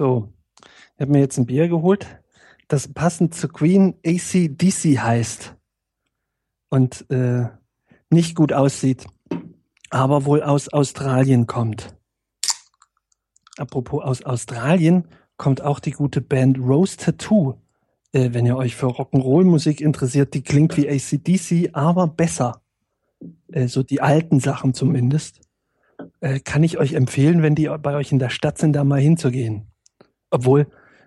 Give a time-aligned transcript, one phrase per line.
[0.00, 0.32] So,
[0.94, 2.06] ich habe mir jetzt ein Bier geholt,
[2.68, 5.54] das passend zu Queen ACDC heißt
[6.70, 7.50] und äh,
[8.08, 9.04] nicht gut aussieht,
[9.90, 11.94] aber wohl aus Australien kommt.
[13.58, 15.06] Apropos aus Australien
[15.36, 17.60] kommt auch die gute Band Rose Tattoo.
[18.12, 22.62] Äh, wenn ihr euch für Rock'n'Roll-Musik interessiert, die klingt wie ACDC, aber besser.
[23.48, 25.42] Äh, so die alten Sachen zumindest.
[26.20, 28.98] Äh, kann ich euch empfehlen, wenn die bei euch in der Stadt sind, da mal
[28.98, 29.69] hinzugehen.
[30.30, 30.66] Obwohl,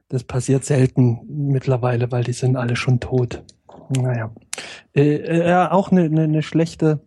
[0.09, 3.43] das passiert selten mittlerweile, weil die sind alle schon tot.
[3.89, 4.31] Naja.
[4.93, 7.01] Äh, äh, auch eine ne, ne schlechte,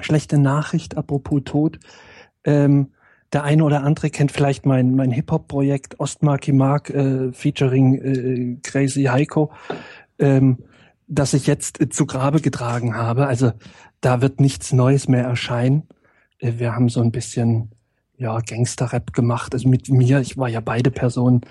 [0.00, 1.78] schlechte Nachricht, apropos Tod.
[2.44, 2.92] Ähm,
[3.32, 9.04] der eine oder andere kennt vielleicht mein, mein Hip-Hop-Projekt Ostmarky Mark äh, featuring äh, Crazy
[9.04, 9.52] Heiko,
[10.18, 10.58] ähm,
[11.08, 13.26] das ich jetzt äh, zu Grabe getragen habe.
[13.26, 13.52] Also
[14.00, 15.88] da wird nichts Neues mehr erscheinen.
[16.38, 17.72] Äh, wir haben so ein bisschen
[18.18, 19.54] ja Gangster-Rap gemacht.
[19.54, 21.42] Also mit mir, ich war ja beide Personen,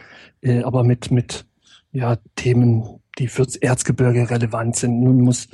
[0.41, 1.45] äh, aber mit mit
[1.91, 5.01] ja Themen, die fürs Erzgebirge relevant sind.
[5.01, 5.47] Nun muss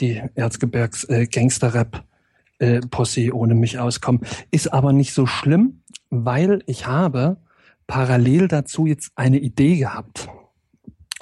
[0.00, 2.04] die Erzgebirgs äh, Gangster-Rap
[2.58, 4.22] äh, Posse ohne mich auskommen.
[4.50, 7.36] Ist aber nicht so schlimm, weil ich habe
[7.86, 10.28] parallel dazu jetzt eine Idee gehabt.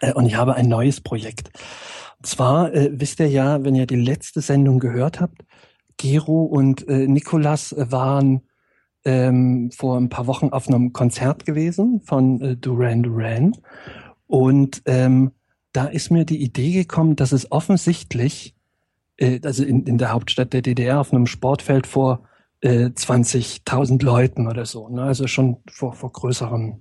[0.01, 1.51] Äh, und ich habe ein neues Projekt.
[2.19, 5.43] Und zwar äh, wisst ihr ja, wenn ihr die letzte Sendung gehört habt,
[5.97, 8.43] Gero und äh, Nikolas waren
[9.05, 13.57] ähm, vor ein paar Wochen auf einem Konzert gewesen von äh, Duran Duran.
[14.27, 15.33] Und ähm,
[15.73, 18.55] da ist mir die Idee gekommen, dass es offensichtlich,
[19.17, 22.23] äh, also in, in der Hauptstadt der DDR auf einem Sportfeld vor
[22.61, 25.03] äh, 20.000 Leuten oder so, ne?
[25.03, 26.81] also schon vor, vor größerem,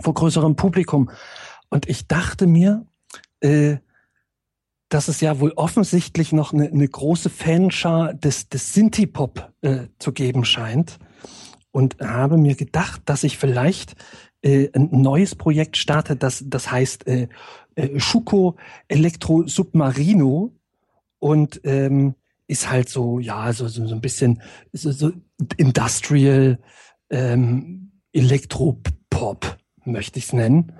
[0.00, 1.10] vor größerem Publikum.
[1.68, 2.86] Und ich dachte mir,
[3.40, 3.76] äh,
[4.88, 10.12] dass es ja wohl offensichtlich noch eine, eine große Fanschar des, des Sinti-Pop äh, zu
[10.12, 10.98] geben scheint.
[11.72, 13.94] Und habe mir gedacht, dass ich vielleicht
[14.42, 17.28] äh, ein neues Projekt starte, das, das heißt äh,
[17.76, 18.56] äh, Schuko
[18.88, 20.52] Electro Submarino
[21.18, 22.14] und ähm,
[22.46, 24.42] ist halt so, ja, so, so, so ein bisschen
[24.72, 25.12] so, so
[25.56, 26.58] Industrial
[27.10, 30.72] ähm, Elektropop, möchte ich es nennen.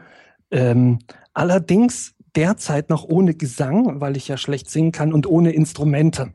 [0.51, 0.99] Ähm,
[1.33, 6.33] allerdings derzeit noch ohne Gesang, weil ich ja schlecht singen kann und ohne Instrumente.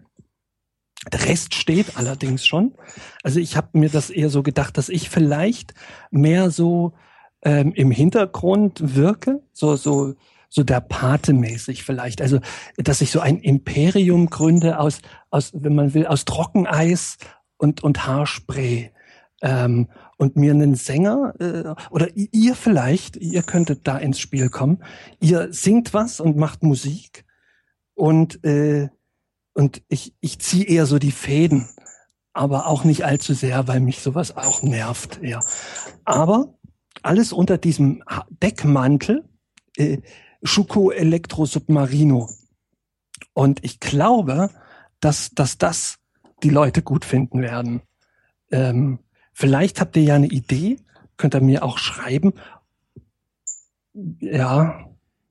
[1.11, 2.73] Der Rest steht allerdings schon.
[3.23, 5.73] Also ich habe mir das eher so gedacht, dass ich vielleicht
[6.11, 6.93] mehr so
[7.43, 10.15] ähm, im Hintergrund wirke, so so
[10.49, 12.21] so der Pate mäßig vielleicht.
[12.21, 12.39] Also
[12.77, 14.99] dass ich so ein Imperium gründe aus
[15.29, 17.17] aus, wenn man will, aus Trockeneis
[17.57, 18.91] und und Haarspray
[19.41, 24.83] ähm, und mir einen Sänger äh, oder ihr vielleicht, ihr könntet da ins Spiel kommen.
[25.19, 27.25] Ihr singt was und macht Musik
[27.93, 28.89] und äh,
[29.55, 31.67] und ich ich ziehe eher so die Fäden,
[32.33, 35.19] aber auch nicht allzu sehr, weil mich sowas auch nervt.
[35.23, 35.39] Ja,
[36.03, 36.53] aber
[37.01, 39.27] alles unter diesem Deckmantel
[39.77, 39.97] äh,
[40.43, 42.29] Schuko Electro Submarino
[43.33, 44.51] und ich glaube,
[44.99, 45.97] dass dass das
[46.43, 47.81] die Leute gut finden werden.
[48.51, 48.99] Ähm,
[49.37, 50.77] Vielleicht habt ihr ja eine Idee,
[51.17, 52.35] könnt ihr mir auch schreiben.
[54.21, 54.89] Ja,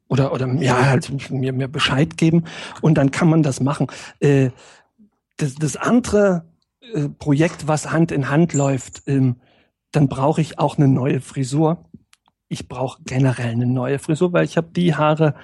[0.09, 2.45] oder, oder ja, halt mir, mir Bescheid geben
[2.83, 3.87] und dann kann man das machen.
[4.21, 4.51] Äh,
[5.37, 6.45] das, das andere
[6.93, 9.37] äh, Projekt, was Hand in Hand läuft, ähm,
[9.93, 11.85] dann brauche ich auch eine neue Frisur.
[12.49, 15.35] Ich brauche generell eine neue Frisur, weil ich habe die Haare,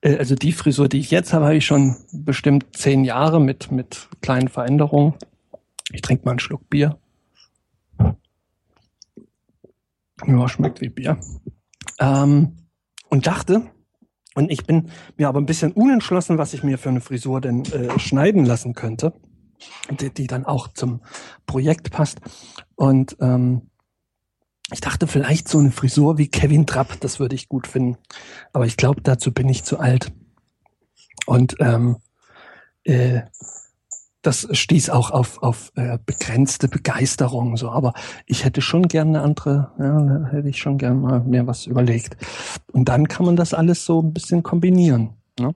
[0.00, 3.72] äh, also die Frisur, die ich jetzt habe, habe ich schon bestimmt zehn Jahre mit,
[3.72, 5.14] mit kleinen Veränderungen.
[5.92, 6.98] Ich trinke mal einen Schluck Bier.
[10.26, 11.18] Ja, schmeckt wie Bier.
[11.98, 12.61] Ähm,
[13.12, 13.70] und dachte,
[14.34, 17.62] und ich bin mir aber ein bisschen unentschlossen, was ich mir für eine Frisur denn
[17.66, 19.12] äh, schneiden lassen könnte,
[19.90, 21.02] die, die dann auch zum
[21.44, 22.22] Projekt passt.
[22.74, 23.68] Und ähm,
[24.72, 27.98] ich dachte vielleicht so eine Frisur wie Kevin Trapp, das würde ich gut finden.
[28.54, 30.10] Aber ich glaube, dazu bin ich zu alt.
[31.26, 31.98] Und ähm,
[32.84, 33.20] äh,
[34.22, 37.70] das stieß auch auf, auf äh, begrenzte Begeisterung so.
[37.70, 37.92] Aber
[38.26, 42.16] ich hätte schon gerne eine andere, ja, hätte ich schon gerne mal mehr was überlegt.
[42.72, 45.14] Und dann kann man das alles so ein bisschen kombinieren.
[45.38, 45.54] Ne?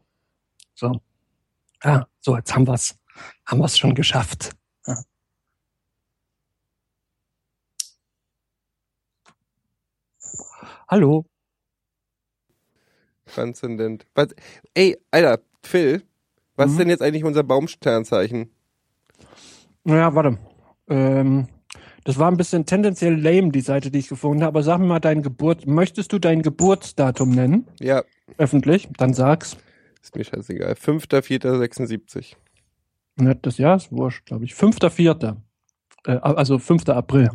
[0.74, 1.00] So.
[1.82, 2.98] Ah, so, jetzt haben wir's,
[3.46, 4.56] haben wir's schon geschafft.
[4.86, 4.96] Ja.
[10.88, 11.24] Hallo.
[13.26, 14.06] Transzendent.
[14.14, 14.28] Was,
[14.74, 16.02] ey, Alter, Phil,
[16.56, 16.72] was mhm.
[16.72, 18.55] ist denn jetzt eigentlich unser Baumsternzeichen?
[19.86, 20.36] Naja, warte.
[20.88, 21.46] Ähm,
[22.02, 24.48] das war ein bisschen tendenziell lame, die Seite, die ich gefunden habe.
[24.48, 25.64] Aber sag mir mal dein Geburt.
[25.66, 27.68] Möchtest du dein Geburtsdatum nennen?
[27.78, 28.02] Ja.
[28.36, 28.88] Öffentlich?
[28.98, 29.56] Dann sag's.
[30.02, 30.72] Ist mir scheißegal.
[30.72, 32.34] 5.4.76.
[33.14, 34.54] Nicht das Jahr ist wurscht, glaube ich.
[34.54, 35.36] 5.4.
[36.04, 36.88] Äh, also 5.
[36.88, 37.30] April.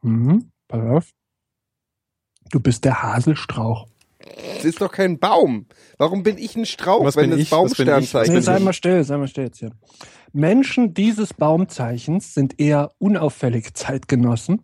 [0.00, 0.50] Mhm.
[0.68, 1.10] Pass auf.
[2.50, 3.88] Du bist der Haselstrauch.
[4.54, 5.66] Das ist doch kein Baum.
[5.98, 9.16] Warum bin ich ein Strauch, Was wenn das Baumsternzeichen Nee, bin sei mal still, sei
[9.16, 9.70] mal still jetzt hier.
[10.32, 14.62] Menschen dieses Baumzeichens sind eher unauffällig Zeitgenossen,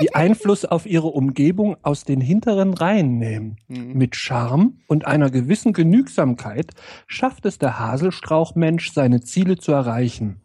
[0.00, 3.56] die Einfluss auf ihre Umgebung aus den hinteren Reihen nehmen.
[3.68, 3.92] Mhm.
[3.94, 6.72] Mit Charme und einer gewissen Genügsamkeit
[7.06, 10.40] schafft es der Haselstrauchmensch, seine Ziele zu erreichen.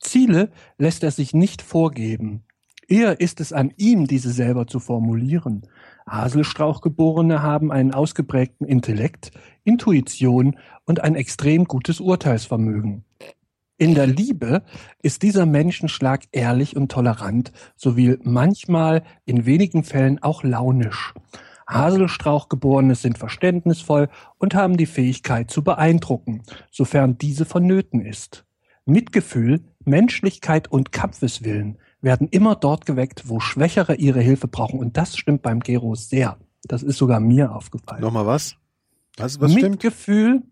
[0.00, 2.44] Ziele lässt er sich nicht vorgeben.
[2.88, 5.66] Eher ist es an ihm, diese selber zu formulieren.
[6.08, 9.30] Haselstrauchgeborene haben einen ausgeprägten Intellekt,
[9.64, 13.04] Intuition und ein extrem gutes Urteilsvermögen.
[13.76, 14.62] In der Liebe
[15.02, 21.14] ist dieser Menschenschlag ehrlich und tolerant, sowie manchmal in wenigen Fällen auch launisch.
[21.68, 24.08] Haselstrauchgeborene sind verständnisvoll
[24.38, 28.46] und haben die Fähigkeit zu beeindrucken, sofern diese vonnöten ist.
[28.84, 34.78] Mitgefühl, Menschlichkeit und Kampfeswillen werden immer dort geweckt, wo Schwächere ihre Hilfe brauchen.
[34.78, 36.38] Und das stimmt beim Gero sehr.
[36.62, 38.02] Das ist sogar mir aufgefallen.
[38.02, 38.56] Nochmal was?
[39.16, 39.70] Was, was stimmt?
[39.70, 40.42] Mitgefühl,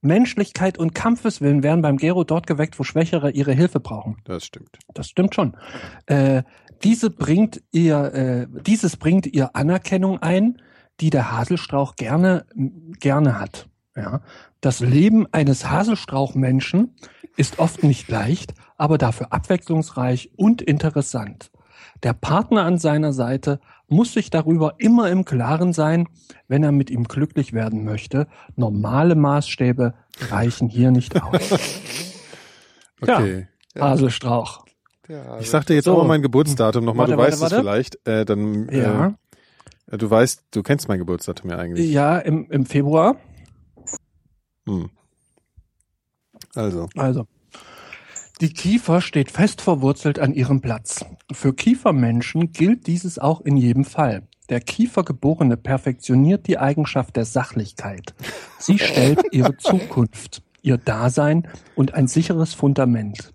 [0.00, 4.18] Menschlichkeit und Kampfeswillen werden beim Gero dort geweckt, wo Schwächere ihre Hilfe brauchen.
[4.24, 4.78] Das stimmt.
[4.92, 5.56] Das stimmt schon.
[6.06, 6.42] Äh,
[6.82, 10.60] diese bringt ihr, äh, dieses bringt ihr Anerkennung ein,
[11.00, 12.46] die der Haselstrauch gerne,
[13.00, 13.68] gerne hat.
[13.96, 14.20] Ja.
[14.60, 16.94] Das Leben eines Haselstrauchmenschen
[17.36, 21.50] ist oft nicht leicht, aber dafür abwechslungsreich und interessant.
[22.02, 26.08] Der Partner an seiner Seite muss sich darüber immer im Klaren sein,
[26.48, 28.26] wenn er mit ihm glücklich werden möchte.
[28.56, 29.94] Normale Maßstäbe
[30.30, 31.40] reichen hier nicht aus.
[33.00, 33.48] Okay.
[33.78, 34.64] Haselstrauch.
[35.08, 35.92] Ja, Ich sag dir jetzt So.
[35.94, 37.08] auch mal mein Geburtsdatum nochmal.
[37.08, 37.64] Warte, Du weißt warte, es warte.
[37.64, 38.08] vielleicht.
[38.08, 39.14] Äh, dann, Ja.
[39.90, 41.90] äh, du weißt, du kennst mein Geburtsdatum ja eigentlich.
[41.90, 43.16] Ja, im, im Februar.
[44.66, 44.88] Hm.
[46.54, 46.88] Also.
[46.96, 47.26] Also.
[48.40, 51.04] Die Kiefer steht fest verwurzelt an ihrem Platz.
[51.30, 54.22] Für Kiefermenschen gilt dieses auch in jedem Fall.
[54.48, 58.12] Der Kiefergeborene perfektioniert die Eigenschaft der Sachlichkeit.
[58.58, 61.46] Sie stellt ihre Zukunft, ihr Dasein
[61.76, 63.32] und ein sicheres Fundament.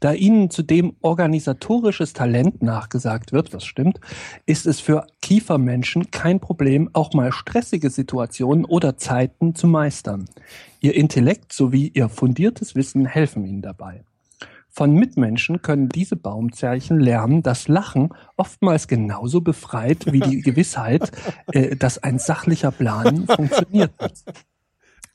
[0.00, 4.00] Da ihnen zudem organisatorisches Talent nachgesagt wird, was stimmt,
[4.44, 10.24] ist es für Kiefermenschen kein Problem, auch mal stressige Situationen oder Zeiten zu meistern.
[10.80, 14.02] Ihr Intellekt sowie ihr fundiertes Wissen helfen ihnen dabei.
[14.74, 18.08] Von Mitmenschen können diese Baumzeichen lernen, dass Lachen
[18.38, 21.12] oftmals genauso befreit wie die Gewissheit,
[21.52, 23.92] äh, dass ein sachlicher Plan funktioniert.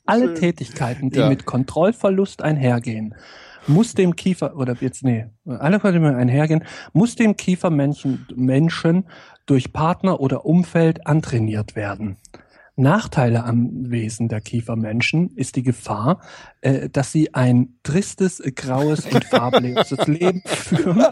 [0.06, 1.28] Alle Tätigkeiten, die Ja.
[1.28, 3.16] mit Kontrollverlust einhergehen,
[3.66, 6.62] muss dem Kiefer, oder jetzt, nee, alle die einhergehen,
[6.92, 9.06] muss dem Kiefermenschen Menschen
[9.46, 12.16] durch Partner oder Umfeld antrainiert werden.
[12.78, 16.20] Nachteile am Wesen der Kiefermenschen ist die Gefahr,
[16.60, 21.04] äh, dass sie ein tristes, graues und farbloses Leben führen,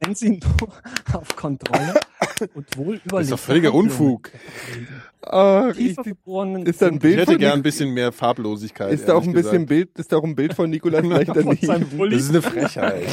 [0.00, 0.68] wenn sie nur
[1.12, 1.94] auf Kontrolle
[2.54, 4.30] und wohl Das ist doch völliger Unfug.
[4.72, 4.86] legen.
[5.22, 8.92] Ah, ich, Kiefergeborenen ist da ein Bild Ich hätte gern ein bisschen mehr Farblosigkeit.
[8.92, 9.68] ist da auch ein ehrlich bisschen gesagt.
[9.68, 12.10] Bild, ist da auch ein Bild von Nikolas vielleicht Von daneben?
[12.10, 13.06] Das ist eine Frechheit.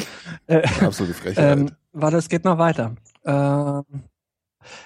[0.45, 1.57] Äh, Absolute Frechheit.
[1.57, 2.95] Ähm, warte, es geht noch weiter.
[3.25, 3.83] Ähm,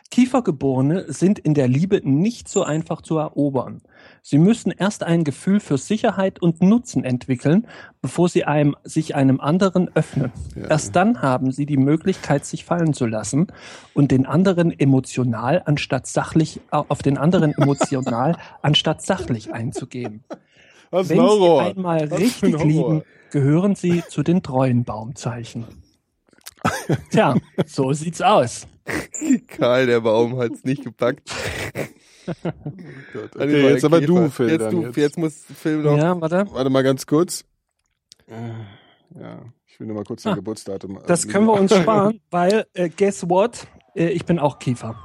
[0.10, 3.82] Kiefergeborene sind in der Liebe nicht so einfach zu erobern.
[4.22, 7.68] Sie müssen erst ein Gefühl für Sicherheit und Nutzen entwickeln,
[8.02, 10.32] bevor sie einem, sich einem anderen öffnen.
[10.56, 10.68] Ja.
[10.68, 13.48] Erst dann haben sie die Möglichkeit, sich fallen zu lassen
[13.94, 20.24] und den anderen emotional anstatt sachlich, auf den anderen emotional anstatt sachlich einzugehen.
[20.92, 21.62] Was Wenn ein sie Horror.
[21.64, 22.66] einmal Was ein richtig Horror.
[22.66, 25.66] lieben, gehören sie zu den treuen Baumzeichen.
[27.12, 27.36] Tja,
[27.66, 28.68] so sieht's aus.
[29.48, 31.32] Karl, der Baum hat's nicht gepackt.
[33.36, 34.50] Okay, jetzt aber du, Phil.
[34.50, 34.98] Jetzt, dann du, jetzt.
[34.98, 35.98] jetzt muss Phil noch.
[35.98, 36.46] Ja, warte.
[36.52, 37.44] Warte mal ganz kurz.
[39.20, 41.00] Ja, ich will nur mal kurz dein Ah, Geburtsdatum.
[41.08, 43.68] Das können wir uns sparen, weil, äh, guess what?
[43.96, 44.96] Äh, ich bin auch Kiefer.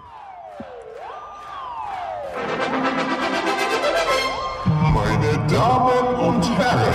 [4.93, 6.95] Meine Damen und Herren,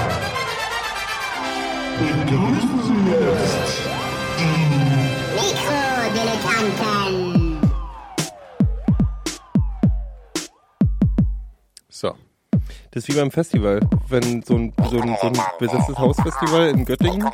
[1.99, 2.60] begrüßen
[6.61, 7.71] Mikrodilettanten.
[11.89, 12.13] So.
[12.91, 13.79] Das ist wie beim Festival.
[14.09, 17.29] Wenn so ein, so ein, so ein besetztes Hausfestival in Göttingen,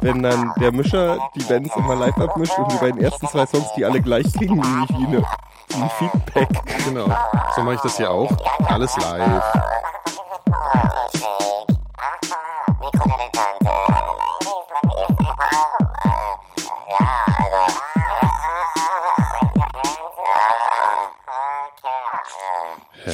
[0.00, 3.66] wenn dann der Mischer die Bands immer live abmischt und die beiden ersten zwei Songs,
[3.76, 5.22] die alle gleich klingen, nämlich wie, eine,
[5.68, 6.48] wie ein Feedback.
[6.84, 7.06] Genau.
[7.54, 8.30] So mache ich das hier auch.
[8.68, 9.42] Alles live.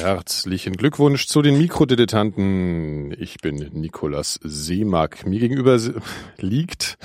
[0.03, 3.15] Herzlichen Glückwunsch zu den Mikrodilettanten.
[3.17, 5.25] Ich bin Nikolas Seemack.
[5.25, 5.79] Mir gegenüber
[6.39, 6.97] liegt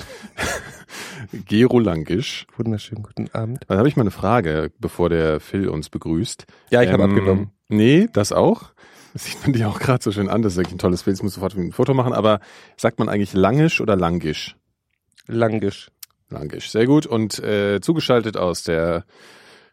[1.45, 2.45] Gero Langisch.
[2.57, 3.63] Wunderschönen guten Abend.
[3.69, 6.45] Da habe ich mal eine Frage, bevor der Phil uns begrüßt.
[6.71, 7.51] Ja, ich habe abgenommen.
[7.69, 8.73] Nee, das auch.
[9.13, 10.41] Das sieht man dir auch gerade so schön an.
[10.41, 11.15] Das ist wirklich ein tolles Bild.
[11.15, 12.11] Ich muss sofort ein Foto machen.
[12.11, 12.41] Aber
[12.75, 14.57] sagt man eigentlich Langisch oder Langisch?
[15.25, 15.89] Langisch.
[16.29, 17.05] Langisch, sehr gut.
[17.05, 19.05] Und äh, zugeschaltet aus der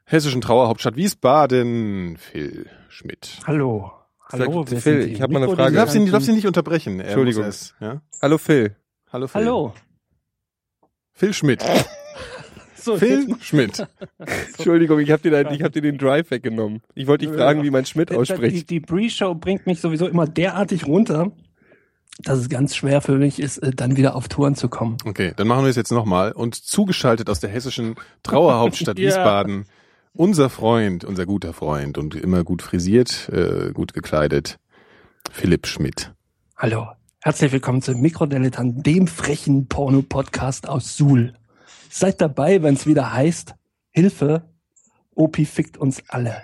[0.07, 3.39] hessischen Trauerhauptstadt Wiesbaden, Phil Schmidt.
[3.47, 3.93] Hallo.
[4.33, 5.13] Hallo, Sagt Phil, sind die?
[5.15, 5.73] ich hab mal eine Frage.
[5.73, 6.99] Du darfst ihn, die- ihn nicht unterbrechen.
[7.01, 7.45] Er Entschuldigung.
[7.45, 8.01] Es, ja?
[8.23, 8.75] Hallo Phil.
[9.13, 9.41] Hallo Phil.
[9.41, 9.75] Hallo.
[11.13, 11.65] Phil Schmidt.
[12.79, 13.85] So, Phil Schmidt.
[14.57, 16.83] Entschuldigung, ich habe dir, ich hab dir den Drive weggenommen.
[16.95, 18.71] Ich wollte dich fragen, wie man Schmidt Die, ausspricht.
[18.71, 21.33] die Pre-Show bringt mich sowieso immer derartig runter,
[22.23, 24.99] dass es ganz schwer für mich ist, äh, dann wieder auf Touren zu kommen.
[25.05, 26.31] Okay, dann machen wir es jetzt nochmal.
[26.31, 29.09] Und zugeschaltet aus der hessischen Trauerhauptstadt Ja.
[29.09, 29.65] Wiesbaden,
[30.17, 34.59] unser Freund, unser guter Freund und immer gut frisiert, äh, gut gekleidet,
[35.31, 36.13] Philipp Schmidt.
[36.57, 36.89] Hallo.
[37.23, 41.35] Herzlich willkommen zu Mikrodilettant, dem frechen Porno-Podcast aus Suhl.
[41.91, 43.55] Seid dabei, wenn es wieder heißt,
[43.91, 44.49] Hilfe,
[45.15, 46.43] Opi fickt uns alle.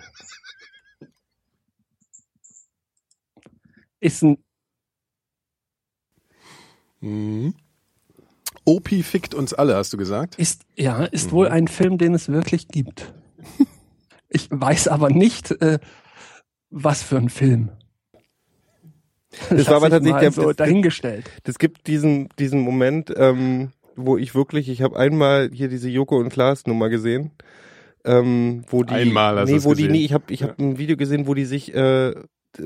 [4.00, 4.38] Ist ein,
[7.00, 7.54] Mhm.
[8.64, 10.36] Opi fickt uns alle, hast du gesagt?
[10.36, 11.32] ist, ja, ist Mhm.
[11.32, 13.12] wohl ein Film, den es wirklich gibt.
[14.34, 15.78] Ich weiß aber nicht, äh,
[16.70, 17.70] was für ein Film.
[19.50, 21.30] Das war aber tatsächlich der, so das, dahingestellt.
[21.44, 26.18] das gibt diesen, diesen Moment, ähm, wo ich wirklich, ich habe einmal hier diese Joko
[26.18, 27.32] und Klaas Nummer gesehen,
[28.04, 29.92] ähm, wo die, Einmal hast nee, wo die, gesehen.
[29.92, 32.14] nee, ich habe, ich habe ein Video gesehen, wo die sich äh,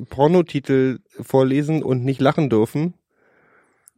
[0.09, 2.95] Pornotitel vorlesen und nicht lachen dürfen.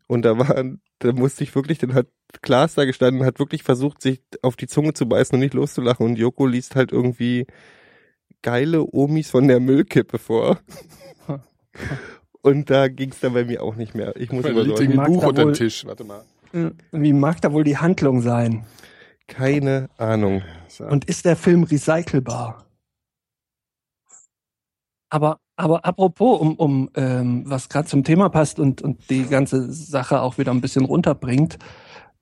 [0.07, 0.65] Und da war,
[0.99, 2.09] da musste ich wirklich, dann hat
[2.43, 5.55] Klaas da gestanden, und hat wirklich versucht, sich auf die Zunge zu beißen und nicht
[5.55, 6.05] loszulachen.
[6.05, 7.47] Und Joko liest halt irgendwie
[8.43, 10.61] geile Omis von der Müllkippe vor.
[12.41, 14.15] Und da ging's dann bei mir auch nicht mehr.
[14.17, 15.85] Ich muss immer so, ein Buch unter wohl- Tisch.
[15.85, 16.25] Warte mal.
[16.93, 18.65] Wie mag da wohl die Handlung sein?
[19.29, 20.43] keine Ahnung.
[20.81, 22.65] Und ist der Film recycelbar?
[25.11, 29.73] Aber, aber apropos, um, um ähm, was gerade zum Thema passt und, und die ganze
[29.73, 31.59] Sache auch wieder ein bisschen runterbringt,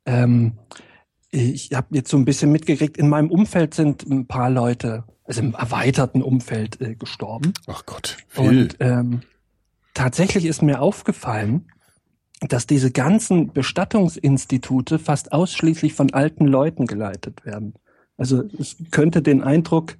[0.07, 0.55] ähm,
[1.31, 5.43] ich habe jetzt so ein bisschen mitgekriegt, in meinem Umfeld sind ein paar Leute, also
[5.43, 7.53] im erweiterten Umfeld äh, gestorben.
[7.67, 8.63] Ach Gott, Phil.
[8.63, 9.21] Und ähm,
[9.93, 11.71] tatsächlich ist mir aufgefallen,
[12.41, 17.75] dass diese ganzen Bestattungsinstitute fast ausschließlich von alten Leuten geleitet werden.
[18.17, 19.97] Also es könnte den Eindruck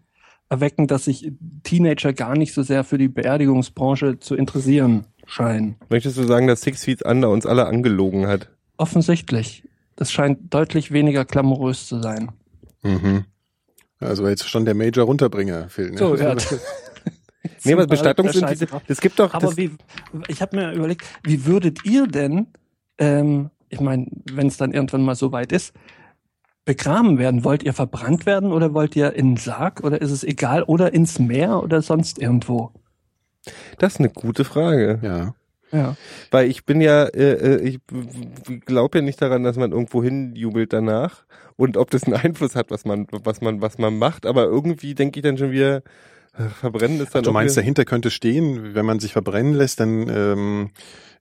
[0.49, 5.77] erwecken, dass sich Teenager gar nicht so sehr für die Beerdigungsbranche zu interessieren scheinen.
[5.89, 8.51] Möchtest du sagen, dass Six Feet Under uns alle angelogen hat?
[8.77, 9.65] Offensichtlich.
[9.97, 12.31] Das scheint deutlich weniger glamourös zu sein.
[12.83, 13.25] Mhm.
[13.99, 15.91] Also jetzt schon der Major Runterbringer, Phil.
[15.91, 15.99] Ne?
[15.99, 16.37] So, ja.
[17.65, 19.71] Nee, aber Bestattungsinstitut, das gibt doch, Aber wie,
[20.29, 22.49] ich habe mir überlegt, wie würdet ihr denn,
[22.99, 25.73] ähm, ich meine, wenn es dann irgendwann mal so weit ist,
[26.67, 27.45] begraben werden?
[27.45, 30.93] Wollt ihr verbrannt werden oder wollt ihr in den Sarg oder ist es egal oder
[30.93, 32.73] ins Meer oder sonst irgendwo?
[33.79, 34.99] das ist eine gute Frage.
[35.03, 35.35] Ja.
[35.73, 35.97] Ja.
[36.31, 37.81] Weil ich bin ja, äh, äh, ich
[38.67, 41.25] glaube ja nicht daran, dass man irgendwo hinjubelt danach
[41.57, 44.27] und ob das einen Einfluss hat, was man, was man, was man macht.
[44.27, 45.83] Aber irgendwie denke ich dann schon wieder,
[46.61, 49.81] verbrennen ist dann Du auch meinst, wieder, dahinter könnte stehen, wenn man sich verbrennen lässt,
[49.81, 50.71] dann ähm,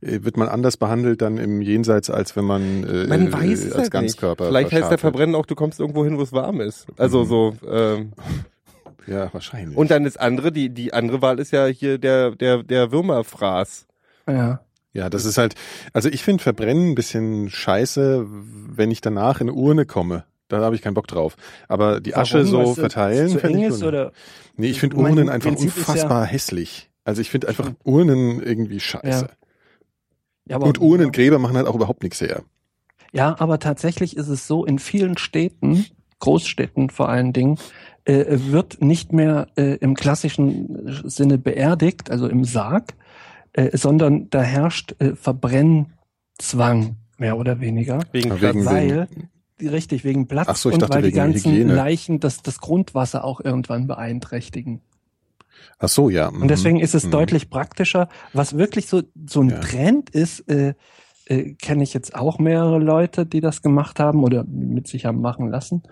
[0.01, 3.71] äh, wird man anders behandelt dann im Jenseits, als wenn man, äh, man weiß es
[3.73, 4.49] als Ganzkörper nicht.
[4.49, 4.97] Vielleicht heißt der.
[4.97, 6.87] Verbrennen auch, du kommst irgendwo hin, wo es warm ist.
[6.97, 7.27] Also Mhm.
[7.27, 7.55] so.
[7.69, 8.11] Ähm,
[9.07, 9.77] Ja, wahrscheinlich.
[9.77, 13.85] und dann das andere, die die andere Wahl ist ja hier der der der Würmerfraß.
[14.27, 14.61] Ja.
[14.93, 15.53] Ja, das ist halt,
[15.93, 20.23] also ich finde Verbrennen ein bisschen scheiße, wenn ich danach in eine Urne komme.
[20.47, 21.35] Da habe ich keinen Bock drauf.
[21.67, 22.47] Aber die Asche Warum?
[22.47, 23.29] so Weil's, äh, verteilen.
[23.29, 24.11] Zu eng ich ist oder?
[24.57, 26.89] Nee, ich finde Urnen einfach Prinzip ist ja- unfassbar hässlich.
[27.03, 29.27] Also ich finde einfach Urnen irgendwie scheiße.
[30.47, 32.43] Ja, aber, Und Urnengräber machen halt auch überhaupt nichts her.
[33.11, 35.85] Ja, aber tatsächlich ist es so, in vielen Städten,
[36.19, 37.57] Großstädten vor allen Dingen,
[38.05, 42.93] äh, wird nicht mehr äh, im klassischen Sinne beerdigt, also im Sarg,
[43.53, 47.99] äh, sondern da herrscht äh, Verbrennzwang, mehr oder weniger.
[48.11, 48.41] Wegen Platz.
[48.55, 49.27] wegen weil, die-
[49.61, 51.73] richtig, wegen Platz Ach so, ich und dachte weil die ganzen Hygiene.
[51.73, 54.81] Leichen das, das Grundwasser auch irgendwann beeinträchtigen.
[55.79, 56.27] Ach so, ja.
[56.27, 57.11] Und deswegen ist es Mhm.
[57.11, 58.07] deutlich praktischer.
[58.33, 59.59] Was wirklich so, so ein Ja.
[59.59, 60.73] Trend ist, äh,
[61.27, 65.21] äh, kenne ich jetzt auch mehrere Leute, die das gemacht haben oder mit sich haben
[65.21, 65.83] machen lassen,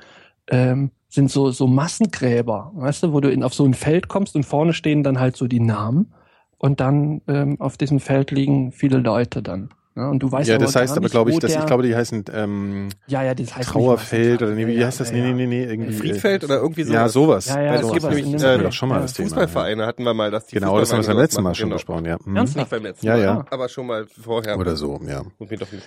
[0.48, 4.36] ähm, sind so, so Massengräber, weißt du, wo du in, auf so ein Feld kommst
[4.36, 6.14] und vorne stehen dann halt so die Namen
[6.58, 9.70] und dann ähm, auf diesem Feld liegen viele Leute dann.
[9.96, 11.84] Ja, und du weißt ja, aber das heißt gar aber, glaube ich, dass ich glaube,
[11.84, 15.12] die heißen ähm, ja, ja, das heißt Trauerfeld oder nee, wie Ja, heißt das?
[15.12, 15.36] ja, Nee, nee, ja.
[15.36, 15.94] nee, nee, irgendwie.
[15.94, 16.94] Friedfeld oder irgendwie so.
[16.94, 17.46] Ja, sowas.
[17.46, 17.92] Ja, ja, Weil es sowas.
[17.94, 19.02] gibt sowas nämlich Das äh, schon mal ja.
[19.04, 19.28] das Thema.
[19.30, 21.58] Fußballvereine hatten wir mal, dass die Genau, das haben wir das beim letzten Mal sowas
[21.58, 22.18] schon machen, besprochen, ja.
[22.26, 22.36] Mhm.
[22.38, 22.58] Ernsthaft?
[22.58, 23.46] Nicht beim letzten Ja, Mal, ja.
[23.52, 24.58] aber schon mal vorher.
[24.58, 25.22] Oder so, ja.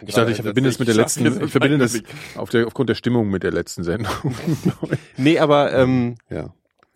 [0.06, 2.06] Ich dachte, ich verbinde es mit der letzten, ich verbinde das Musik.
[2.36, 4.12] auf der, aufgrund der Stimmung mit der letzten Sendung.
[5.16, 6.50] Nee, aber ähm, ja.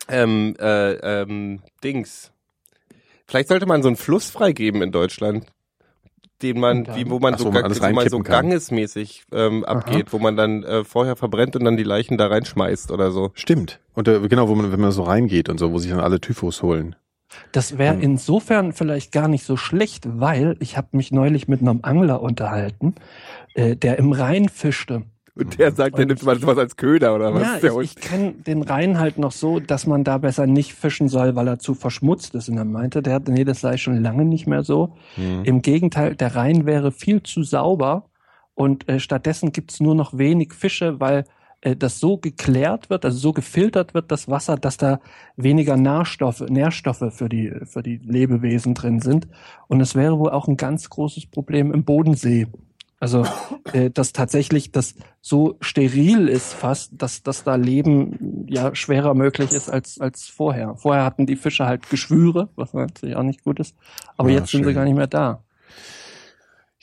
[0.09, 2.31] ähm, äh, ähm, Dings.
[3.27, 5.47] Vielleicht sollte man so einen Fluss freigeben in Deutschland,
[6.43, 9.65] den man, wie, wo man Ach so, so, wo man wo man so gangesmäßig ähm,
[9.65, 13.31] abgeht, wo man dann äh, vorher verbrennt und dann die Leichen da reinschmeißt oder so.
[13.35, 13.81] Stimmt.
[13.95, 16.21] Und äh, genau, wo man, wenn man so reingeht und so, wo sich dann alle
[16.21, 16.97] Typhus holen.
[17.53, 18.03] Das wäre Hm.
[18.03, 22.95] insofern vielleicht gar nicht so schlecht, weil ich habe mich neulich mit einem Angler unterhalten,
[23.55, 25.03] äh, der im Rhein fischte.
[25.35, 27.43] Und der sagt, der nimmt mal sowas als Köder oder was?
[27.43, 30.75] ja, der ich, ich kenne den Rhein halt noch so, dass man da besser nicht
[30.75, 32.49] fischen soll, weil er zu verschmutzt ist.
[32.49, 34.95] Und er meinte, der, nee, das sei schon lange nicht mehr so.
[35.17, 35.45] Mhm.
[35.45, 38.11] Im Gegenteil, der Rhein wäre viel zu sauber
[38.55, 41.25] und äh, stattdessen gibt's nur noch wenig Fische, weil
[41.61, 45.01] äh, das so geklärt wird, also so gefiltert wird, das Wasser, dass da
[45.37, 49.29] weniger Nährstoffe, Nährstoffe für die, für die Lebewesen drin sind.
[49.69, 52.47] Und es wäre wohl auch ein ganz großes Problem im Bodensee.
[53.01, 53.25] Also,
[53.73, 59.53] äh, dass tatsächlich das so steril ist fast, dass, dass da Leben ja schwerer möglich
[59.53, 60.77] ist als, als vorher.
[60.77, 63.75] Vorher hatten die Fische halt Geschwüre, was natürlich auch nicht gut ist.
[64.19, 64.75] Aber Ja, jetzt sind sie schön.
[64.75, 65.43] gar nicht mehr da.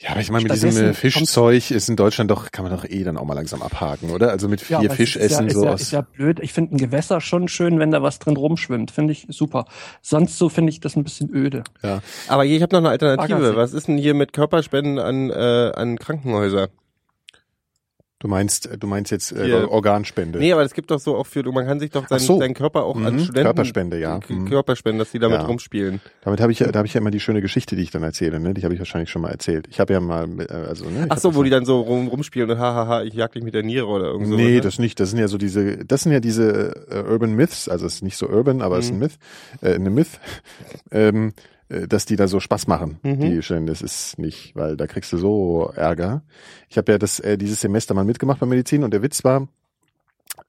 [0.00, 2.84] Ja, aber ich meine, mit diesem äh, Fischzeug ist in Deutschland doch, kann man doch
[2.84, 4.30] eh dann auch mal langsam abhaken, oder?
[4.30, 5.80] Also mit Ja, vier aber Fisch es ist essen ja, so ist ja, aus.
[5.82, 6.38] ist ja blöd.
[6.40, 8.92] Ich finde ein Gewässer schon schön, wenn da was drin rumschwimmt.
[8.92, 9.64] Finde ich super.
[10.00, 11.64] Sonst so finde ich das ein bisschen öde.
[11.82, 11.98] ja.
[12.28, 13.56] Aber hier, ich habe noch eine Alternative.
[13.56, 16.68] Was ist denn hier mit Körperspenden an, äh, an Krankenhäuser?
[18.20, 19.70] Du meinst, äh, du meinst jetzt äh, Hier.
[19.70, 20.40] Organspende.
[20.40, 22.38] Nee, aber es gibt doch so auch für, man kann sich doch seinen, Ach so.
[22.40, 23.44] seinen Körper auch an Mhm, Studenten...
[23.44, 24.18] Körperspende, ja.
[24.18, 24.48] K- Mhm.
[24.48, 25.46] Körperspenden, dass die damit Ja.
[25.46, 26.00] rumspielen.
[26.22, 28.02] Damit habe ich, ja- da habe ich ja immer die schöne Geschichte, die ich dann
[28.02, 28.54] erzähle, ne?
[28.54, 29.68] Die habe ich wahrscheinlich schon mal erzählt.
[29.70, 31.04] Ich habe ja mal, äh, also ne?
[31.06, 33.44] ich Ach so, hab wo die dann so rum, rumspielen und hahaha, ich jag dich
[33.44, 34.34] mit der Niere oder irgend so.
[34.34, 34.60] nee, ne?
[34.62, 34.98] das nicht.
[34.98, 37.68] Das sind ja so diese, das sind ja diese äh, Urban Myths.
[37.68, 39.00] Also es ist nicht so urban, aber es ist ein Mhm.
[39.00, 39.18] Myth,
[39.62, 40.08] äh, eine Myth,
[40.90, 41.32] ähm, äh,
[41.68, 42.98] dass die da so Spaß machen.
[43.02, 43.20] Mhm.
[43.20, 46.22] Die stellen, das ist nicht, weil da kriegst du so Ärger.
[46.68, 49.48] Ich habe ja das äh, dieses Semester mal mitgemacht bei Medizin und der Witz war,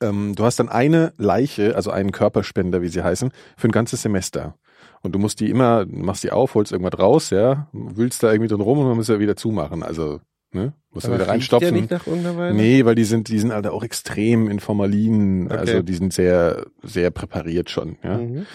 [0.02, 4.02] ähm, du hast dann eine Leiche, also einen Körperspender, wie sie heißen, für ein ganzes
[4.02, 4.56] Semester.
[5.02, 8.50] Und du musst die immer, machst die auf, holst irgendwas raus, ja, wühlst da irgendwie
[8.50, 9.82] drin rum und man muss ja wieder zumachen.
[9.84, 10.20] Also,
[10.52, 11.74] ne, musst du Aber wieder riecht der reinstopfen.
[11.74, 12.54] nicht nach?
[12.54, 15.58] Nee, weil die sind, die sind halt auch extrem in Formalin, Okay.
[15.58, 18.18] also die sind sehr, sehr präpariert schon, ja.
[18.18, 18.46] Mhm.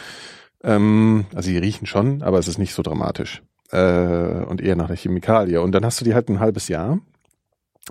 [0.64, 3.42] Ähm, also die riechen schon, aber es ist nicht so dramatisch.
[3.70, 5.60] Äh, und eher nach der Chemikalie.
[5.60, 6.98] Und dann hast du die halt ein halbes Jahr.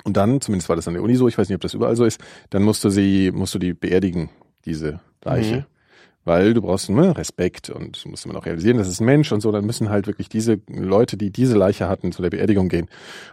[0.03, 1.95] Und dann, zumindest war das an der Uni so, ich weiß nicht, ob das überall
[1.95, 4.29] so ist, dann musst du sie, musst du die beerdigen,
[4.65, 5.57] diese Leiche.
[5.57, 5.72] Mhm.
[6.25, 9.41] Weil du brauchst ne, Respekt und musst immer noch realisieren, das ist ein Mensch und
[9.41, 12.87] so, dann müssen halt wirklich diese Leute, die diese Leiche hatten, zu der Beerdigung gehen.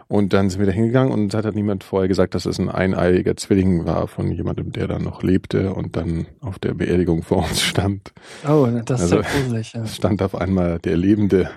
[0.09, 2.69] Und dann sind wir da hingegangen und hat halt niemand vorher gesagt, dass es ein
[2.69, 7.37] eineiiger Zwilling war von jemandem, der dann noch lebte und dann auf der Beerdigung vor
[7.47, 8.11] uns stand.
[8.47, 9.73] Oh, das ist Also- ja gruselig.
[9.73, 9.83] Ja.
[9.83, 11.49] Es stand auf einmal der lebende,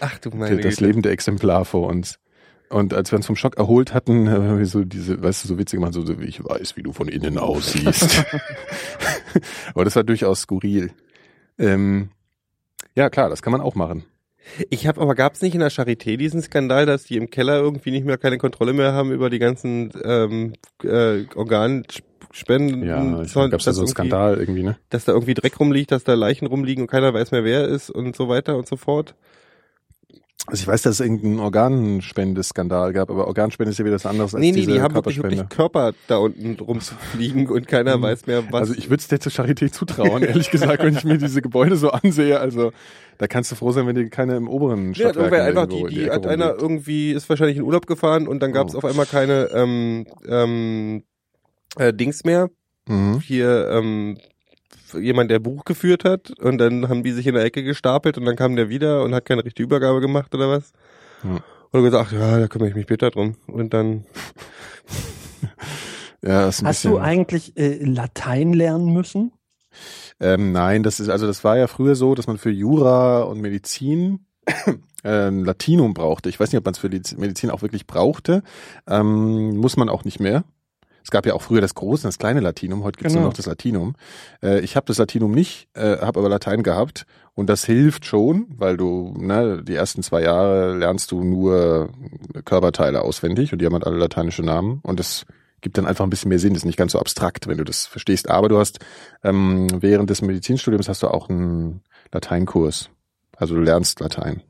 [0.00, 0.84] Ach du meine das Güte.
[0.86, 2.18] lebende Exemplar vor uns.
[2.72, 5.58] Und als wir uns vom Schock erholt hatten, haben wir so diese, weißt du, so
[5.58, 8.24] witzig gemacht, so, so ich weiß, wie du von innen aussiehst.
[9.74, 10.90] Aber das war durchaus skurril.
[11.58, 12.08] Ähm,
[12.94, 14.04] ja, klar, das kann man auch machen.
[14.70, 17.92] Ich habe aber gab's nicht in der Charité diesen Skandal, dass die im Keller irgendwie
[17.92, 22.84] nicht mehr keine Kontrolle mehr haben über die ganzen ähm, äh, Organspenden?
[22.84, 24.78] Ja, ich gab es da so einen Skandal irgendwie, ne?
[24.90, 27.68] Dass da irgendwie Dreck rumliegt, dass da Leichen rumliegen und keiner weiß mehr, wer er
[27.68, 29.14] ist und so weiter und so fort.
[30.48, 34.34] Also ich weiß, dass es irgendeinen Organspendeskandal gab, aber Organspende ist ja wieder was anderes
[34.34, 38.02] als nee, nee, diese die haben wirklich, wirklich Körper da unten rumfliegen und keiner Mhm.
[38.02, 38.62] weiß mehr, was.
[38.62, 41.76] Also ich würde es dir zur Charité zutrauen, ehrlich gesagt, wenn ich mir diese Gebäude
[41.76, 42.40] so ansehe.
[42.40, 42.72] Also
[43.18, 45.66] da kannst du froh sein, wenn dir keine im oberen Ja, hat Stadtwerk irgendwer einfach
[45.68, 46.62] die, die Ecke hat einer rumliegt.
[46.62, 48.78] irgendwie, ist wahrscheinlich in Urlaub gefahren und dann gab es Oh.
[48.78, 51.04] auf einmal keine ähm, ähm,
[51.78, 52.50] äh, Dings mehr.
[52.88, 53.20] Mhm.
[53.20, 54.18] Hier ähm,
[54.94, 58.24] jemand, der Buch geführt hat und dann haben die sich in der Ecke gestapelt und
[58.24, 60.72] dann kam der wieder und hat keine richtige Übergabe gemacht oder was.
[61.24, 61.38] Ja.
[61.70, 63.36] Und gesagt, ja, da kümmere ich mich später drum.
[63.46, 64.04] Und dann,
[66.24, 66.92] Ja, ist ein Hast bisschen.
[66.92, 69.32] du eigentlich äh, Latein lernen müssen?
[70.20, 73.40] Ähm, nein, das ist also das war ja früher so, dass man für Jura und
[73.40, 74.26] Medizin
[75.04, 76.28] ähm, Latinum brauchte.
[76.28, 78.42] Ich weiß nicht, ob man es für die Medizin auch wirklich brauchte.
[78.86, 80.44] Ähm, muss man auch nicht mehr.
[81.04, 83.22] Es gab ja auch früher das große und das kleine Latinum, heute gibt's Genau.
[83.22, 83.94] nur noch das Latinum.
[84.42, 88.46] Äh, ich habe das Latinum nicht, äh, habe aber Latein gehabt und das hilft schon,
[88.56, 91.90] weil du ne, die ersten zwei Jahre lernst du nur
[92.44, 95.26] Körperteile auswendig und die haben halt alle lateinische Namen und das
[95.60, 97.64] gibt dann einfach ein bisschen mehr Sinn, das ist nicht ganz so abstrakt, wenn du
[97.64, 98.28] das verstehst.
[98.28, 98.80] Aber du hast
[99.22, 102.90] ähm, während des Medizinstudiums hast du auch einen Lateinkurs.
[103.36, 104.42] Also du lernst Latein.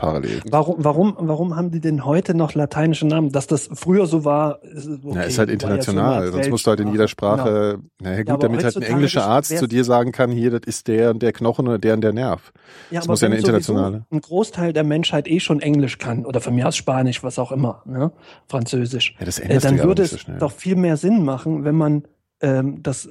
[0.00, 0.40] Parallel.
[0.50, 3.30] Warum, warum, warum haben die denn heute noch lateinische Namen?
[3.32, 6.24] Dass das früher so war, ist, okay, ja, ist halt international.
[6.26, 8.34] ja Sonst musst du halt in jeder Sprache, naja gut, Genau.
[8.34, 11.22] aber damit halt ein englischer Arzt zu dir sagen kann, hier, das ist der und
[11.22, 12.52] der Knochen oder der und der Nerv.
[12.90, 14.06] Ja, Das muss ja eine internationale.
[14.10, 17.52] Ein Großteil der Menschheit eh schon Englisch kann oder von mir aus Spanisch, was auch
[17.52, 18.10] immer, ne?
[18.48, 19.14] Französisch.
[19.18, 22.04] Ja, das Äh, dann ja würde nicht so doch viel mehr Sinn machen, wenn man
[22.40, 23.08] ähm, das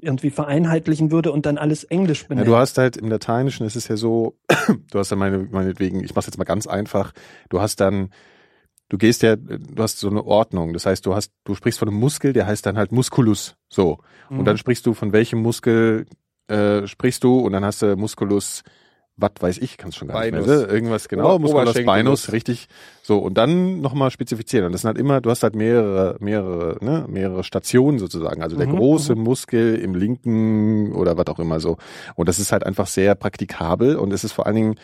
[0.00, 2.48] irgendwie vereinheitlichen würde und dann alles Englisch Ja, benennt.
[2.48, 4.36] du hast halt im Lateinischen ist es ja so,
[4.90, 7.12] du hast dann meine, meinetwegen, ich mach's jetzt mal ganz einfach,
[7.48, 8.10] du hast dann,
[8.88, 10.72] du gehst ja, du hast so eine Ordnung.
[10.72, 13.56] Das heißt, du hast, du sprichst von einem Muskel, der heißt dann halt Musculus.
[13.68, 13.98] So.
[14.28, 14.40] Mhm.
[14.40, 16.06] Und dann sprichst du von welchem Muskel
[16.48, 18.62] äh, sprichst du und dann hast du Musculus,
[19.16, 20.46] was weiß ich, kannst schon gar nicht Spinus.
[20.46, 20.56] mehr.
[20.66, 20.72] ne?
[20.72, 22.20] Irgendwas genau, Ober- Musculus Oberschenkelus.
[22.22, 22.68] spinus, richtig.
[23.02, 24.66] So und dann nochmal spezifizieren.
[24.66, 28.42] Und das sind halt immer, du hast halt mehrere, mehrere, ne, mehrere Stationen sozusagen.
[28.42, 31.76] Also der Mhm, große Muskel im linken oder was auch immer so.
[32.14, 34.74] Und das ist halt einfach sehr praktikabel und es ist vor allen Dingen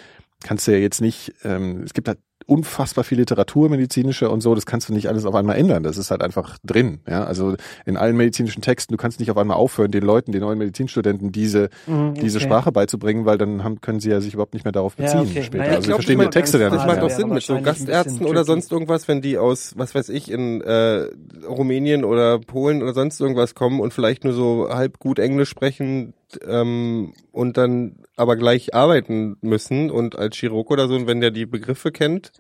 [0.44, 4.54] kannst du ja jetzt nicht, ähm, es gibt halt unfassbar viel Literatur, medizinische und so,
[4.54, 5.82] das kannst du nicht alles auf einmal ändern.
[5.82, 7.00] Das ist halt einfach drin.
[7.06, 10.40] Ja, also in allen medizinischen Texten, du kannst nicht auf einmal aufhören, den Leuten, den
[10.40, 12.46] neuen Medizinstudenten diese Mhm, diese okay.
[12.46, 15.30] Sprache beizubringen, weil dann haben, können sie ja sich überhaupt nicht mehr darauf Ja, beziehen
[15.30, 15.42] okay.
[15.42, 15.64] später.
[15.64, 17.10] Naja, also ich sie glaub, verstehen das die Texte macht dann Das nicht Ja, macht
[17.10, 20.62] doch Sinn mit so Gastärzten oder sonst irgendwas, wenn die aus, was weiß ich, in
[20.62, 21.06] äh,
[21.46, 26.14] Rumänien oder Polen oder sonst irgendwas kommen und vielleicht nur so halb gut Englisch sprechen
[26.46, 31.30] ähm, und dann aber gleich arbeiten müssen und als Chirurg oder so, und wenn der
[31.30, 32.32] die Begriffe kennt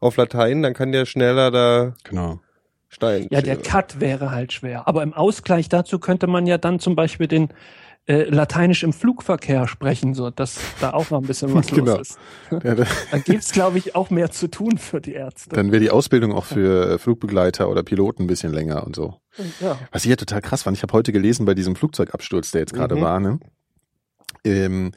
[0.00, 2.40] auf Latein, dann kann der schneller da Genau.
[2.88, 3.26] stein.
[3.30, 4.86] Ja, der Cut wäre halt schwer.
[4.88, 7.48] Aber im Ausgleich dazu könnte man ja dann zum Beispiel den
[8.06, 11.96] äh, Lateinisch im Flugverkehr sprechen, so dass da auch noch ein bisschen was Genau.
[11.98, 12.18] los ist.
[12.64, 15.50] Ja, da- Dann gibt's, glaube ich, auch mehr zu tun für die Ärzte.
[15.54, 19.16] dann wäre die Ausbildung auch für Flugbegleiter oder Piloten ein bisschen länger und so.
[19.60, 19.78] Ja.
[19.92, 22.74] Was ich ja total krass fand, ich habe heute gelesen bei diesem Flugzeugabsturz, der jetzt
[22.74, 23.00] gerade Mhm.
[23.00, 23.38] war, ne?
[24.44, 24.92] Ähm,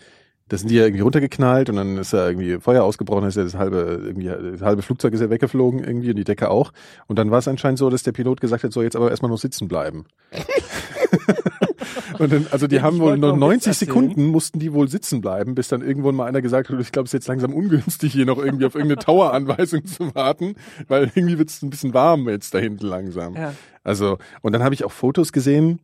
[0.48, 3.44] da sind die ja irgendwie runtergeknallt und dann ist ja irgendwie Feuer ausgebrochen, ist ja
[3.44, 6.74] das halbe, irgendwie, das halbe Flugzeug ist ja weggeflogen irgendwie und die Decke auch.
[7.08, 9.32] Und dann war es anscheinend so, dass der Pilot gesagt hat, so jetzt aber erstmal
[9.32, 10.06] noch sitzen bleiben.
[12.20, 13.88] und dann, also die Ja, haben ich wohl nur noch einen Witz 90 erzählen.
[13.88, 17.06] Sekunden mussten die wohl sitzen bleiben, bis dann irgendwann mal einer gesagt hat, ich glaube,
[17.06, 20.56] es ist jetzt langsam ungünstig, hier noch irgendwie auf irgendeine Tower-Anweisung zu warten,
[20.88, 23.36] weil irgendwie wird es ein bisschen warm jetzt da hinten langsam.
[23.36, 23.54] Ja.
[23.84, 25.80] Also, und dann habe ich auch Fotos gesehen.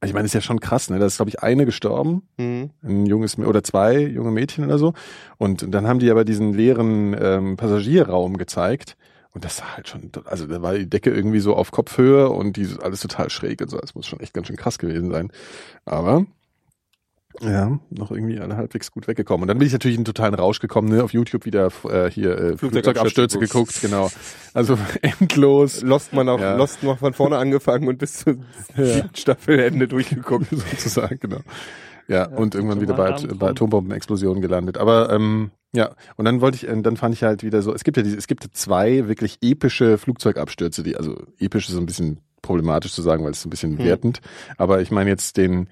[0.00, 0.98] Also ich meine, das ist ja schon krass, ne?
[0.98, 2.70] Da ist, glaube ich, eine gestorben, Mhm.
[2.82, 4.92] ein junges oder zwei junge Mädchen oder so.
[5.38, 8.96] Und dann haben die aber diesen leeren ähm, Passagierraum gezeigt.
[9.32, 12.56] Und das sah halt schon, also da war die Decke irgendwie so auf Kopfhöhe und
[12.56, 13.78] die alles total schräg und so.
[13.78, 15.30] Das muss schon echt ganz schön krass gewesen sein.
[15.84, 16.24] Aber
[17.42, 19.42] ja, noch irgendwie alle halbwegs gut weggekommen.
[19.42, 21.02] Und dann bin ich natürlich in einen totalen Rausch gekommen, ne?
[21.04, 24.10] Auf YouTube wieder äh, hier äh, Flugzeugabstürze geguckt, genau.
[24.54, 25.82] Also endlos.
[25.82, 26.56] Lost man auch, Ja.
[26.56, 28.36] Lost noch von vorne angefangen und bis zur
[28.76, 30.46] siebten Staffelende durchgeguckt.
[30.50, 31.40] sozusagen, genau.
[32.08, 33.48] Ja, und irgendwann so wieder bei, Abend bei.
[33.48, 34.78] Atombombenexplosionen gelandet.
[34.78, 37.82] Aber ähm, ja, und dann wollte ich, äh, dann fand ich halt wieder so, es
[37.84, 41.86] gibt ja diese, es gibt zwei wirklich epische Flugzeugabstürze, die, also episch ist so ein
[41.86, 43.84] bisschen problematisch zu sagen, weil es ist ein bisschen Hm.
[43.84, 44.20] wertend.
[44.56, 45.68] Aber ich meine jetzt den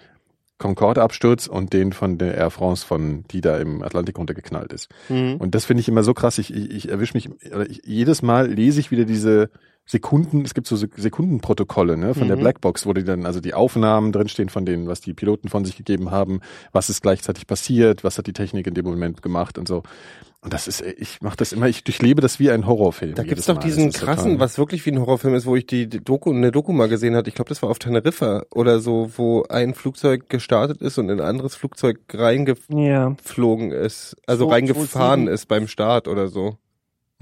[0.58, 4.88] Concorde-Absturz und den von der Air France von, die da im Atlantik runtergeknallt ist.
[5.08, 5.36] Mhm.
[5.36, 6.38] Und das finde ich immer so krass.
[6.38, 7.28] Ich, ich, ich erwische mich,
[7.68, 9.50] ich, jedes Mal lese ich wieder diese
[9.86, 12.40] Sekunden, es gibt so Sek- Sekundenprotokolle ne, von der Mhm.
[12.40, 15.76] Blackbox, wo die dann also die Aufnahmen drinstehen von denen, was die Piloten von sich
[15.76, 16.40] gegeben haben,
[16.72, 19.82] was ist gleichzeitig passiert, was hat die Technik in dem Moment gemacht und so.
[20.40, 23.14] Und das ist, ich mache das immer, ich durchlebe das wie ein Horrorfilm.
[23.14, 23.60] Da gibt's doch Mal.
[23.62, 26.30] diesen Das ist krassen, total- was wirklich wie ein Horrorfilm ist, wo ich die, Doku,
[26.32, 27.28] eine Doku mal gesehen hatte.
[27.30, 31.18] Ich glaube, das war auf Teneriffa oder so, wo ein Flugzeug gestartet ist und in
[31.20, 34.16] ein anderes Flugzeug reingeflogen Ja, ist.
[34.26, 35.34] Also Zwei- reingefahren 27.
[35.34, 36.58] ist beim Start oder so.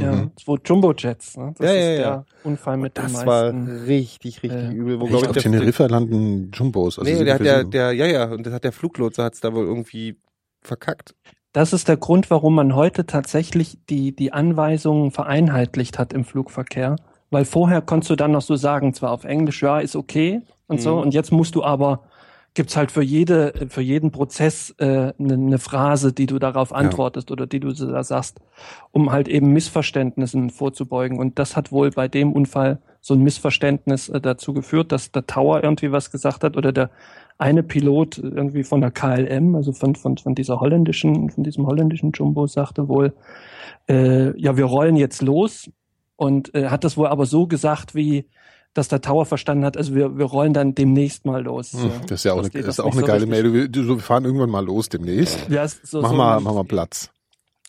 [0.00, 0.12] Ja.
[0.12, 0.30] Mhm.
[0.42, 1.54] Zwei Jumbo-Jets, ne?
[1.58, 2.24] Das Ja, ist ja, der ja.
[2.44, 3.26] Unfall mit Das meisten.
[3.26, 5.00] war richtig, richtig äh, übel.
[5.00, 6.98] Wo, auf ich, der, Teneriffa landen Jumbos.
[6.98, 7.70] Also nee, der hat der, 747.
[7.70, 10.18] der, ja, ja, und das hat der Fluglotse hat's da wohl irgendwie
[10.62, 11.14] verkackt.
[11.52, 16.96] Das ist der Grund, warum man heute tatsächlich die, die Anweisungen vereinheitlicht hat im Flugverkehr.
[17.30, 20.80] Weil vorher konntest du dann noch so sagen, zwar auf Englisch, ja, ist okay und
[20.80, 21.02] so, Mhm.
[21.02, 22.04] und jetzt musst du aber,
[22.54, 26.72] gibt's halt für jede, für jeden Prozess eine äh, ne ne Phrase, die du darauf
[26.72, 28.40] antwortest oder die du da sagst,
[28.90, 31.18] um halt eben Missverständnissen vorzubeugen.
[31.18, 35.26] Und das hat wohl bei dem Unfall so ein Missverständnis äh, dazu geführt, dass der
[35.26, 36.90] Tower irgendwie was gesagt hat oder der
[37.38, 42.12] eine Pilot irgendwie von der KLM, also von, von, von dieser holländischen, von diesem holländischen
[42.12, 43.14] Jumbo sagte wohl,
[43.88, 45.70] äh, ja, wir rollen jetzt los
[46.16, 48.28] und äh, hat das wohl aber so gesagt, wie
[48.74, 51.72] dass der Tower verstanden hat, also wir, wir rollen dann demnächst mal los.
[51.72, 51.90] Hm.
[52.06, 53.26] Das ist ja auch, Das eine, ist auch eine so geile.
[53.26, 53.52] Meldung.
[53.52, 55.38] Wir, so, wir fahren irgendwann mal los demnächst.
[55.50, 57.10] Ja, so, mach, so mal, mach mal Platz.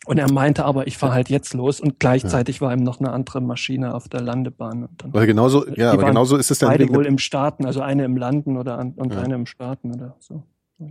[0.05, 3.11] Und er meinte aber, ich fahre halt jetzt los und gleichzeitig war ihm noch eine
[3.13, 4.83] andere Maschine auf der Landebahn.
[4.83, 7.79] Und dann Weil genauso, ja, aber genauso ist es dann beide wohl im Starten, also
[7.79, 9.21] eine im Landen oder an, und Ja.
[9.21, 10.43] eine im Starten oder so.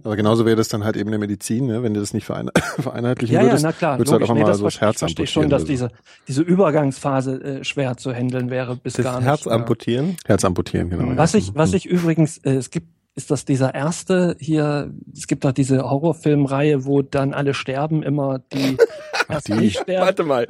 [0.04, 1.82] Aber genauso wäre das dann halt eben in der Medizin, ne?
[1.82, 3.98] wenn du das nicht verein vereinheitlichen Ja, ja, würdest, na klar.
[3.98, 4.30] würdest du halt logisch.
[4.30, 5.90] einfach Nee, mal das so das Herz ich verstehe schon, amputieren dass diese,
[6.28, 9.26] diese Übergangsphase äh, schwer zu handeln wäre, bis Das gar nicht.
[9.28, 9.52] Herz ja.
[9.52, 10.16] amputieren.
[10.26, 11.04] Herz amputieren, genau.
[11.10, 11.16] ja.
[11.16, 11.76] Was ich, was Mhm.
[11.76, 16.86] ich übrigens, äh, es gibt, ist das dieser erste hier, es gibt doch diese Horrorfilmreihe,
[16.86, 18.78] wo dann alle sterben, immer die,
[19.28, 19.52] erst die.
[19.54, 20.06] nicht sterben.
[20.06, 20.46] Warte mal.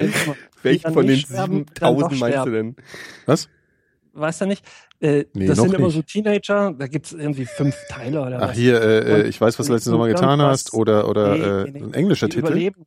[0.63, 2.53] Welchen von den nicht sterben, dann doch 7000 meinst du sterben.
[2.53, 2.77] denn?
[3.27, 3.49] Was?
[4.15, 4.65] Weißt du nicht?
[5.01, 5.95] Äh, Nee, das sind immer nicht.
[5.95, 8.57] so Teenager, da gibt's irgendwie fünf Teile oder Ach was.
[8.57, 11.65] hier, äh, äh, ich weiß, was du letzten Sommer getan hast oder oder Nee, äh,
[11.65, 11.83] nee, nee.
[11.87, 12.47] ein englischer Titel.
[12.47, 12.87] Überleben.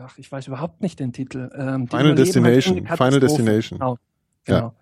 [0.00, 1.48] Ach, ich weiß überhaupt nicht den Titel.
[1.56, 3.20] Ähm, Final Destination, halt eine Final.
[3.20, 3.78] Destination.
[3.78, 3.98] Genau.
[4.46, 4.56] Ja.
[4.58, 4.74] genau.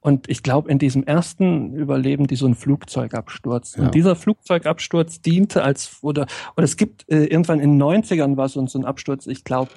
[0.00, 3.76] Und ich glaube, in diesem ersten überleben die so einen Flugzeugabsturz.
[3.76, 3.82] Ja.
[3.84, 6.26] Und dieser Flugzeugabsturz diente als, oder,
[6.56, 9.70] oder es gibt äh, irgendwann in den 90ern war so, so ein Absturz, ich glaube,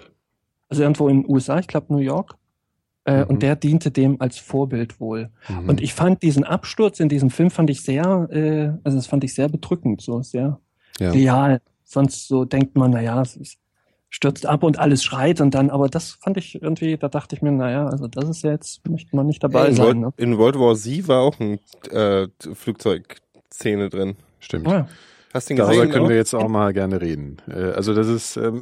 [0.70, 2.36] also irgendwo in den USA, ich glaube New York.
[3.06, 3.26] Äh, Mhm.
[3.30, 5.32] Und der diente dem als Vorbild wohl.
[5.50, 5.70] Mhm.
[5.70, 9.24] Und ich fand diesen Absturz in diesem Film fand ich sehr, äh, also das fand
[9.24, 10.60] ich sehr bedrückend, so sehr
[11.00, 11.12] ja.
[11.12, 11.62] real.
[11.84, 13.58] Sonst so denkt man, na ja, es ist,
[14.10, 17.42] stürzt ab und alles schreit und dann, aber das fand ich irgendwie, da dachte ich
[17.42, 19.86] mir, na ja, also das ist ja jetzt, möchte man nicht dabei in, sein.
[19.86, 20.14] World, Ne?
[20.18, 21.60] in World War Z war auch ein
[21.92, 24.16] äh, Flugzeugszene drin.
[24.40, 24.68] Stimmt.
[24.68, 24.88] Ja.
[25.34, 25.92] Hast du den Darüber gesehen?
[25.92, 26.10] können auch?
[26.10, 27.38] wir jetzt auch mal gerne reden.
[27.50, 28.62] Äh, also das ist ähm,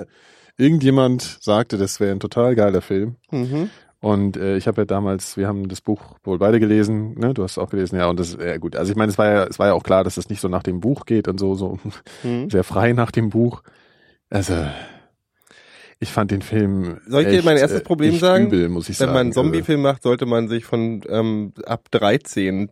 [0.58, 3.16] irgendjemand sagte, das wäre ein total geiler Film.
[3.30, 3.70] Mhm.
[4.00, 7.34] Und äh, ich habe ja damals, wir haben das Buch wohl beide gelesen, ne?
[7.34, 8.08] Du hast es auch gelesen, ja.
[8.08, 8.76] Und das, ja gut.
[8.76, 10.48] Also ich meine, es war ja, es war ja auch klar, dass es nicht so
[10.48, 11.78] nach dem Buch geht und so, so
[12.22, 12.50] Mhm.
[12.50, 13.62] sehr frei nach dem Buch.
[14.30, 14.54] Also
[15.98, 16.98] ich fand den Film.
[17.08, 18.46] Soll ich dir echt, mein erstes äh, Problem sagen?
[18.48, 19.12] Übel, muss ich Wenn sagen.
[19.12, 22.70] man einen Also, Zombie-Film macht, sollte man sich von ähm, ab 13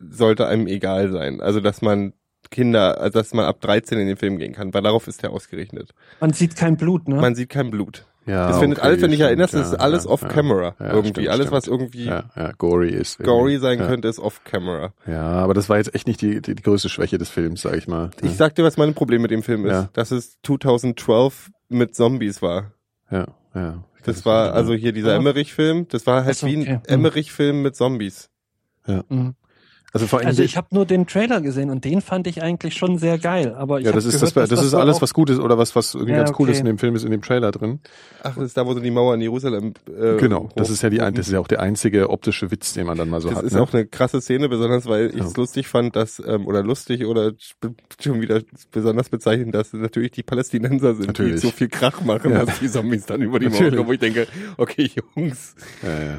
[0.00, 1.40] sollte einem egal sein.
[1.40, 2.12] Also dass man
[2.50, 5.30] Kinder, also dass man ab 13 in den Film gehen kann, weil darauf ist er
[5.30, 5.90] ausgerichtet.
[6.20, 7.16] Man sieht kein Blut, ne?
[7.16, 8.06] Man sieht kein Blut.
[8.26, 10.86] ja, das findet okay, alles, wenn dich stimmt, erinnerst, ja, ist alles ja, off-camera ja,
[10.86, 11.10] irgendwie.
[11.10, 11.52] stimmt, alles, stimmt.
[11.52, 13.18] was irgendwie ja, ja, gory ist.
[13.18, 13.58] gory irgendwie.
[13.58, 13.86] sein ja.
[13.86, 14.92] könnte, ist off-camera.
[15.06, 17.76] Ja, aber das war jetzt echt nicht die, die, die größte Schwäche des Films, sag
[17.76, 18.10] ich mal.
[18.22, 19.72] Ich sag dir, was mein Problem mit dem Film ist.
[19.72, 19.88] Ja.
[19.92, 22.72] Dass es 2012 mit Zombies war.
[23.10, 23.84] ja, ja.
[24.04, 25.16] Das war also hier dieser Ja.
[25.16, 25.86] Emmerich-Film.
[25.90, 26.72] Das war halt so, wie ein okay.
[26.74, 26.80] Hm.
[26.86, 28.30] Emmerich-Film mit Zombies.
[28.86, 29.34] Mhm.
[29.92, 32.74] Also vor allem Also ich habe nur den Trailer gesehen und den fand ich eigentlich
[32.74, 33.54] schon sehr geil.
[33.54, 35.56] Aber ich ja, das ist gehört, das, dass das ist alles, was gut ist oder
[35.56, 36.52] was was irgendwie Ja, ganz cool okay.
[36.52, 37.80] ist in dem Film ist in dem Trailer drin.
[38.22, 39.72] Ach, das ist da, wo sie die Mauer in Jerusalem.
[39.88, 42.74] Äh, genau, das ist ja die ein- das ist ja auch der einzige optische Witz,
[42.74, 43.44] den man dann mal so Das hat.
[43.44, 43.62] ist ne?
[43.62, 45.36] auch eine krasse Szene, besonders weil ich es Ja.
[45.38, 47.32] lustig fand, dass, ähm, oder lustig oder
[48.00, 51.34] schon wieder besonders bezeichnend, dass natürlich die Palästinenser sind, Natürlich.
[51.40, 52.44] die so viel Krach machen, Ja.
[52.44, 54.26] dass die Zombies dann über die Mauer kommen, wo ich denke,
[54.58, 55.54] okay, Jungs.
[55.82, 56.18] Ja, ja.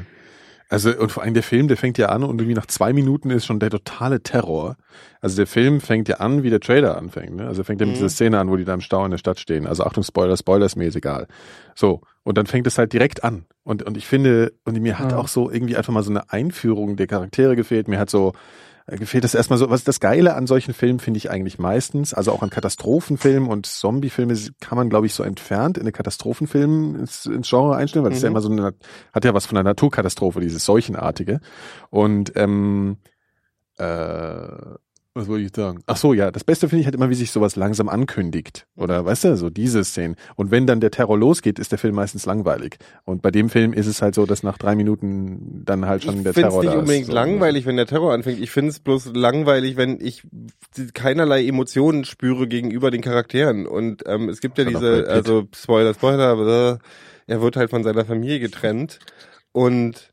[0.70, 3.30] Also und vor allem der Film, der fängt ja an und irgendwie nach zwei Minuten
[3.30, 4.76] ist schon der totale Terror.
[5.20, 7.34] Also der Film fängt ja an, wie der Trailer anfängt.
[7.34, 7.46] Ne?
[7.46, 7.98] Also fängt ja mit Mhm.
[7.98, 9.66] dieser Szene an, wo die da im Stau in der Stadt stehen.
[9.66, 11.26] Also Achtung, Spoiler, Spoiler ist mir jetzt egal.
[11.74, 13.46] So, und dann fängt es halt direkt an.
[13.64, 15.18] Und, und ich finde, und mir hat Ja.
[15.18, 17.88] auch so irgendwie einfach mal so eine Einführung der Charaktere gefehlt.
[17.88, 18.32] Mir hat so
[18.96, 22.32] gefehlt das erstmal so, was das Geile an solchen Filmen finde ich eigentlich meistens, also
[22.32, 27.26] auch an Katastrophenfilmen und Zombiefilme kann man, glaube ich, so entfernt in eine Katastrophenfilm ins,
[27.26, 28.34] ins Genre einstellen, weil das ist ja Mhm.
[28.36, 28.74] immer so eine,
[29.12, 31.40] hat ja was von einer Naturkatastrophe, dieses Seuchenartige.
[31.90, 32.98] Und ähm,
[33.78, 34.46] äh,
[35.12, 35.82] was wollte ich sagen?
[35.86, 38.66] Ach so, ja, das Beste finde ich halt immer, wie sich sowas langsam ankündigt.
[38.76, 40.14] Oder weißt du, so diese Szenen.
[40.36, 42.76] Und wenn dann der Terror losgeht, ist der Film meistens langweilig.
[43.04, 46.18] Und bei dem Film ist es halt so, dass nach drei Minuten dann halt schon
[46.18, 47.06] ich der finde es Terror nicht da unbedingt ist.
[47.08, 47.12] So.
[47.12, 48.40] langweilig, wenn der Terror anfängt.
[48.40, 50.22] Ich finde es bloß langweilig, wenn ich
[50.94, 53.66] keinerlei Emotionen spüre gegenüber den Charakteren.
[53.66, 56.78] Und ähm, es gibt ja diese, also Spoiler, Spoiler, aber
[57.26, 59.00] er wird halt von seiner Familie getrennt.
[59.50, 60.12] Und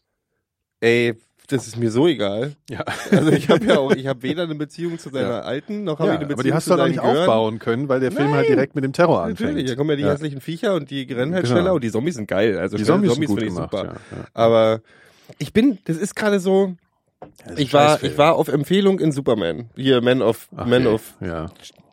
[0.80, 1.16] ey,
[1.48, 2.54] das ist mir so egal.
[2.70, 2.84] Ja.
[3.12, 5.40] Also ich habe ja auch, ich habe weder eine Beziehung zu seiner Ja.
[5.42, 6.92] alten, noch habe Ja, ich eine Beziehung aber die hast zu du halt auch seinen
[7.06, 7.18] nicht Gören.
[7.30, 8.56] aufbauen können, weil der Film halt Nein.
[8.56, 9.50] direkt mit dem Terror anfängt.
[9.52, 10.12] Natürlich, da kommen ja die Ja.
[10.12, 11.56] hässlichen Viecher und die rennen halt Genau.
[11.56, 12.58] schneller und die Zombies sind geil.
[12.60, 13.72] Also Die Zombies, sind gut finde ich gemacht.
[13.72, 13.96] super.
[14.34, 14.82] Aber
[15.40, 16.76] ich bin, das ist gerade so,
[17.56, 19.70] ich war, ich war auf Empfehlung in Superman.
[19.76, 20.94] Hier, Man of, Ach, Man okay.
[20.96, 21.14] of.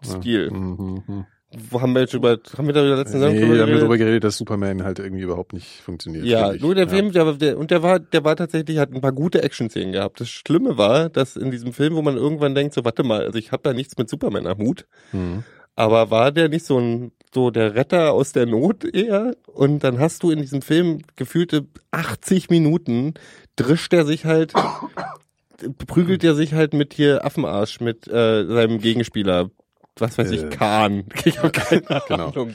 [0.03, 0.51] Steel.
[0.51, 1.27] Mhm, mhm.
[1.71, 3.99] Wo haben wir jetzt über, haben wir da letzten Nee, Sendung da haben wir darüber
[3.99, 4.25] geredet?
[4.25, 6.25] dass Superman halt irgendwie überhaupt nicht funktioniert.
[6.25, 6.90] Ja, nur der Ja.
[6.90, 10.21] Film, der, der, und der war, der war tatsächlich, hat ein paar gute Action-Szenen gehabt.
[10.21, 13.38] Das Schlimme war, dass in diesem Film, wo man irgendwann denkt, so, warte mal, also
[13.38, 15.45] ich habe da nichts mit Superman am Hut, Mhm.
[15.77, 19.35] aber war der nicht so ein, so der Retter aus der Not eher?
[19.47, 23.14] Und dann hast du in diesem Film gefühlte 80 Minuten,
[23.57, 24.53] drischt er sich halt,
[25.87, 29.51] prügelt er sich halt mit hier Affenarsch, mit äh, seinem Gegenspieler.
[29.98, 30.35] Was weiß Äh.
[30.48, 31.04] ich, Khan.
[31.24, 32.28] Ich habe keine Genau.
[32.28, 32.54] Ahnung.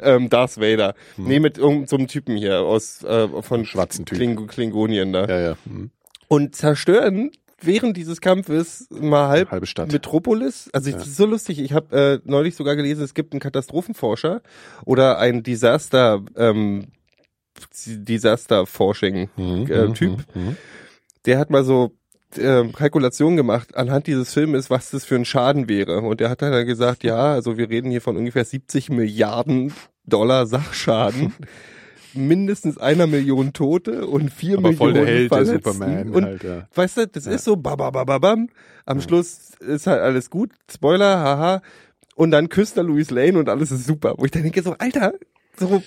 [0.00, 0.94] Ähm, Darth Vader.
[1.16, 1.24] Hm.
[1.26, 4.04] Nee, mit irgendeinem so einem Typen hier aus äh, von Schwarzen.
[4.04, 5.26] Kling Klingonien da.
[5.26, 5.56] Ja, ja.
[5.66, 5.90] Mhm.
[6.28, 7.30] Und zerstören
[7.62, 9.92] während dieses Kampfes mal halb Halbe Stadt.
[9.92, 10.70] Metropolis.
[10.72, 10.96] Also Ja.
[10.96, 11.58] das ist so lustig.
[11.58, 14.40] Ich habe äh, neulich sogar gelesen, es gibt einen Katastrophenforscher
[14.86, 16.86] oder ein Disaster ähm,
[17.84, 20.24] Disaster Forsching Mhm, äh, mhm, Typ.
[20.34, 20.56] mhm.
[21.26, 21.92] der hat mal so
[22.38, 26.00] ähm, Kalkulation gemacht anhand dieses Filmes, was das für ein Schaden wäre.
[26.00, 29.72] Und der hat dann gesagt, ja, also wir reden hier von ungefähr 70 Milliarden
[30.06, 31.32] Dollar Sachschaden.
[32.14, 35.72] mindestens einer Million Tote und vier Aber voll Millionen der Held, der Verletzten.
[35.72, 36.68] Superman Und halt, ja.
[36.74, 38.48] weißt du, das ist so bababababam.
[38.84, 40.50] Am Schluss ist halt alles gut.
[40.68, 41.62] Spoiler, haha.
[42.16, 44.14] Und dann küsst er Louis Lane und alles ist super.
[44.18, 45.12] Wo ich dann denke so, Alter,
[45.56, 45.82] so,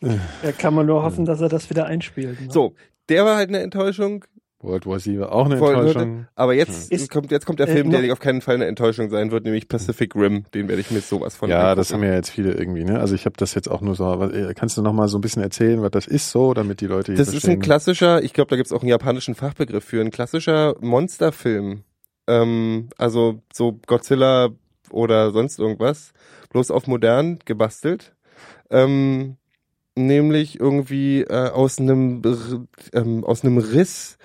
[0.00, 2.40] Da kann man nur hoffen, dass er das wieder einspielt.
[2.40, 2.48] Ne?
[2.50, 2.74] so.
[3.08, 4.24] Der war halt eine Enttäuschung.
[4.62, 6.26] World War Z war auch eine Voll, Enttäuschung.
[6.34, 8.66] Aber jetzt Ist- kommt, jetzt kommt der äh, Film, noch- der auf keinen Fall eine
[8.66, 10.44] Enttäuschung sein wird, nämlich Pacific Rim.
[10.54, 11.76] Den werde ich mir sowas von Ja, angucken.
[11.78, 13.00] das haben ja jetzt viele irgendwie, ne?
[13.00, 15.18] Also ich habe das jetzt auch nur so, was- äh, kannst du noch mal so
[15.18, 17.60] ein bisschen erzählen, was das ist so, damit die Leute hier Das ist ein verstehen?
[17.60, 21.82] klassischer, ich glaube, da gibt's auch einen japanischen Fachbegriff für, ein klassischer Monsterfilm.
[22.28, 24.50] Ähm, also so Godzilla
[24.90, 26.12] oder sonst irgendwas,
[26.50, 28.14] bloß auf modern gebastelt.
[28.70, 29.36] Ähm,
[29.96, 32.22] nämlich irgendwie äh, aus einem
[32.94, 34.16] ähm, aus einem Riss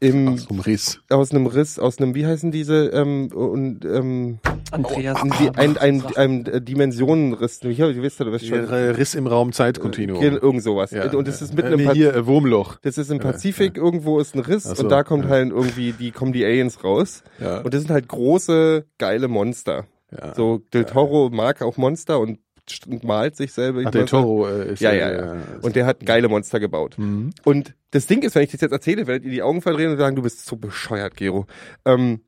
[0.00, 1.00] im Aus einem Riss.
[1.10, 4.38] aus einem Riss aus einem wie heißen diese ähm, und ähm,
[4.70, 5.18] Andreas.
[5.38, 9.14] die, ein, ein, ein, ein Dimensionenriss wie, wie wisst ihr, du weißt schon Ja, Riss
[9.14, 10.20] im Raum Zeitkontinuum.
[10.20, 12.78] Ge- irgend sowas Ja, und das ist mitten äh, im hier äh, Wurmloch.
[12.82, 15.30] das ist im Pazifik, irgendwo ist ein Riss so, und da kommt ja.
[15.30, 17.22] halt irgendwie, die kommen die Aliens raus.
[17.38, 17.58] Ja.
[17.60, 19.86] Und das sind halt große, geile Monster.
[20.10, 20.34] ja.
[20.34, 22.38] So, Del Toro mag auch Monster und
[22.86, 23.82] und malt sich selber.
[23.84, 24.06] Ach, der.
[24.06, 25.36] Toro äh, ist Ja, äh, ja, ja.
[25.62, 26.98] Und der hat geile Monster gebaut.
[26.98, 27.30] Mhm.
[27.44, 29.98] Und das Ding ist, wenn ich das jetzt erzähle, werdet ihr die Augen verdrehen und
[29.98, 31.46] sagen, du bist so bescheuert, Gero.
[31.84, 32.20] Ähm,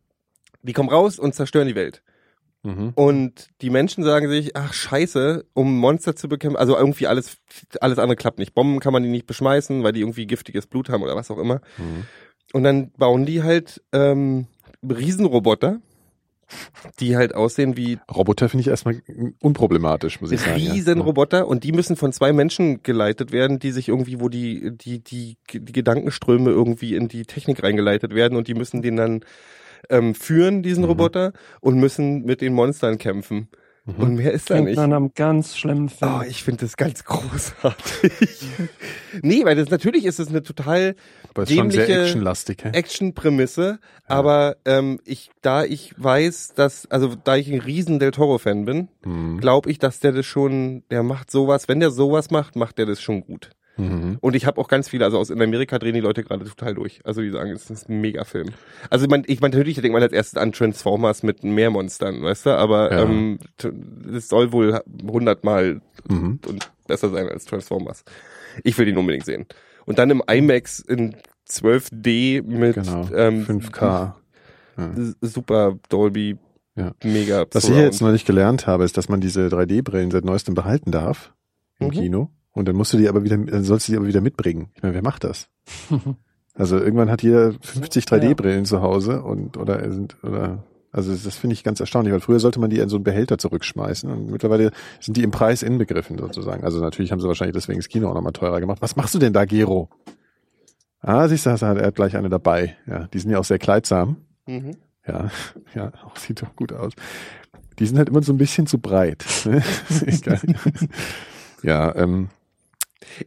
[0.63, 2.03] die kommen raus und zerstören die Welt.
[2.63, 2.93] Mhm.
[2.95, 7.39] Und die Menschen sagen sich, ach scheiße, um Monster zu bekämpfen, also irgendwie alles,
[7.81, 8.55] alles andere klappt nicht.
[8.55, 11.39] Bomben kann man die nicht beschmeißen, weil die irgendwie giftiges Blut haben oder was auch
[11.39, 11.61] immer.
[11.79, 12.05] Mhm.
[12.53, 14.47] Und dann bauen die halt ähm,
[14.89, 15.81] Riesenroboter,
[17.01, 19.03] die halt aussehen wie Roboter finde ich erstmal
[19.41, 20.59] unproblematisch, muss ich sagen.
[20.61, 20.73] ja.
[20.73, 24.99] Riesenroboter und die müssen von zwei Menschen geleitet werden, die sich irgendwie, wo die, die,
[25.03, 29.25] die, die Gedankenströme irgendwie in die Technik reingeleitet werden und die müssen den dann
[29.91, 30.91] ähm, führen, diesen Mhm.
[30.91, 33.49] Roboter, und müssen mit den Monstern kämpfen.
[33.85, 33.95] Mhm.
[33.97, 34.77] Und mehr ist da nicht.
[34.77, 36.21] nach einem ganz schlimmen Film.
[36.21, 38.45] Oh, ich finde das ganz großartig.
[39.23, 40.95] nee, weil das natürlich ist es eine total
[41.35, 42.65] Aber ist schon sehr dämliche actionlastig.
[42.65, 48.65] Action-Prämisse, aber ähm, ich, da ich weiß, dass, also da ich ein riesen Del Toro-Fan
[48.65, 49.39] bin, Mhm.
[49.41, 52.87] glaube ich, dass der das schon, der macht sowas, wenn der sowas macht, macht der
[52.87, 53.51] das schon gut.
[53.79, 54.19] Mhm.
[54.21, 56.75] Und ich habe auch ganz viele, also aus in Amerika drehen die Leute gerade total
[56.75, 57.01] durch.
[57.05, 58.51] Also die sagen, es ist ein Mega-Film.
[58.91, 62.51] Also ich meine, natürlich denkt man als erstes an Transformers mit mehr Monstern, weißt du,
[62.51, 63.03] aber Ja.
[63.05, 63.39] ähm,
[64.15, 64.79] es soll wohl
[65.11, 66.41] hundertmal Mhm.
[66.47, 68.05] und besser sein als Transformers.
[68.63, 69.47] Ich will ihn unbedingt sehen.
[69.87, 71.17] Und dann im IMAX in
[71.49, 73.09] 12D mit Genau.
[73.15, 74.15] ähm, 5K.
[74.97, 76.37] s- Super Dolby,
[76.77, 76.93] Ja.
[77.05, 77.45] mega.
[77.53, 77.85] Was ich Surround.
[77.85, 81.33] jetzt neulich gelernt habe, ist, dass man diese 3D-Brillen seit neuestem behalten darf
[81.79, 81.91] im Mhm.
[81.93, 82.31] Kino.
[82.53, 84.69] Und dann musst du die aber wieder, dann sollst du die aber wieder mitbringen.
[84.75, 85.49] Ich meine, wer macht das?
[86.55, 91.55] Also irgendwann hat jeder 50 3D-Brillen zu Hause und oder sind oder also das finde
[91.55, 94.73] ich ganz erstaunlich, weil früher sollte man die in so einen Behälter zurückschmeißen und mittlerweile
[95.01, 96.65] sind die im Preis inbegriffen sozusagen.
[96.65, 98.83] Also natürlich haben sie wahrscheinlich deswegen das Kino auch nochmal teurer gemacht.
[98.83, 99.89] Was machst du denn da, Gero?
[101.01, 102.77] Ah, siehst du, er hat gleich eine dabei.
[102.87, 104.19] Ja, die sind ja auch sehr kleidsam.
[104.47, 104.77] Mhm.
[105.07, 105.31] Ja,
[105.75, 106.93] ja, auch sieht doch gut aus.
[107.79, 109.25] Die sind halt immer so ein bisschen zu breit.
[109.47, 109.63] ne?
[111.63, 112.29] Ja, ähm,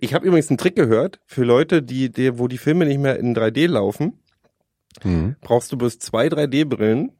[0.01, 3.17] Ich habe übrigens einen Trick gehört für Leute, die, die, wo die Filme nicht mehr
[3.17, 4.19] in 3D laufen,
[5.03, 5.37] mhm.
[5.41, 7.13] brauchst du bloß zwei 3D-Brillen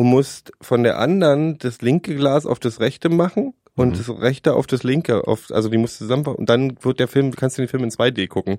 [0.00, 3.98] und musst von der anderen das linke Glas auf das rechte machen und Mhm.
[3.98, 7.06] das rechte auf das linke, auf, also die musst du zusammen und dann wird der
[7.06, 8.56] Film, kannst du den Film in 2D gucken.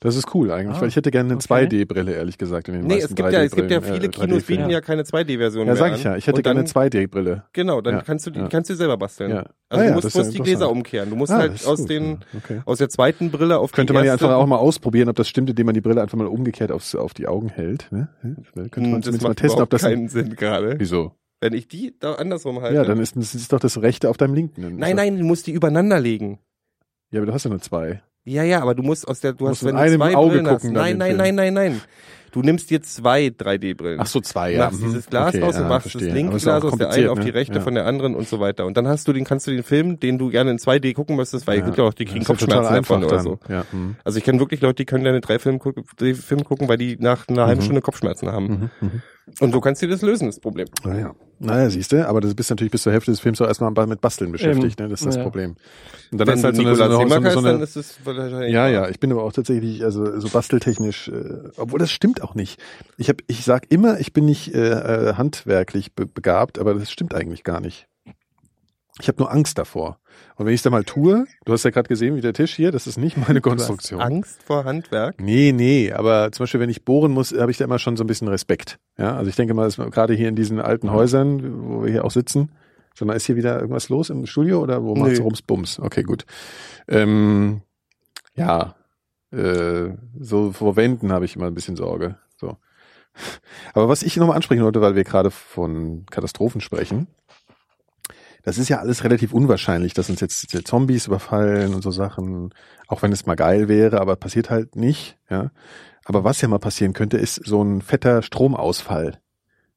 [0.00, 1.66] Das ist cool eigentlich, Ah, weil ich hätte gerne eine okay.
[1.66, 4.06] 2D-Brille, ehrlich gesagt, in den Nee, meisten es gibt ja, es gibt ja 3D-Brillen, viele
[4.06, 4.62] äh, Kinos 3D-Filmen.
[4.64, 5.98] bieten ja keine 2D-Version Ja, mehr sag an.
[5.98, 7.44] ich ja, ich hätte dann, gerne eine 2D-Brille.
[7.54, 8.48] Genau, dann Ja, kannst du die, ja.
[8.48, 9.30] kannst du selber basteln.
[9.30, 9.44] Ja.
[9.70, 10.38] Also Ah ja, du musst ja bloß die.
[10.40, 11.08] Gläser umkehren.
[11.10, 12.60] Du musst Ah, halt aus gut, den, ja, okay.
[12.66, 15.28] aus der zweiten Brille auf Könnte die man ja einfach auch mal ausprobieren, ob das
[15.28, 17.88] stimmt, indem man die Brille einfach mal umgekehrt aufs, auf die Augen hält.
[17.90, 18.08] Ne?
[18.22, 19.82] Könnte man Hm, das zumindest mal testen, ob das...
[19.82, 20.74] keinen Sinn gerade.
[20.78, 21.12] Wieso?
[21.40, 22.74] Wenn ich die da andersrum halte.
[22.76, 24.76] Ja, dann ist, doch das rechte auf deinem linken.
[24.78, 26.38] Nein, nein, du musst die übereinander legen.
[27.10, 28.02] Ja, aber du hast ja nur zwei.
[28.24, 30.46] Ja, ja, aber du musst aus der, du musst hast, wenn du zwei Auge Brillen
[30.48, 30.62] hast.
[30.62, 31.18] gucken dann Nein, nein, Film.
[31.18, 31.80] nein, nein, nein.
[32.32, 34.00] Du nimmst dir zwei 3D-Brillen.
[34.00, 34.86] Ach so, zwei, machst Mhm.
[34.86, 36.08] dieses Glas Okay, raus und ja, machst verstehe.
[36.08, 37.34] das linke ja Glas aus der einen kompliziert, auf die ne?
[37.34, 37.60] rechte Ja.
[37.60, 38.66] von der anderen und so weiter.
[38.66, 41.14] Und dann hast du den, kannst du den Film, den du gerne in 2D gucken
[41.14, 41.64] möchtest, weil Ja.
[41.64, 43.38] gibt ja auch die kriegen ja Kopfschmerzen davon oder so.
[43.48, 43.64] Ja.
[43.70, 43.94] mhm.
[44.02, 45.84] Also ich kenne wirklich Leute, die können gerne drei Filme gucken,
[46.14, 47.64] Filme gucken, weil die nach einer halben Mhm.
[47.66, 48.70] Stunde Kopfschmerzen haben.
[48.80, 49.02] Mhm.
[49.38, 50.66] Und so kannst du das lösen, das Problem.
[50.84, 51.14] Naja.
[51.38, 54.00] Naja, siehst du, aber du bist natürlich bis zur Hälfte des Films auch erstmal mit
[54.00, 54.88] Basteln beschäftigt, ne?
[54.88, 55.22] Das ist das Ja.
[55.22, 55.56] Problem.
[56.10, 57.76] Und dann Wenn hast du du halt so eine, so eine, so eine, dann ist
[57.76, 58.52] es wahrscheinlich...
[58.52, 62.34] Ja, ja, ich bin aber auch tatsächlich, also so basteltechnisch, äh, obwohl das stimmt auch
[62.34, 62.60] nicht.
[62.96, 66.90] Ich hab, ich sag immer, ich bin nicht äh, äh, handwerklich be begabt, aber das
[66.90, 67.86] stimmt eigentlich gar nicht.
[69.00, 69.98] Ich habe nur Angst davor.
[70.36, 72.54] Und wenn ich es dann mal tue, du hast ja gerade gesehen, wie der Tisch
[72.54, 74.00] hier, das ist nicht meine Du hast Konstruktion.
[74.00, 75.20] Angst vor Handwerk?
[75.20, 78.04] Nee, nee, aber zum Beispiel, wenn ich bohren muss, habe ich da immer schon so
[78.04, 78.78] ein bisschen Respekt.
[78.96, 82.12] Ja, also ich denke mal, gerade hier in diesen alten Häusern, wo wir hier auch
[82.12, 82.52] sitzen,
[82.94, 85.24] sag mal, ist hier wieder irgendwas los im Studio oder wo macht's Nee.
[85.24, 85.80] rums Bums?
[85.80, 86.24] Okay, gut.
[86.86, 87.62] Ähm,
[88.36, 88.76] ja,
[89.32, 89.88] äh,
[90.20, 92.16] so vor Wänden habe ich immer ein bisschen Sorge.
[92.36, 92.58] So.
[93.74, 97.08] Aber was ich nochmal ansprechen wollte, weil wir gerade von Katastrophen sprechen,
[98.44, 102.50] das ist ja alles relativ unwahrscheinlich, dass uns jetzt Zombies überfallen und so Sachen,
[102.86, 105.50] auch wenn es mal geil wäre, aber passiert halt nicht, ja.
[106.04, 109.18] Aber was ja mal passieren könnte, ist so ein fetter Stromausfall.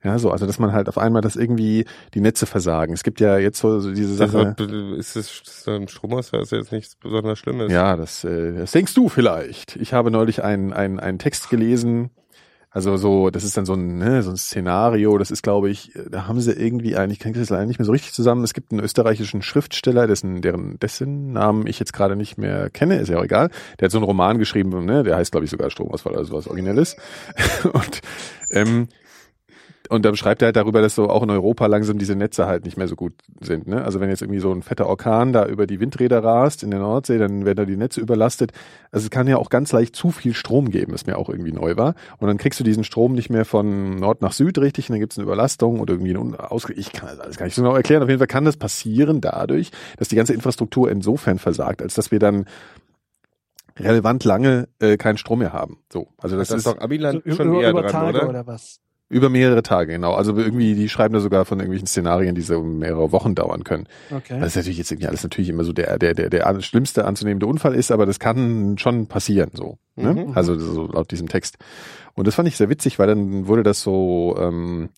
[0.04, 2.94] Ja, so, also dass man halt auf einmal, dass irgendwie die Netze versagen.
[2.94, 4.56] Es gibt ja jetzt so, so diese Sache.
[4.98, 7.72] Ist es ein Stromausfall, ist jetzt nichts besonders Schlimmes.
[7.72, 9.76] Ja, das, äh, das denkst du vielleicht.
[9.78, 12.12] Ich habe neulich einen, einen, einen Text gelesen.
[12.70, 15.18] Also so, das ist dann so ein, ne, so ein Szenario.
[15.18, 17.86] Das ist, glaube ich, da haben sie irgendwie einen, ich kriege das leider nicht mehr
[17.86, 18.44] so richtig zusammen.
[18.44, 22.98] Es gibt einen österreichischen Schriftsteller, dessen, deren, dessen Namen ich jetzt gerade nicht mehr kenne,
[22.98, 23.50] ist ja auch egal.
[23.80, 26.48] Der hat so einen Roman geschrieben, ne, der heißt, glaube ich, sogar Stromausfall oder sowas
[26.48, 26.98] Originelles.
[27.74, 28.02] Und,
[28.52, 28.90] ähm,
[29.90, 32.66] und da beschreibt er halt darüber, dass so auch in Europa langsam diese Netze halt
[32.66, 33.68] nicht mehr so gut sind.
[33.68, 33.84] Ne?
[33.84, 36.80] Also wenn jetzt irgendwie so ein fetter Orkan da über die Windräder rast in der
[36.80, 38.52] Nordsee, dann werden da die Netze überlastet.
[38.92, 41.52] Also es kann ja auch ganz leicht zu viel Strom geben, was mir auch irgendwie
[41.52, 41.96] neu war.
[42.20, 45.00] Und dann kriegst du diesen Strom nicht mehr von Nord nach Süd richtig und dann
[45.00, 46.78] gibt es eine Überlastung oder irgendwie einen Ausgleich.
[46.78, 48.04] Ich kann das alles gar nicht so genau erklären.
[48.04, 52.12] Auf jeden Fall kann das passieren dadurch, dass die ganze Infrastruktur insofern versagt, als dass
[52.12, 52.46] wir dann
[53.80, 55.80] relevant lange äh, keinen Strom mehr haben.
[55.92, 58.18] So, also das, Das ist ist doch Abiland So, schon über, eher über dran, Tage
[58.20, 58.30] oder?
[58.30, 58.80] oder was?
[59.10, 60.14] Über mehrere Tage, genau.
[60.14, 63.88] Also irgendwie, die schreiben da sogar von irgendwelchen Szenarien, die so mehrere Wochen dauern können.
[64.12, 64.38] Okay.
[64.40, 67.74] Was natürlich jetzt irgendwie alles natürlich immer so der, der, der, der schlimmste anzunehmende Unfall
[67.74, 69.78] ist, aber das kann schon passieren, so.
[69.96, 70.14] Ne?
[70.14, 70.32] Mhm.
[70.36, 71.58] Also so laut diesem Text.
[72.16, 74.90] Und das fand ich sehr witzig, weil dann wurde das so ähm,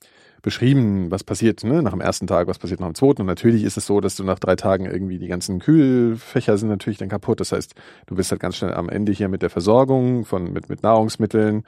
[0.41, 3.22] beschrieben, was passiert ne, nach dem ersten Tag, was passiert nach dem zweiten.
[3.22, 6.70] Und natürlich ist es so, dass du nach drei Tagen irgendwie die ganzen Kühlfächer sind
[6.70, 7.39] natürlich dann kaputt.
[7.39, 7.76] Das heißt,
[8.07, 11.64] du bist halt ganz schnell am Ende hier mit der Versorgung von mit, mit Nahrungsmitteln.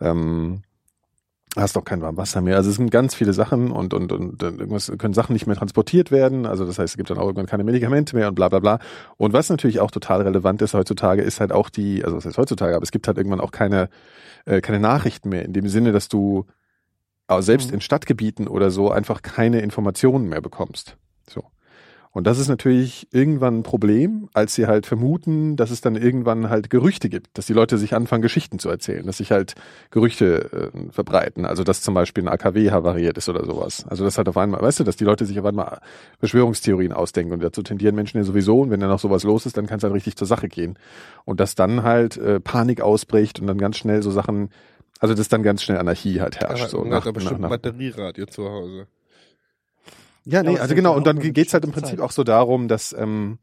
[0.00, 0.62] Ähm,
[1.56, 2.56] hast auch kein warmes Wasser mehr.
[2.56, 5.56] Also es sind ganz viele Sachen und, und, und dann irgendwas können Sachen nicht mehr
[5.56, 6.46] transportiert werden.
[6.46, 8.78] Also das heißt, es gibt dann auch irgendwann keine Medikamente mehr und bla bla bla.
[9.18, 12.38] Und was natürlich auch total relevant ist heutzutage, ist halt auch die, also was heißt
[12.38, 13.90] heutzutage, aber es gibt halt irgendwann auch keine,
[14.46, 16.46] äh, keine Nachrichten mehr, in dem Sinne, dass du
[17.28, 17.74] auch selbst Mhm.
[17.74, 20.96] in Stadtgebieten oder so einfach keine Informationen mehr bekommst.
[22.12, 26.50] Und das ist natürlich irgendwann ein Problem, als sie halt vermuten, dass es dann irgendwann
[26.50, 29.54] halt Gerüchte gibt, dass die Leute sich anfangen, Geschichten zu erzählen, dass sich halt
[29.90, 31.46] Gerüchte äh, verbreiten.
[31.46, 33.86] Also dass zum Beispiel ein AKW havariert ist oder sowas.
[33.88, 35.80] Also das halt auf einmal, weißt du, dass die Leute sich auf einmal
[36.18, 38.60] Verschwörungstheorien ausdenken und dazu tendieren Menschen ja sowieso.
[38.60, 40.78] Und wenn dann noch sowas los ist, dann kann es halt richtig zur Sache gehen.
[41.24, 44.50] Und dass dann halt äh, Panik ausbricht und dann ganz schnell so Sachen,
[45.00, 46.62] also dass dann ganz schnell Anarchie halt herrscht.
[46.62, 48.86] Aber so nach, hat aber bestimmt nach, nach, Batterieradio zu Hause.
[50.24, 52.00] Ja, Ja, nee, also genau, ja und dann geht's halt im Prinzip Zeit.
[52.00, 53.38] auch so darum, dass ähm,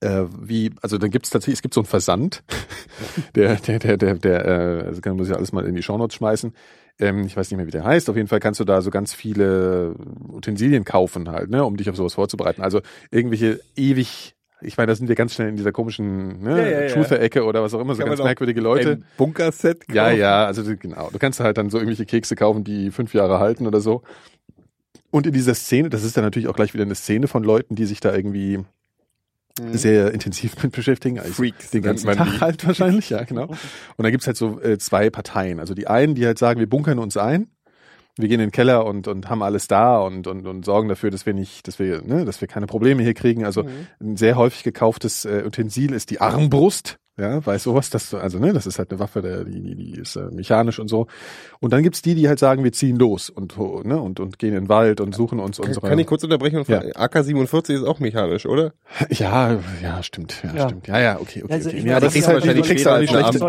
[0.00, 2.42] äh, wie, also dann gibt's tatsächlich, es gibt so einen Versand,
[3.34, 6.16] der, der, der, der, der, äh, also kann man sich alles mal in die Shownotes
[6.16, 6.52] schmeißen.
[6.98, 8.10] Ähm, ich weiß nicht mehr, wie der heißt.
[8.10, 9.94] Auf jeden Fall kannst du da so ganz viele
[10.28, 12.62] Utensilien kaufen halt, ne, um dich auf sowas vorzubereiten.
[12.62, 16.66] Also irgendwelche ewig, ich meine, da sind wir ganz schnell in dieser komischen ne, Ja,
[16.68, 16.88] ja, ja.
[16.94, 18.90] Truth-Ecke oder was auch immer, so Kann ganz merkwürdige Leute.
[18.92, 19.84] Ein Bunkerset.
[19.92, 20.18] Ja, kaufen.
[20.18, 21.08] ja, also du- genau.
[21.12, 24.02] Du kannst halt dann so irgendwelche Kekse kaufen, die fünf Jahre halten oder so.
[25.12, 27.76] Und in dieser Szene, das ist dann natürlich auch gleich wieder eine Szene von Leuten,
[27.76, 28.64] die sich da irgendwie
[29.60, 29.76] Mhm.
[29.76, 31.18] sehr intensiv mit beschäftigen.
[31.18, 32.40] Also Freaks Den ganzen Tag die.
[32.40, 33.48] halt wahrscheinlich, ja, genau.
[33.96, 35.60] Und da gibt's halt so äh, zwei Parteien.
[35.60, 37.48] Also die einen, die halt sagen, wir bunkern uns ein,
[38.16, 41.10] wir gehen in den Keller und, und haben alles da und, und, und sorgen dafür,
[41.10, 43.44] dass wir nicht, dass wir, ne, dass wir keine Probleme hier kriegen.
[43.44, 43.68] Also Mhm.
[44.00, 46.96] ein sehr häufig gekauftes äh, Utensil ist die Armbrust.
[47.18, 49.74] Ja, weiß sowas, dass du, also ne, das ist halt eine Waffe, der, die, die,
[49.74, 51.08] die ist äh, mechanisch und so.
[51.60, 53.54] Und dann gibt's die, die halt sagen, wir ziehen los und
[53.84, 55.86] ne, und, und gehen in den Wald und suchen uns Kann, unsere.
[55.88, 56.80] kann ich kurz unterbrechen und Ja.
[56.80, 56.92] fragen?
[56.96, 58.72] AK-47 ist auch mechanisch, oder?
[59.10, 60.68] ja, ja, stimmt, ja, Ja.
[60.68, 60.88] stimmt.
[60.88, 61.52] Ja, ja, okay, okay.
[61.52, 61.80] Also okay.
[61.86, 63.42] ja, das das ist halt, die wahrscheinlich kriegst du als schlecht.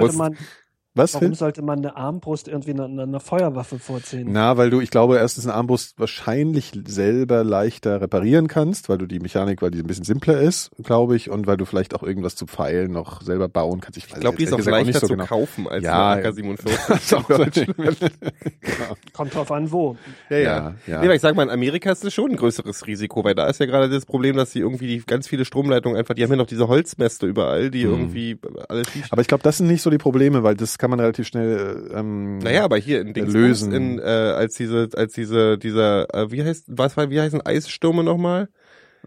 [0.96, 1.36] Eine warum sollte man, Was, warum Phil?
[1.36, 4.28] sollte man eine Armbrust irgendwie einer eine, eine Feuerwaffe vorziehen?
[4.32, 9.06] Na, weil du, ich glaube, erstens eine Armbrust wahrscheinlich selber leichter reparieren kannst, weil du
[9.08, 12.04] die Mechanik, weil die ein bisschen simpler ist, glaube ich, und weil du vielleicht auch
[12.04, 13.98] irgendwas zu Pfeilen noch selber bauen kannst.
[13.98, 16.94] Ich, Ich glaube, die ist auch leichter zu kaufen als Ja, eine AK-47.
[16.96, 17.74] Ist auch so schlimm.
[19.14, 19.96] Kommt drauf an, wo.
[20.30, 21.02] Ja, Ja, ja.
[21.02, 23.48] Nee, weil ich sag mal, in Amerika ist das schon ein größeres Risiko, weil da
[23.48, 26.32] ist ja gerade das Problem, dass sie irgendwie die ganz viele Stromleitungen einfach, die haben
[26.32, 27.92] ja noch diese Holzmäste überall, die Mhm.
[27.94, 28.38] irgendwie
[28.70, 28.88] alles.
[29.10, 31.90] Aber ich glaube, das sind nicht so die Probleme, weil das kann man relativ schnell
[31.96, 33.72] ähm, Naja, aber hier in Dingsbums, lösen.
[33.72, 38.04] in, äh, als diese, als diese, dieser, äh, wie heißt, was war, wie heißen Eisstürme
[38.04, 38.50] nochmal?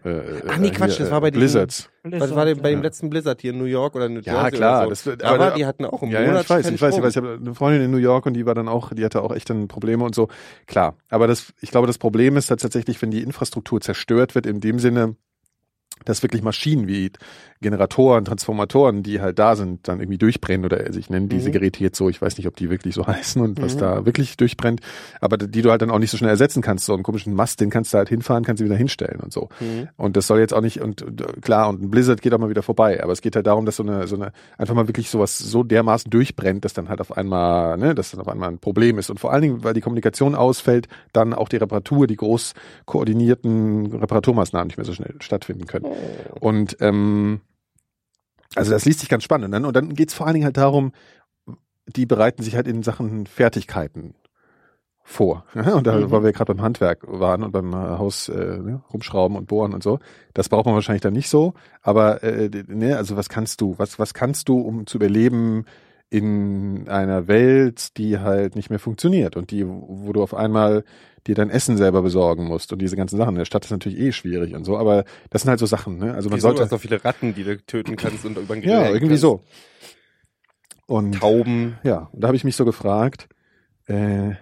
[0.03, 1.89] Äh, Ach nee, äh, Quatsch, hier, das war bei äh, diesen- Blizzards.
[2.03, 2.83] Was war denn bei dem Ja.
[2.83, 4.87] letzten Blizzard hier in New York oder New Jersey Ja, klar.
[4.87, 5.11] oder so?
[5.11, 7.03] Das, aber, aber, die hatten auch im ja, ja, Monat ich weiß, ich weiß, ich
[7.03, 7.11] weiß.
[7.11, 9.35] Ich habe eine Freundin in New York und die war dann auch, die hatte auch
[9.35, 10.29] echt dann Probleme und so.
[10.65, 10.95] Klar.
[11.09, 14.79] Aber das, ich glaube, das Problem ist tatsächlich, wenn die Infrastruktur zerstört wird, in dem
[14.79, 15.15] Sinne,
[16.05, 17.11] dass wirklich Maschinen wie
[17.61, 21.53] Generatoren, Transformatoren, die halt da sind, dann irgendwie durchbrennen oder also ich nenne diese Mhm.
[21.53, 23.79] Geräte jetzt so, ich weiß nicht, ob die wirklich so heißen und was Mhm.
[23.79, 24.81] da wirklich durchbrennt,
[25.21, 26.85] aber die du halt dann auch nicht so schnell ersetzen kannst.
[26.85, 29.49] So einen komischen Mast, den kannst du halt hinfahren, kannst du wieder hinstellen und so.
[29.59, 29.87] Mhm.
[29.97, 31.03] Und das soll jetzt auch nicht, und
[31.41, 33.77] klar, und ein Blizzard geht auch mal wieder vorbei, aber es geht halt darum, dass
[33.77, 37.15] so eine, so eine, einfach mal wirklich sowas so dermaßen durchbrennt, dass dann halt auf
[37.17, 39.09] einmal, ne, dass dann auf einmal ein Problem ist.
[39.09, 42.53] Und vor allen Dingen, weil die Kommunikation ausfällt, dann auch die Reparatur, die groß
[42.85, 45.85] koordinierten Reparaturmaßnahmen nicht mehr so schnell stattfinden können.
[46.39, 47.41] Und ähm,
[48.55, 49.45] also das liest sich ganz spannend.
[49.45, 50.91] Und dann, dann geht's vor allen Dingen halt darum,
[51.87, 54.15] die bereiten sich halt in Sachen Fertigkeiten
[55.03, 55.45] vor.
[55.55, 56.11] Und da, Mhm.
[56.11, 59.73] weil wir gerade beim Handwerk waren und beim äh, Haus äh, ne, rumschrauben und bohren
[59.73, 59.99] und so,
[60.33, 61.53] das braucht man wahrscheinlich dann nicht so.
[61.81, 65.63] Aber äh, ne, also was kannst du, was was kannst du, um zu überleben
[66.09, 70.83] in einer Welt, die halt nicht mehr funktioniert und die, wo du auf einmal
[71.27, 73.29] dir dein Essen selber besorgen musst und diese ganzen Sachen.
[73.35, 75.97] In der Stadt ist natürlich eh schwierig und so, aber das sind halt so Sachen.
[75.97, 76.13] Ne?
[76.13, 76.47] Also man Wieso?
[76.47, 78.85] Du sollte hast so viele Ratten, die du töten kannst und über den Grill ja
[78.87, 79.21] irgendwie kannst.
[79.21, 79.41] so.
[80.87, 81.77] Und Tauben.
[81.83, 83.27] ja, und da habe ich mich so gefragt.
[83.87, 84.35] Äh,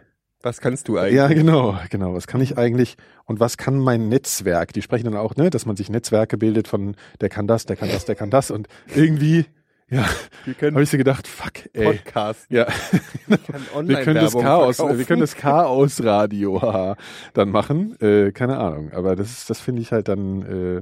[0.43, 1.15] Was kannst du eigentlich?
[1.15, 2.13] ja, genau, genau.
[2.13, 4.71] Was kann ich eigentlich und was kann mein Netzwerk?
[4.73, 7.75] Die sprechen dann auch, ne, dass man sich Netzwerke bildet von der kann das, der
[7.75, 9.45] kann das, der kann das und irgendwie,
[9.89, 10.05] ja,
[10.61, 11.85] habe ich so gedacht, fuck, ey.
[11.97, 12.45] Podcast.
[12.49, 12.67] Ja,
[13.27, 13.37] Wir
[14.03, 14.97] können das Chaos, verkaufen.
[14.99, 16.95] wir können das Chaos-Radio haha,
[17.33, 17.95] dann machen.
[18.01, 20.41] Äh, keine Ahnung, aber das ist, das finde ich halt dann.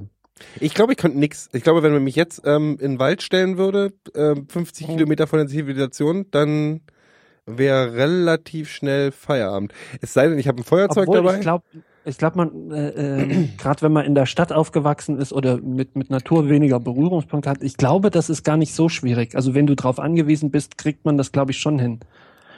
[0.60, 1.48] Ich glaube, ich könnte nix.
[1.52, 5.26] Ich glaube, wenn man mich jetzt ähm, in den Wald stellen würde, ähm, 50 Kilometer
[5.26, 6.80] von der Zivilisation, dann
[7.46, 9.72] wäre relativ schnell Feierabend.
[10.00, 11.34] Es sei denn, ich habe ein Feuerzeug Obwohl, dabei.
[11.36, 11.64] ich glaube,
[12.04, 12.88] ich glaub, man, äh,
[13.32, 17.48] äh, gerade wenn man in der Stadt aufgewachsen ist oder mit, mit Natur weniger Berührungspunkte
[17.50, 19.34] hat, ich glaube, das ist gar nicht so schwierig.
[19.34, 22.00] Also wenn du drauf angewiesen bist, kriegt man das, glaube ich, schon hin.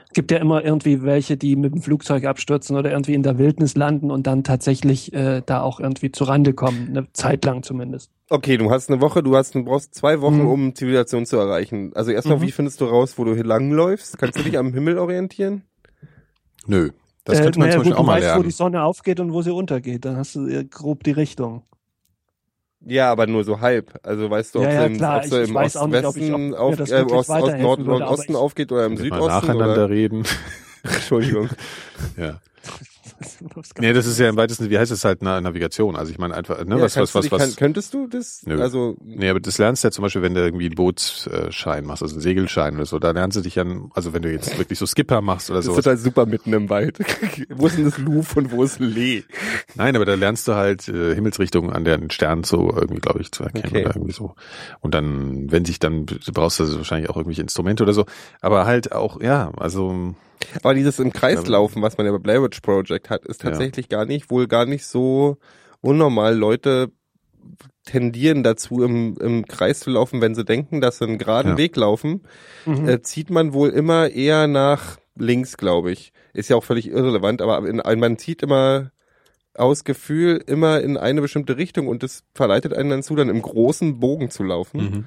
[0.09, 3.39] Es gibt ja immer irgendwie welche, die mit dem Flugzeug abstürzen oder irgendwie in der
[3.39, 7.63] Wildnis landen und dann tatsächlich äh, da auch irgendwie zu Rande kommen, eine Zeit lang
[7.65, 8.11] zumindest.
[8.31, 10.49] okay, du hast eine Woche, du hast, du brauchst zwei Wochen, Mhm.
[10.49, 11.91] um Zivilisation zu erreichen.
[11.95, 12.43] Also erstmal, Mhm.
[12.43, 14.17] wie findest du raus, wo du hier langläufst?
[14.17, 15.63] Kannst du dich am Himmel orientieren?
[16.67, 16.91] nö,
[17.27, 18.45] das äh, könnte man naja, zum Beispiel gut, auch du mal weißt, wo lernen.
[18.45, 20.05] die Sonne aufgeht und wo sie untergeht.
[20.07, 21.63] Dann hast du äh, grob die Richtung.
[22.81, 23.99] Ja, aber nur so halb.
[24.03, 27.31] Also weißt du, ob Ja, sie ja, im, ob sie im Ostwesten auf, äh, Ost,
[27.31, 29.27] Ost, Nord, Nordosten ich- aufgeht oder im wir mal Südosten?
[29.47, 29.91] nacheinander Oder?
[29.91, 30.25] reden.
[30.85, 31.49] Entschuldigung.
[32.17, 32.41] Ja.
[33.79, 35.97] Nee, das ist ja im weitesten, wie heißt es halt Na Navigation?
[35.97, 37.41] Also ich meine einfach, ne, Ja, was, was, du was, was.
[37.43, 38.43] kann, könntest du das?
[38.47, 38.61] Nö.
[38.61, 42.03] Also Nee, aber das lernst du ja zum Beispiel, wenn du irgendwie einen Bootsschein machst,
[42.03, 43.65] also einen Segelschein oder so, da lernst du dich ja,
[43.95, 45.79] also wenn du jetzt wirklich so Skipper machst oder das so.
[45.79, 46.99] ist halt super mitten im Wald.
[47.51, 49.25] wo ist denn das Luf und wo ist Lee?
[49.75, 53.33] Nein, aber da lernst du halt äh, Himmelsrichtungen an den Sternen so irgendwie, glaube ich,
[53.33, 53.85] zu erkennen Okay.
[53.85, 54.35] oder irgendwie so.
[54.81, 58.05] Und dann, wenn sich dann, du brauchst du wahrscheinlich auch irgendwelche Instrumente oder so,
[58.41, 60.15] aber halt auch, ja, also
[60.63, 63.51] Aber dieses im Kreis laufen, was man ja bei Blair Witch Project hat, ist Ja.
[63.51, 65.39] tatsächlich gar nicht, wohl gar nicht so
[65.81, 66.37] unnormal.
[66.37, 66.91] Leute
[67.85, 71.59] tendieren dazu, im, im Kreis zu laufen, wenn sie denken, dass sie einen geraden Ja.
[71.59, 72.23] Weg laufen,
[72.65, 72.89] Mhm.
[72.89, 76.13] äh, zieht man wohl immer eher nach links, glaube ich.
[76.33, 78.91] Ist ja auch völlig irrelevant, aber in, man zieht immer
[79.55, 83.41] aus Gefühl immer in eine bestimmte Richtung und das verleitet einen dann zu, dann im
[83.41, 84.81] großen Bogen zu laufen.
[84.81, 85.05] mhm.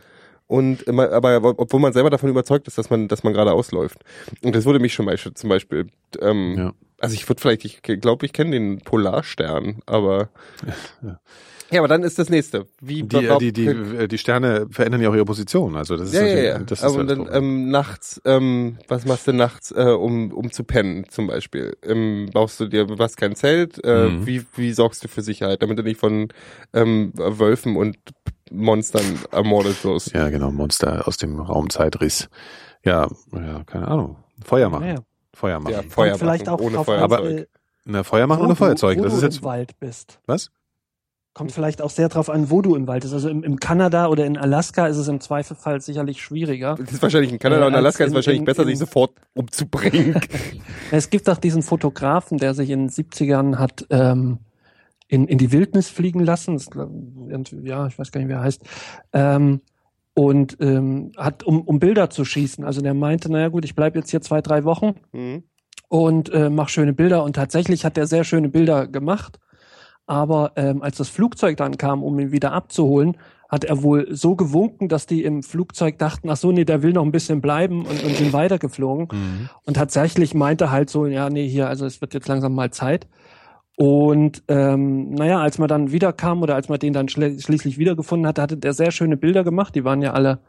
[0.50, 4.00] Und immer, aber obwohl man selber davon überzeugt ist, dass man, dass man gerade ausläuft.
[4.42, 5.86] Und das würde mich schon mal zum Beispiel,
[6.20, 6.74] ähm, Ja.
[7.00, 10.30] also ich würde vielleicht, ich glaube, ich kenne den Polarstern, aber
[11.04, 11.20] Ja.
[11.72, 12.66] Ja, aber dann ist das nächste.
[12.82, 16.10] Wie die, äh, die, die, äh, die Sterne verändern ja auch ihre Position, also das
[16.10, 16.60] ist ja, ja, natürlich- ja.
[16.60, 20.52] das ist aber halt dann ähm, nachts, ähm, was machst du nachts, äh, um um
[20.52, 21.76] zu pennen zum Beispiel?
[21.84, 23.84] Ähm, baust du dir, hast kein Zelt?
[23.84, 24.26] Äh, Mhm.
[24.28, 26.30] Wie wie sorgst du für Sicherheit, damit du nicht von
[26.74, 27.98] ähm, Wölfen und
[28.52, 30.14] Monstern ermordet wirst?
[30.14, 32.30] ja, genau, Monster aus dem Raumzeitriss.
[32.84, 34.18] Ja, ja, keine Ahnung.
[34.44, 34.86] Feuer machen.
[34.86, 35.00] Naja.
[35.34, 35.74] Feuer machen.
[35.74, 37.40] Ja, Feuer vielleicht machen, auch ohne Feuerzeug.
[37.42, 37.46] äh,
[37.86, 38.98] Na, Feuer machen du- Feuerzeug?
[38.98, 40.20] Wo Das du ist jetzt, im Wald bist.
[40.26, 40.50] was?
[41.34, 43.14] Kommt vielleicht auch sehr drauf an, wo du im Wald bist.
[43.14, 46.76] Also im, im Kanada oder in Alaska ist es im Zweifelfall sicherlich schwieriger.
[46.76, 48.80] Das ist wahrscheinlich in Kanada Äh, und Alaska ist in- wahrscheinlich in- besser, in- sich
[48.80, 50.20] sofort umzubringen.
[50.92, 54.40] Es gibt auch diesen Fotografen, der sich in den 70ern hat ähm,
[55.08, 56.56] in, in die Wildnis fliegen lassen.
[56.56, 56.68] Das,
[57.64, 58.62] ja, ich weiß gar nicht, wie er heißt.
[59.14, 59.62] Ähm,
[60.16, 62.66] und ähm, hat, um, um Bilder zu schießen.
[62.66, 65.44] Also der meinte, naja gut, ich bleib jetzt hier zwei, drei Wochen Mhm.
[65.90, 67.24] und äh, mach schöne Bilder.
[67.24, 69.40] Und tatsächlich hat er sehr schöne Bilder gemacht.
[70.10, 73.16] Aber ähm, als das Flugzeug dann kam, um ihn wieder abzuholen,
[73.48, 76.94] hat er wohl so gewunken, dass die im Flugzeug dachten, ach so, nee, der will
[76.94, 79.08] noch ein bisschen bleiben und, und sind weitergeflogen.
[79.12, 79.50] Mhm.
[79.66, 83.08] Und tatsächlich meinte halt so, ja, nee, hier, also es wird jetzt langsam mal Zeit.
[83.78, 88.28] Und ähm, naja, als man dann wiederkam oder als man den dann schle- schließlich wiedergefunden
[88.28, 89.76] hatte, hatte der sehr schöne Bilder gemacht.
[89.76, 90.40] Die waren ja alle,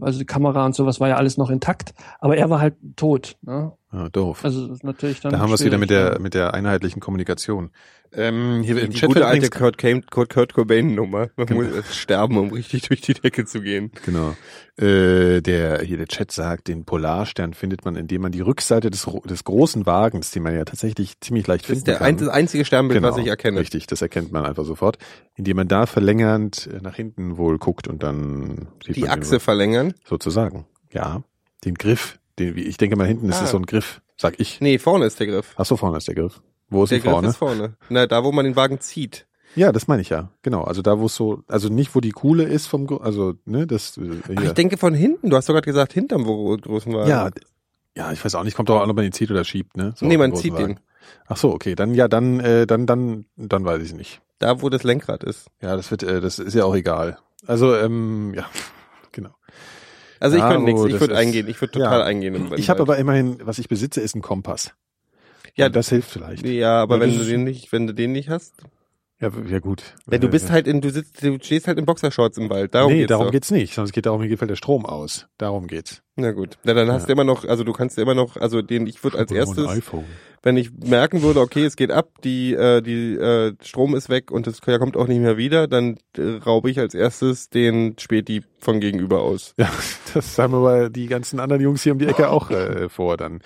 [0.00, 3.38] also die Kamera und sowas war ja alles noch intakt, aber er war halt tot.
[3.42, 3.72] Ne?
[3.94, 4.44] Ja, doof.
[4.44, 5.30] Also das ist natürlich dann.
[5.32, 7.70] da haben wir es wieder mit der mit der einheitlichen Kommunikation.
[8.16, 9.78] Ähm, hier im Die Chat gute wird alte Kurt,
[10.10, 11.30] Kurt, Kurt Cobain-Nummer.
[11.36, 11.62] Man Genau.
[11.62, 13.90] muss sterben, um richtig durch die Decke zu gehen.
[14.04, 14.36] Genau.
[14.76, 19.06] Äh, der hier der Chat sagt, den Polarstern findet man, indem man die Rückseite des,
[19.24, 22.06] des großen Wagens, die man ja tatsächlich ziemlich leicht Das ist finden der kann.
[22.06, 23.60] ein, das einzige Sternbild, Genau, was ich erkenne.
[23.60, 24.98] Richtig, das erkennt man einfach sofort,
[25.36, 29.40] indem man da verlängernd äh, nach hinten wohl guckt und dann sieht Die man Achse
[29.40, 29.94] verlängern.
[30.04, 30.66] sozusagen.
[30.92, 31.22] Ja,
[31.64, 33.44] den Griff, den wie ich denke mal hinten ist Ah.
[33.44, 34.60] es so ein Griff, sag ich.
[34.60, 35.54] Nee, vorne ist der Griff.
[35.56, 36.40] Ach so, vorne ist der Griff.
[36.68, 37.28] Wo ist Der Griff vorne?
[37.28, 37.76] ist vorne.
[37.88, 39.26] Na, da, wo man den Wagen zieht.
[39.56, 40.30] Ja, das meine ich ja.
[40.42, 43.66] Genau, also da wo es so, also nicht wo die Kuhle ist vom also ne,
[43.68, 44.42] das äh, Ach, hier.
[44.42, 45.30] ich denke von hinten.
[45.30, 47.08] Du hast doch gerade gesagt, hinterm wo- großen Wagen.
[47.08, 47.30] ja,
[47.96, 49.92] ja, ich weiß auch nicht, kommt doch an, ob man ihn zieht oder schiebt, ne?
[49.96, 50.54] So nee, man zieht.
[50.54, 50.80] Wagen.
[51.26, 54.20] Ach so, okay, dann ja, dann äh, dann dann dann weiß ich nicht.
[54.40, 55.46] Da, wo das Lenkrad ist.
[55.62, 57.18] Ja, das wird äh, das ist ja auch egal.
[57.46, 58.46] Also ähm, ja.
[60.24, 60.82] Also ich Da, könnte nichts.
[60.86, 61.46] Ich würde eingehen.
[61.48, 62.04] Ich würde total Ja.
[62.06, 62.50] eingehen.
[62.56, 64.72] Ich habe aber immerhin, was ich besitze, ist ein Kompass.
[65.54, 66.46] Ja, Ja, das hilft vielleicht.
[66.46, 68.54] Ja, aber wenn du den nicht, wenn du den nicht hast.
[69.20, 69.94] Ja, ja gut.
[70.06, 72.74] Wenn du Äh, bist halt in, du sitzt, du stehst halt in Boxershorts im Wald.
[72.74, 73.32] Darum nee, geht's darum doch.
[73.32, 75.28] geht's nicht, sondern es geht darum, hier fällt der Strom aus.
[75.38, 76.02] Darum geht's.
[76.16, 76.58] Na gut.
[76.64, 77.06] Na, dann hast Ja.
[77.06, 79.66] du immer noch, also du kannst immer noch, also den, ich würde als erstes,
[80.42, 84.30] wenn ich merken würde, okay, es geht ab, die, äh, die äh, Strom ist weg
[84.30, 88.42] und es kommt auch nicht mehr wieder, dann äh, raube ich als erstes den Späti
[88.58, 89.54] von gegenüber aus.
[89.58, 89.70] Ja,
[90.14, 93.40] das haben aber die ganzen anderen Jungs hier um die Ecke auch äh, vor dann.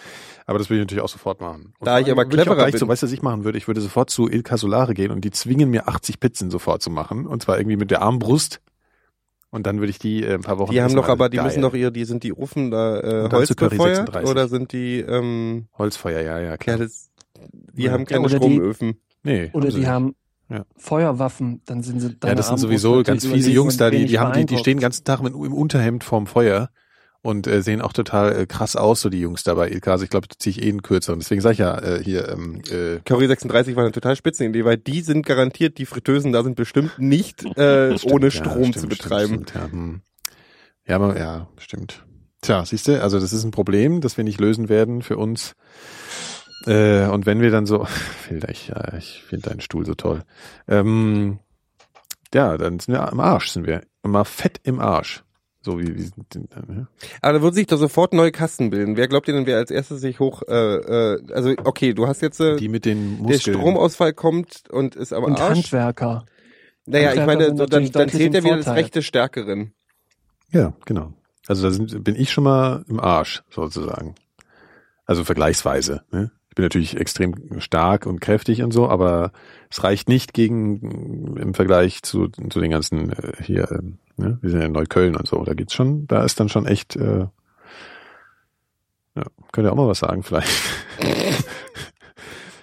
[0.49, 1.75] Aber das würde ich natürlich auch sofort machen.
[1.79, 3.59] Und Da ich aber ich cleverer gleich bin- So, weißt du, was ich machen würde?
[3.59, 6.91] Ich würde sofort zu Il Casolare gehen und die zwingen mir 80 Pizzen sofort zu
[6.91, 7.27] machen.
[7.27, 8.61] Und zwar irgendwie mit der Armbrust.
[9.51, 11.47] Und dann würde ich die äh, ein paar Wochen Die haben doch aber, die geil.
[11.47, 13.97] müssen doch ihre, die sind die Ofen da äh, Und dann Holz zu Curry befeuert
[13.97, 14.31] 36.
[14.31, 16.79] oder sind die, ähm, Holzfeuer, ja, ja, ja, klar.
[16.79, 17.11] das,
[17.75, 17.93] die Ja.
[17.93, 19.01] haben keine oder die- Stromöfen.
[19.23, 20.15] nee, Oder die haben
[20.51, 20.65] Ja.
[20.77, 24.19] Feuerwaffen, dann sind sie Ja, das sind Armbrust sowieso ganz fiese Jungs da, die, die
[24.19, 26.71] haben, die, die stehen den ganzen Tag mit, im Unterhemd vorm Feuer
[27.23, 29.93] und äh, sehen auch total äh, krass aus, so die Jungs da bei Ilka.
[29.93, 31.19] Also ich glaube, ziehe ich eh einen kürzeren.
[31.19, 34.77] Deswegen sage ich ja äh, hier, ähm, äh, Curry 36 war eine total Spitzenidee, weil
[34.77, 38.79] die sind garantiert, die Fritteusen da sind bestimmt nicht äh, stimmt, ohne ja, Strom stimmt,
[38.79, 39.45] zu betreiben.
[39.49, 40.01] Stimmt, ja, hm.
[40.87, 42.05] ja, aber ja, stimmt.
[42.41, 45.57] Tja, siehst du, also das ist ein Problem, das wir nicht lösen werden für uns.
[46.67, 47.85] Äh, und wenn wir dann so,
[48.29, 50.23] Filter, ich, ja, ich finde deinen Stuhl so toll.
[50.69, 51.41] Ähm,
[52.33, 53.83] ja, dann sind wir am Arsch, sind wir.
[54.05, 55.25] Immer fett im Arsch.
[55.69, 56.11] So wie, wie
[56.67, 56.89] ne?
[57.21, 58.97] Aber da würden sich doch sofort neue Kasten bilden.
[58.97, 62.23] Wer glaubt ihr denn, wer als erstes sich hoch, äh, äh, also okay, du hast
[62.23, 63.59] jetzt, äh, die mit den der Muskeln.
[63.59, 65.59] Stromausfall kommt und ist am Und Arsch.
[65.59, 66.25] Handwerker.
[66.87, 68.69] Naja, ich Handwerker meine, sind so, dann, dann zählt ja wieder das.
[68.69, 69.75] Recht des Stärkeren.
[70.51, 71.13] Ja, genau.
[71.47, 74.15] Also da sind, bin ich schon mal im Arsch, sozusagen.
[75.05, 76.03] Also vergleichsweise.
[76.11, 76.31] Ne?
[76.59, 79.31] Ich bin natürlich extrem stark und kräftig und so, aber
[79.71, 84.39] es reicht nicht gegen im Vergleich zu, zu den ganzen äh, hier, ähm, ne?
[84.43, 85.45] wir sind ja in Neukölln und so.
[85.45, 87.29] Da geht's schon, da ist dann schon echt, äh,
[89.15, 90.51] ja, könnt ihr auch mal was sagen vielleicht.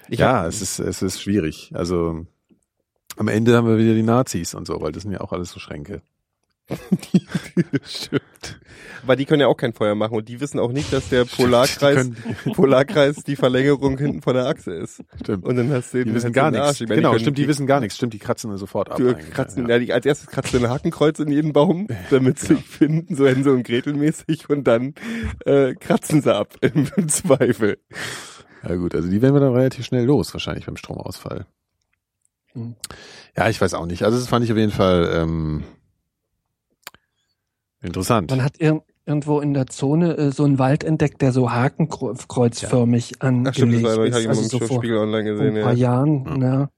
[0.10, 1.72] Ich ja, hab- es ist, es ist schwierig.
[1.74, 2.26] Also
[3.16, 5.52] am Ende haben wir wieder die Nazis und so, weil das sind ja auch alles
[5.52, 6.02] so Schränke.
[7.84, 8.60] Stimmt.
[9.04, 11.26] Aber die können ja auch kein Feuer machen und die wissen auch nicht, dass der
[11.26, 12.10] Polarkreis,
[12.46, 15.04] Die Polarkreis die Verlängerung hinten von der Achse ist.
[15.22, 15.46] Stimmt.
[15.46, 16.80] Und dann hast du Die den- wissen hast gar nichts.
[16.82, 17.98] Meine, Genau, können- stimmt, die wissen gar nichts.
[17.98, 19.00] Stimmt, die kratzen dann sofort ab.
[19.32, 22.48] Kratzen, ja, ja, die, als erstes kratzt du ein Hakenkreuz in jeden Baum, damit sie
[22.48, 22.60] Genau.
[22.60, 24.96] sich finden, so Hänsel und Gretel mäßig, und dann
[25.46, 27.78] äh, kratzen sie ab, im, im Zweifel.
[28.64, 28.70] ja.
[28.72, 31.46] ja gut, also die werden wir dann relativ schnell los, wahrscheinlich beim Stromausfall.
[32.54, 32.76] Hm.
[33.38, 34.02] Ja, ich weiß auch nicht.
[34.04, 35.64] Also das fand ich auf jeden Fall ähm,
[37.86, 38.32] interessant.
[38.32, 43.16] Man hat ir irgendwo in der Zone äh, so einen Wald entdeckt, der so hakenkreuzförmig
[43.20, 44.14] Ach stimmt, das angelegt war, ich ist.
[44.14, 45.94] habe ich Also so vor, online vor gesehen, ein paar ja.
[45.94, 46.70] Jahren, ja.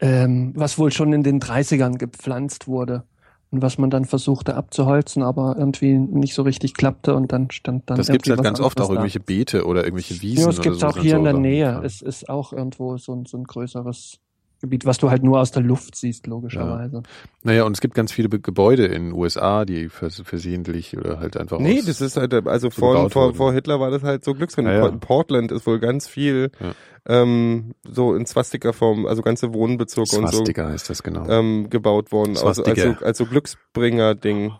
[0.00, 3.04] Ähm, was wohl schon in den 30ern gepflanzt wurde.
[3.50, 7.88] Und was man dann versuchte abzuholzen, aber irgendwie nicht so richtig klappte und dann stand
[7.88, 10.20] dann das gibt's halt irgendwie ganz oft auch irgendwelche Beete oder irgendwelche.
[10.20, 10.42] Wiesen.
[10.42, 11.80] Ja, es gibt's so, auch hier in der Nähe.
[11.84, 14.18] Es ist auch irgendwo so ein, so ein größeres
[14.64, 17.02] Gebiet, was du halt nur aus der Luft siehst, logischerweise.
[17.42, 21.20] Naja, und es gibt ganz viele Be Gebäude in den USA, die vers versehentlich oder
[21.20, 24.02] halt einfach Nee, aus, das ist halt, also so vor, vor, vor Hitler war das
[24.02, 24.68] halt so Glücksrind.
[24.68, 24.88] Ja, ja.
[24.88, 26.72] In Portland ist wohl ganz viel, Ja.
[27.06, 31.28] ähm, so in Swastika-Form, also ganze Wohnbezirke und so, Swastika heißt das genau.
[31.28, 32.30] ähm, gebaut worden.
[32.30, 32.96] Also, als, Swastika.
[32.98, 34.52] so, als so Glücksbringer-Ding.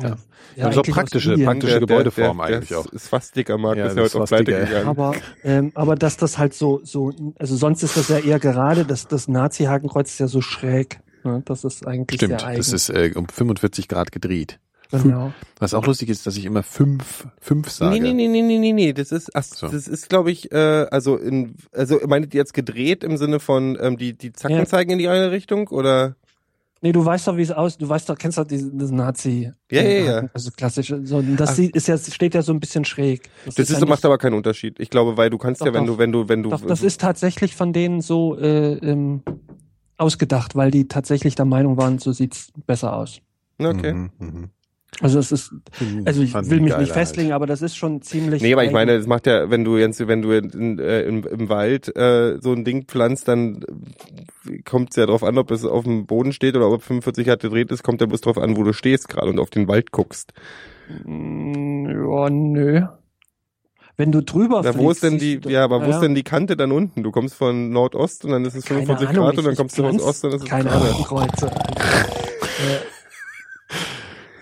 [0.00, 0.16] Ja.
[0.56, 1.46] Ja, Also eigentlich praktische- Indien.
[1.46, 2.86] praktische Gebäudeform eigentlich der auch.
[2.96, 4.86] Swastika-Markt Ja, ist ja heute auf Pleite gegangen.
[4.88, 5.14] Aber,
[5.44, 9.06] ähm, aber dass das halt so, so, also sonst ist das ja eher gerade, dass
[9.06, 11.00] das Nazi-Hakenkreuz ist ja so schräg.
[11.24, 11.42] Ne?
[11.44, 12.58] Das ist eigentlich Stimmt, sehr eigen.
[12.58, 14.58] das ist äh, um 45 Grad gedreht.
[14.90, 15.32] Genau.
[15.58, 17.92] Was auch lustig ist, dass ich immer fünf, fünf sage.
[17.98, 19.68] Nee, nee, nee, nee, nee, nee, nee, das ist, ach, So.
[19.68, 23.78] das ist, glaube ich, äh, also in, also meintet ihr jetzt gedreht im Sinne von,
[23.80, 24.66] ähm, die, die Zacken Ja.
[24.66, 26.16] zeigen in die eine Richtung oder?
[26.84, 29.52] Nee, du weißt doch, wie es aus, du weißt doch, kennst doch diesen, diesen Nazi.
[29.70, 30.28] Ja, ja, ja.
[30.34, 30.92] Also klassisch.
[31.04, 31.54] So, und das Ach.
[31.54, 33.30] sieht, ist ja, steht ja so ein bisschen schräg.
[33.46, 34.80] Das ja ist, nicht- macht aber keinen Unterschied.
[34.80, 35.94] Ich glaube, weil du kannst Doch, ja, wenn doch.
[35.94, 39.22] du, wenn du, wenn du, Doch, das ist tatsächlich von denen so äh, ähm,
[39.96, 43.20] ausgedacht, weil die tatsächlich der Meinung waren, so sieht's besser aus.
[43.60, 43.92] okay.
[43.92, 44.50] Mhm, mhm.
[45.02, 45.52] Also es ist,
[46.04, 48.40] also ich Fand will ich mich nicht festlegen, aber das ist schon ziemlich.
[48.40, 51.24] Nee, aber ich meine, das macht ja, wenn du jetzt, wenn du in, äh, im,
[51.26, 53.64] im Wald äh, so ein Ding pflanzt, dann
[54.64, 57.40] kommt es ja drauf an, ob es auf dem Boden steht oder ob 45 Grad
[57.40, 59.90] gedreht ist, kommt ja bloß drauf an, wo du stehst gerade und auf den Wald
[59.90, 60.32] guckst.
[61.04, 62.82] Mm, Ja, nö.
[63.96, 65.96] Wenn du drüber Na, fliegst, wo ist denn die, ja, aber wo Naja.
[65.96, 67.02] ist denn die Kante dann unten?
[67.02, 69.78] Du kommst von Nordost und dann ist es Keine 45 Ahnung, Grad und dann kommst
[69.78, 70.90] du von pflanz Ost und dann ist es keine gerade.
[70.92, 71.50] Hakenkreuze.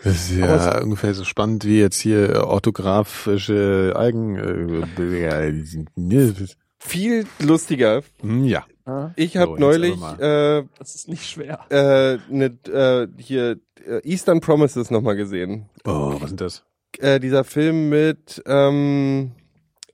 [0.02, 4.36] Das ist ja ungefähr so spannend wie jetzt hier orthografische Algen.
[4.36, 5.02] Äh,
[6.02, 6.46] äh,
[6.78, 8.02] Viel lustiger.
[8.20, 8.64] hm, ja.
[8.86, 11.60] Ja, Ich habe So, neulich äh, das ist nicht schwer.
[11.70, 15.68] äh, ne, äh, hier äh, Eastern Promises nochmal gesehen.
[15.84, 16.64] Oh, was sind das?
[16.98, 19.32] Äh, dieser Film mit ähm,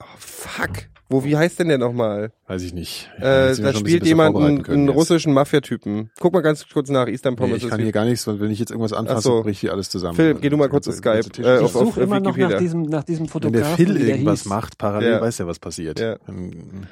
[0.00, 0.88] oh, fuck.
[1.08, 2.32] Wo, wie heißt denn der nochmal?
[2.48, 3.08] Weiß ich nicht.
[3.16, 6.10] Ich Äh, da ein spielt besser jemand einen, einen russischen Mafia-Typen.
[6.18, 7.62] Guck mal ganz kurz nach, Eastern Nee, Promises.
[7.64, 9.42] ich kann hier gar nichts, weil wenn ich jetzt irgendwas anfasse, so.
[9.42, 10.16] bricht hier alles zusammen.
[10.16, 12.36] Philipp, geh du mal kurz Der auf Skype, äh, Ich auf- auf suche immer noch
[12.36, 13.62] nach diesem, nach diesem Wenn Fotografen.
[13.68, 14.48] der Phil der irgendwas hieß.
[14.48, 15.20] macht, parallel Ja.
[15.20, 16.00] weiß er, was passiert.
[16.00, 16.16] Ja.
[16.28, 16.86] Ähm,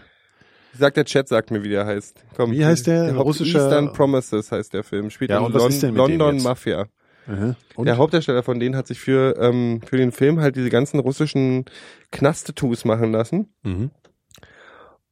[0.76, 2.16] Sagt der Chat, sagt mir, wie der heißt.
[2.36, 3.14] Komm, Wie heißt der?
[3.14, 5.10] Haupt- Russischer- Eastern Promises heißt der Film.
[5.10, 6.42] Spielt Ja, in Lon London?
[6.42, 6.86] Mafia.
[7.76, 7.86] Und?
[7.86, 11.64] Der Hauptdarsteller von denen hat sich für, ähm, für den Film halt diese ganzen russischen
[12.10, 13.48] Knast-Tattoos machen lassen.
[13.62, 13.90] Mhm.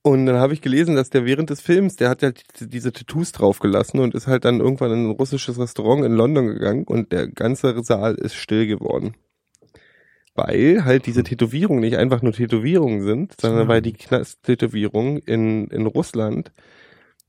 [0.03, 3.31] Und dann habe ich gelesen, dass der während des Films, der hat halt diese, Tattoos
[3.31, 7.29] draufgelassen und ist halt dann irgendwann in ein russisches Restaurant in London gegangen und der
[7.29, 9.15] ganze Saal ist still geworden.
[10.35, 15.87] Weil halt diese Tätowierungen nicht einfach nur Tätowierungen sind, sondern weil die Knast-Tätowierungen in, in
[15.87, 16.51] Russland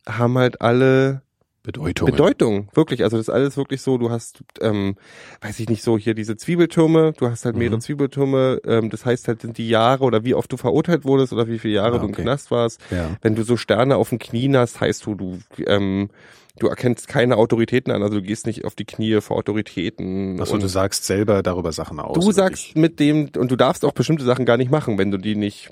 [0.08, 1.22] haben halt alle
[1.64, 2.05] Bedeutung.
[2.11, 3.03] Bedeutung, wirklich.
[3.03, 4.95] Also das ist alles wirklich so, du hast, ähm,
[5.41, 7.82] weiß ich nicht so, hier diese Zwiebeltürme, du hast halt mehrere Mhm.
[7.82, 11.47] Zwiebeltürme, ähm, das heißt halt sind die Jahre oder wie oft du verurteilt wurdest oder
[11.47, 12.24] wie viele Jahre Ah, du im okay.
[12.24, 12.82] Knast warst.
[12.91, 13.16] Ja.
[13.22, 16.09] Wenn du so Sterne auf den Knien hast, heißt du, du, ähm,
[16.59, 20.39] du erkennst keine Autoritäten an, also du gehst nicht auf die Knie vor Autoritäten.
[20.41, 22.14] Achso, du sagst selber darüber Sachen aus.
[22.24, 25.18] du sagst mit dem, und du darfst auch bestimmte Sachen gar nicht machen, wenn du
[25.18, 25.70] die nicht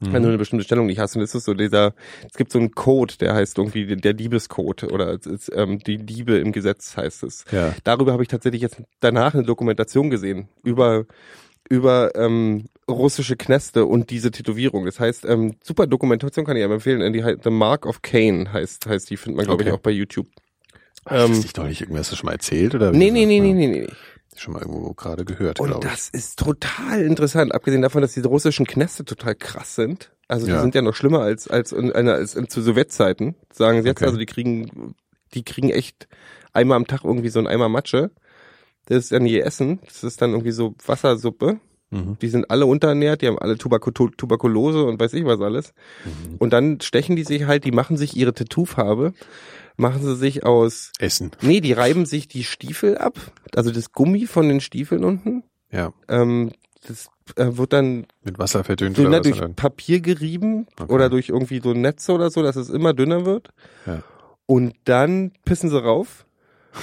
[0.00, 0.06] wie?
[0.12, 0.32] wenn du Mhm.
[0.32, 1.14] eine bestimmte Stellung nicht hast.
[1.16, 1.94] Und es ist so dieser,
[2.28, 5.98] es gibt so einen Code, der heißt irgendwie der Diebescode oder es ist, ähm, die
[5.98, 7.44] Diebe im Gesetz heißt es.
[7.52, 7.74] Ja.
[7.84, 11.04] Darüber habe ich tatsächlich jetzt danach eine Dokumentation gesehen über
[11.68, 14.86] über ähm, russische Knäste und diese Tätowierung.
[14.86, 17.12] Das heißt, ähm, super Dokumentation kann ich aber empfehlen.
[17.12, 19.70] Die The Mark of Cain heißt heißt die findet man glaube Okay.
[19.70, 20.26] ich auch bei YouTube.
[21.06, 22.74] Hast du Ähm, das nicht irgendwas schon mal erzählt?
[22.74, 23.86] Oder nee, nee, nee, nee, nee, nee.
[24.36, 25.92] Schon mal irgendwo gerade gehört, Und glaube ich.
[25.92, 30.12] das ist total interessant, abgesehen davon, dass diese russischen Knäste total krass sind.
[30.28, 30.60] Also die Ja.
[30.62, 33.98] sind ja noch schlimmer als als, in, als in, zu Sowjetzeiten, sagen sie jetzt.
[33.98, 34.06] Okay.
[34.06, 34.94] Also die kriegen,
[35.34, 36.06] die kriegen echt
[36.52, 38.10] einmal am Tag irgendwie so ein Eimer Matsche.
[38.86, 39.80] Das ist dann ihr Essen.
[39.84, 41.58] Das ist dann irgendwie so Wassersuppe.
[41.90, 42.16] Mhm.
[42.22, 45.74] Die sind alle unterernährt, die haben alle Tuberku Tuberkulose und weiß ich was alles.
[46.04, 46.36] Mhm.
[46.38, 49.12] Und dann stechen die sich halt, die machen sich ihre Tattoofarbe,
[49.80, 51.30] machen sie sich aus, Essen.
[51.42, 53.18] nee, die reiben sich die Stiefel ab,
[53.54, 55.42] also das Gummi von den Stiefeln unten.
[55.72, 55.92] Ja.
[56.08, 56.52] Ähm,
[56.86, 59.38] das äh, wird dann Mit Wasser verdünnt dünner oder was?
[59.38, 59.56] durch?
[59.56, 60.92] Papier gerieben Okay.
[60.92, 63.50] oder durch irgendwie so Netze oder so, dass es immer dünner wird.
[63.86, 64.02] Ja.
[64.46, 66.24] Und dann pissen sie rauf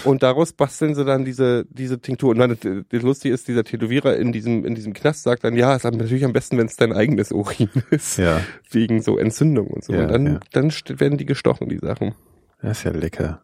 [0.03, 2.29] und daraus basteln sie dann diese diese Tinktur.
[2.29, 5.55] Und dann das, das Lustige ist, dieser Tätowierer in diesem in diesem Knast sagt dann,
[5.57, 8.39] ja, es ist natürlich am besten, wenn es dein eigenes Urin ist, Ja.
[8.69, 9.93] wegen so Entzündung und so.
[9.93, 10.39] Ja, und dann ja.
[10.53, 12.13] dann werden die gestochen, die Sachen.
[12.61, 13.43] Das ist ja lecker.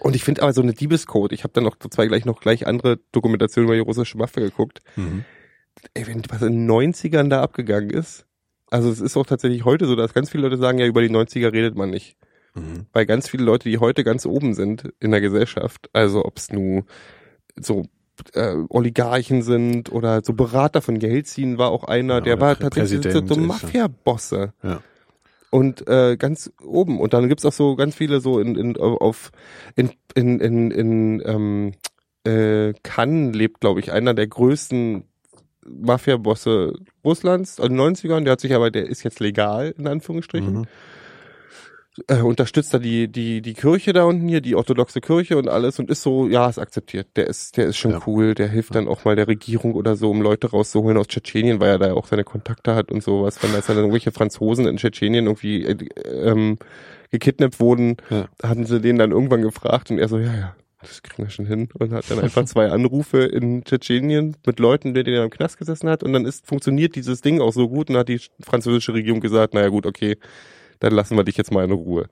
[0.00, 1.32] Und ich finde aber so eine Diebescode.
[1.32, 4.80] Ich habe dann noch zwei gleich noch gleich andere Dokumentationen über die russische Mafia geguckt.
[4.96, 5.24] Mhm.
[5.94, 8.26] ey, wenn was in den 90ern da abgegangen ist,
[8.70, 11.10] also es ist auch tatsächlich heute so, dass ganz viele Leute sagen, ja, über die
[11.10, 12.16] 90er redet man nicht.
[12.54, 12.86] Mhm.
[12.92, 16.50] Weil ganz viele Leute, die heute ganz oben sind in der Gesellschaft, also ob es
[16.50, 16.84] nur
[17.56, 17.84] so
[18.34, 22.58] äh, Oligarchen sind oder so Berater von Geldziehen war auch einer, Ja, der oder war
[22.58, 23.36] tatsächlich so, so.
[23.36, 24.52] Mafia-Bosse.
[24.62, 24.80] Ja.
[25.52, 26.98] Und äh, ganz oben.
[26.98, 29.30] Und dann gibt's auch so ganz viele so in, in auf
[29.76, 31.72] in in in, in ähm,
[32.24, 35.04] äh, Cannes lebt, glaube ich, einer der größten
[35.66, 36.74] Mafia-Bosse
[37.04, 40.60] Russlands, in den 90ern, der hat sich aber, der ist jetzt legal, in Anführungsstrichen.
[40.60, 40.66] Mhm.
[42.08, 45.78] Äh, unterstützt da die, die, die Kirche da unten hier, die orthodoxe Kirche und alles
[45.78, 47.08] und ist so, ja, ist akzeptiert.
[47.16, 48.00] Der ist, der ist schon Ja.
[48.06, 51.60] cool, der hilft dann auch mal der Regierung oder so, um Leute rauszuholen aus Tschetschenien,
[51.60, 53.42] weil er da ja auch seine Kontakte hat und sowas.
[53.42, 55.76] Wenn da dann irgendwelche Franzosen in Tschetschenien irgendwie äh,
[56.06, 56.56] ähm,
[57.10, 58.26] gekidnappt wurden, Ja.
[58.42, 61.44] hatten sie den dann irgendwann gefragt und er so, ja, ja, das kriegen wir schon
[61.46, 61.68] hin.
[61.78, 65.90] Und hat dann einfach zwei Anrufe in Tschetschenien mit Leuten, die der im Knast gesessen
[65.90, 66.02] hat.
[66.02, 67.90] Und dann ist, funktioniert dieses Ding auch so gut.
[67.90, 70.16] Und hat die französische Regierung gesagt, naja gut, okay,
[70.82, 72.08] dann lassen wir dich jetzt mal in Ruhe.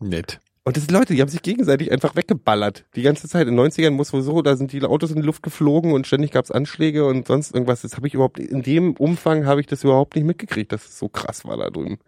[0.00, 0.40] Nett.
[0.62, 2.86] Und das sind Leute, die haben sich gegenseitig einfach weggeballert.
[2.96, 3.46] Die ganze Zeit.
[3.48, 6.30] In den 90ern muss sowieso, da sind die Autos in die Luft geflogen und ständig
[6.30, 7.82] gab's Anschläge und sonst irgendwas.
[7.82, 10.98] Das habe ich überhaupt, in dem Umfang habe ich das überhaupt nicht mitgekriegt, dass es
[10.98, 11.98] so krass war da drüben.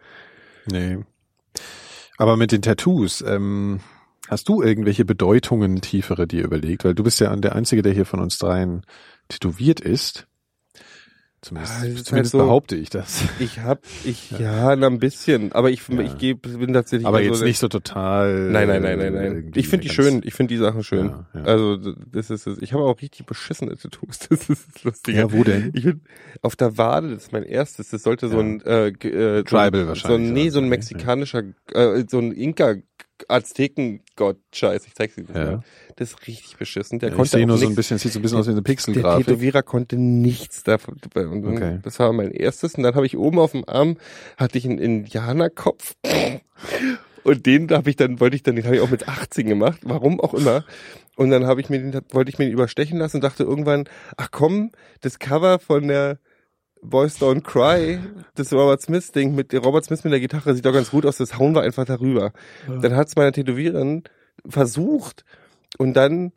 [0.70, 0.98] Nee.
[2.16, 3.80] Aber mit den Tattoos, ähm,
[4.28, 6.84] hast du irgendwelche Bedeutungen tiefere dir überlegt?
[6.84, 8.86] Weil du bist ja der Einzige, der hier von uns dreien
[9.28, 10.26] tätowiert ist.
[11.49, 13.22] Zumindest, es ist zumindest halt so- behaupte ich das.
[13.38, 15.53] Ich hab, ich, ja, na, ein bisschen.
[15.53, 16.01] Aber ich, Ja.
[16.01, 17.07] ich geb, bin tatsächlich.
[17.07, 18.51] Aber eher jetzt nicht so total.
[18.51, 19.32] Nein, nein, nein, nein, äh, nein.
[19.36, 20.22] irgendwie Ich finde die schön.
[20.24, 21.07] Ich finde die Sachen schön.
[21.07, 21.42] Ja, ja.
[21.44, 22.59] Also das ist es.
[22.61, 24.18] Ich habe auch richtig beschissene Tattoos.
[24.28, 25.18] Das ist das Lustige.
[25.18, 25.70] Ja, wo denn?
[25.74, 26.01] Ich bin
[26.42, 27.11] auf der Wade.
[27.11, 27.90] Das ist mein erstes.
[27.90, 28.42] Das sollte so Ja.
[28.42, 31.42] ein äh, äh, Tribal so, ein- wahrscheinlich, So, nee, oder so ein mexikanischer,
[31.72, 32.74] äh, so ein Inka.
[33.28, 35.44] Azteken-Gott, scheiße, ich zeig's dir Ja.
[35.44, 35.60] mal.
[35.96, 36.98] Das ist richtig beschissen.
[36.98, 38.38] Der Ja, ich konnte sehe auch nur so ein nix- bisschen, sieht so ein bisschen
[38.38, 39.26] aus wie eine der Pixelgrafik.
[39.26, 40.98] Tätowierer konnte nichts davon.
[41.14, 41.78] Okay.
[41.82, 42.74] Das war mein erstes.
[42.74, 43.96] Und dann habe ich oben auf dem Arm
[44.36, 45.94] hatte ich einen Indianerkopf.
[47.24, 49.80] Und den habe ich dann, wollte ich dann, den habe ich auch mit 18 gemacht,
[49.82, 50.64] warum auch immer.
[51.16, 53.88] Und dann habe ich mir den, wollte ich mir den überstechen lassen und dachte irgendwann,
[54.16, 56.18] ach komm, das Cover von der
[56.83, 57.99] Boys Don't Cry,
[58.35, 61.07] das Robert Smith Ding mit der Robert Smith mit der Gitarre sieht doch ganz gut
[61.07, 62.33] aus, das hauen wir einfach darüber.
[62.66, 64.05] Dann hat es meine Tätowiererin
[64.49, 65.24] versucht
[65.79, 66.33] und dann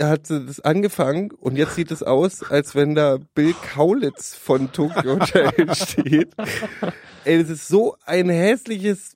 [0.00, 4.72] hat sie das angefangen und jetzt sieht es aus, als wenn da Bill Kaulitz von
[4.72, 6.34] Tokyo Hotel steht.
[7.24, 9.14] Ey, das ist so ein hässliches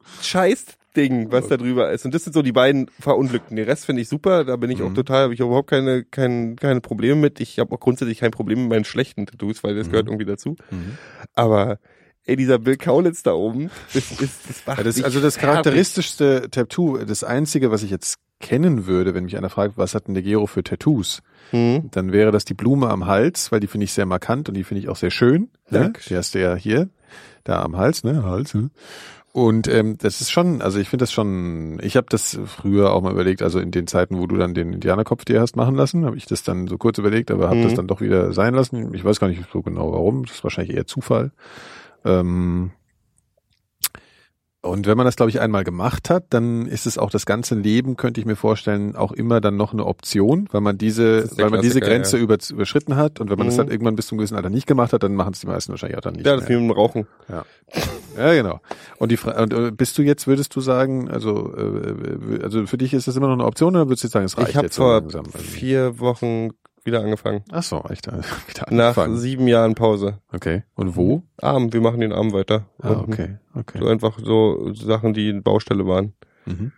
[0.95, 2.05] Scheißding, was da drüber ist.
[2.05, 3.57] Und das sind so die beiden Verunglückten.
[3.57, 4.95] Den Rest finde ich super, da bin ich auch Mhm.
[4.95, 7.41] total, habe ich überhaupt keine, kein, keine Probleme mit.
[7.41, 9.91] Ich habe auch grundsätzlich kein Problem mit meinen schlechten Tattoos, weil das Mhm.
[9.93, 10.57] gehört irgendwie dazu.
[10.71, 10.99] Mhm.
[11.35, 11.79] Aber
[12.25, 16.49] ey, dieser Bill Kaulitz da oben, das ist das macht Ja, das, also das charakteristischste
[16.51, 20.15] Tattoo, das einzige, was ich jetzt kennen würde, wenn mich einer fragt, was hat denn
[20.15, 21.89] der Gero für Tattoos, Hm.
[21.91, 24.65] dann wäre das die Blume am Hals, weil die finde ich sehr markant und die
[24.65, 25.51] finde ich auch sehr schön.
[25.69, 25.93] Ne?
[26.09, 26.89] Die hast du ja hier,
[27.45, 28.23] da am Hals, ne?
[28.23, 28.55] Hals.
[28.55, 28.71] Ne?
[29.33, 33.01] Und ähm, das ist schon, also ich finde das schon, ich habe das früher auch
[33.01, 36.05] mal überlegt, also in den Zeiten, wo du dann den Indianerkopf dir hast machen lassen,
[36.05, 37.63] habe ich das dann so kurz überlegt, aber habe Mhm.
[37.63, 38.93] das dann doch wieder sein lassen.
[38.93, 41.31] Ich weiß gar nicht so genau warum, das ist wahrscheinlich eher Zufall.
[42.05, 42.73] Ähm,
[44.63, 47.55] und wenn man das, glaube ich, einmal gemacht hat, dann ist es auch das ganze
[47.55, 51.39] Leben, könnte ich mir vorstellen, auch immer dann noch eine Option, weil man diese, Das
[51.39, 52.23] weil man diese Grenze ja.
[52.23, 53.21] über, überschritten hat.
[53.21, 53.59] Und wenn man das Mhm.
[53.63, 55.97] dann irgendwann bis zum gewissen Alter nicht gemacht hat, dann machen es die meisten wahrscheinlich
[55.97, 56.69] auch dann nicht Ja, das ist wie mehr.
[56.69, 57.07] mit Rauchen.
[58.17, 58.61] Ja, genau.
[58.99, 62.77] Und die Fra und, äh, bist du jetzt, würdest du sagen, also, äh, also für
[62.77, 64.57] dich ist das immer noch eine Option oder würdest du jetzt sagen, es reicht Ich
[64.57, 65.25] habe jetzt so vor langsam?
[65.27, 66.51] Also, vier Wochen
[66.85, 67.45] wieder angefangen.
[67.51, 68.07] Ach so, echt.
[68.09, 68.13] äh,
[68.49, 69.19] Wieder Nach angefangen.
[69.19, 70.19] sieben Jahren Pause.
[70.33, 70.63] Okay.
[70.75, 71.23] Und wo?
[71.41, 72.67] Arm, wir machen den Arm weiter.
[72.81, 73.13] Ah, Unten.
[73.13, 73.79] okay, okay.
[73.81, 76.15] So einfach so Sachen, die in Baustelle waren.
[76.47, 76.73] Mhm.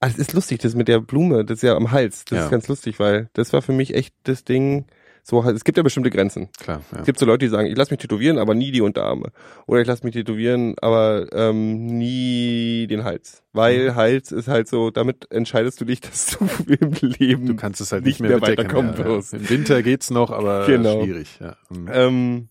[0.00, 2.24] Ah, das ist lustig, das mit der Blume, das ist ja am Hals.
[2.24, 2.44] Das Ja.
[2.46, 4.86] ist ganz lustig, weil das war für mich echt das Ding.
[5.28, 6.50] So, es gibt ja bestimmte Grenzen.
[6.56, 7.00] Klar, ja.
[7.00, 9.32] Es gibt so Leute, die sagen, ich lasse mich tätowieren, aber nie die Unterarme.
[9.66, 13.42] Oder ich lasse mich tätowieren, aber ähm, nie den Hals.
[13.52, 13.94] Weil Mhm.
[13.96, 17.90] Hals ist halt so, damit entscheidest du dich, dass du im Leben Du kannst es
[17.90, 19.04] halt nicht nicht mehr, mehr weiterkommen ja, ja.
[19.04, 19.34] wirst.
[19.34, 21.02] Im Winter geht's noch, aber Genau.
[21.02, 21.40] schwierig.
[21.40, 21.56] Ja.
[21.70, 21.88] Mhm.
[21.92, 22.48] Ähm,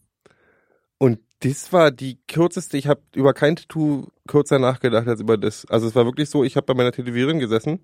[0.97, 5.65] und das war die kürzeste, ich habe über kein Tattoo kürzer nachgedacht als über das.
[5.69, 7.79] Also es war wirklich so, ich habe bei meiner Tätowiererin gesessen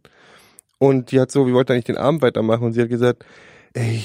[0.79, 3.23] und die hat so, wir wollten eigentlich den Arm weitermachen und sie hat gesagt,
[3.73, 3.97] ey,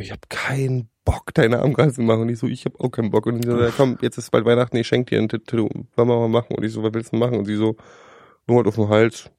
[0.00, 2.22] ich habe keinen Bock, deine Arm gerade zu machen.
[2.22, 3.26] Und ich so, ich habe auch keinen Bock.
[3.26, 6.08] Und sie so, ja, komm, jetzt ist bald Weihnachten, ich schenke dir ein Tattoo, wollen
[6.08, 6.56] wir mal machen.
[6.56, 7.38] Und ich so, was willst du machen?
[7.38, 7.76] Und sie so,
[8.46, 9.30] nur halt auf dem Hals,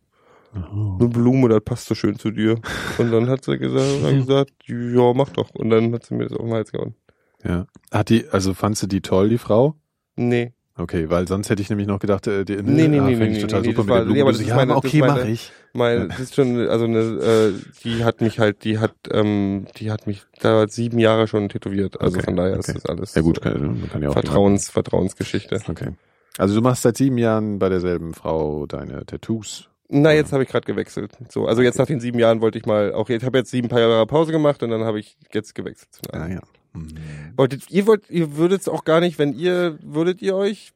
[0.53, 2.59] eine Blume, das passt so schön zu dir.
[2.97, 5.49] Und dann hat sie gesagt, hat gesagt ja, mach doch.
[5.51, 6.95] Und dann hat sie mir das auf den Hals gehauen.
[7.43, 7.67] Ja.
[7.91, 9.75] Hat die, also fandst du die toll, die Frau?
[10.15, 10.53] Nee.
[10.77, 13.27] Okay, weil sonst hätte ich nämlich noch gedacht, äh, die, Nee, nee, ah, nee, nee,
[13.37, 15.29] ich total nee, super mit war- nee, aber das ist ja, meine- das okay, mache
[15.29, 15.53] ich.
[15.71, 17.53] Mein, das ist schon, also eine, äh,
[17.83, 22.01] die hat mich halt, die hat, ähm, die hat mich da sieben Jahre schon tätowiert.
[22.01, 22.71] Also Okay, von daher okay.
[22.71, 25.61] ist das alles Ja gut, kann, man kann ja auch Vertrauens, Vertrauensgeschichte.
[25.69, 25.91] Okay.
[26.37, 29.69] Also du machst seit sieben Jahren bei derselben Frau deine Tattoos.
[29.87, 31.11] Na, jetzt habe ich gerade gewechselt.
[31.29, 33.69] So, also jetzt nach den sieben Jahren wollte ich mal auch, ich habe jetzt sieben
[33.69, 35.89] paar Jahre Pause gemacht und dann habe ich jetzt gewechselt.
[36.11, 36.41] Ah, ja.
[36.75, 37.33] Mhm.
[37.37, 40.71] Wolltet, ihr wollt, ihr würdet auch gar nicht, wenn ihr, würdet ihr euch,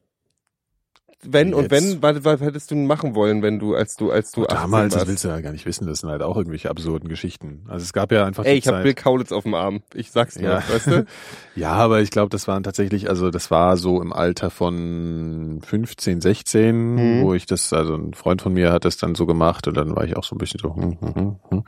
[1.22, 1.72] wenn und Jetzt?
[1.72, 4.94] wenn, was, was hättest du machen wollen, wenn du, als du, als du 18 Damals,
[4.94, 7.66] das willst du ja gar nicht wissen, das sind halt auch irgendwelche absurden Geschichten.
[7.68, 8.82] Also es gab ja einfach Ey, ich habe.
[8.82, 9.82] Bill Kaulitz auf dem Arm.
[9.92, 10.62] Ich sag's nur, Ja.
[10.68, 11.04] weißt du?
[11.56, 16.22] Ja, aber ich glaube, das waren tatsächlich, also das war so im Alter von 15,
[16.22, 17.22] 16, Mhm.
[17.22, 19.94] wo ich das, also ein Freund von mir hat das dann so gemacht und dann
[19.94, 21.64] war ich auch so ein bisschen so, hm, hm, hm, hm.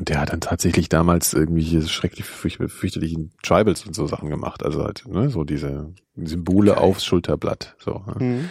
[0.00, 4.30] Und der hat dann tatsächlich damals irgendwie hier schrecklich fürch- fürchterlichen Tribals und so Sachen
[4.30, 4.64] gemacht.
[4.64, 6.80] Also halt, ne, so diese Symbole Geil.
[6.82, 7.76] aufs Schulterblatt.
[7.78, 8.02] So.
[8.06, 8.14] ne?
[8.24, 8.50] Mhm.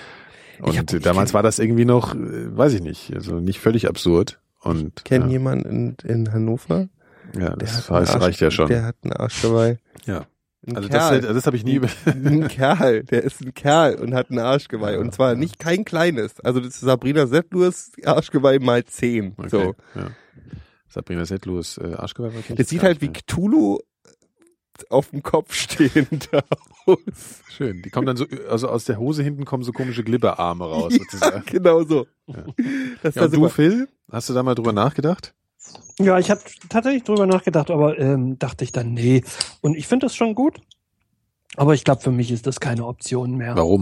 [0.62, 3.60] Und Ich hab- ich damals war das irgendwie noch, äh, weiß ich nicht, also nicht
[3.60, 4.40] völlig absurd.
[4.62, 6.88] Und Kenn ja, jemanden in, in Hannover?
[7.36, 8.68] ja, das einen heißt, Arsch- reicht ja schon.
[8.68, 9.78] Der hat einen Arschgeweih.
[10.06, 10.26] ja.
[10.68, 11.22] Ein Also das, Kerl.
[11.22, 11.88] das habe ich nie über.
[12.06, 15.00] ein Kerl, der ist ein Kerl und hat ein Arschgeweih.
[15.00, 16.40] Und zwar nicht kein kleines.
[16.42, 19.34] Also das ist Sabrina Settlurs Arschgeweih mal zehn.
[19.38, 19.76] Okay, So.
[19.96, 20.08] ja.
[20.90, 22.34] Sabrina Settlus äh, Arschgeweih.
[22.34, 23.80] war Das sieht halt wie Cthulhu
[24.90, 26.30] auf dem Kopf stehend
[26.86, 26.98] aus.
[27.50, 27.82] schön.
[27.82, 30.94] Die kommen dann so, also aus der Hose hinten kommen so komische Glibberarme raus.
[30.94, 31.44] Ja, sozusagen.
[31.46, 32.08] genau so.
[32.28, 32.46] Ja.
[33.04, 33.50] Das Ja, und du.
[33.50, 35.34] Phil, hast du da mal drüber nachgedacht?
[36.00, 39.24] Ja, ich habe tatsächlich drüber nachgedacht, aber ähm, dachte ich dann, nee.
[39.62, 40.60] Und ich finde das schon gut.
[41.56, 43.56] Aber ich glaube, für mich ist das keine Option mehr.
[43.56, 43.82] Warum?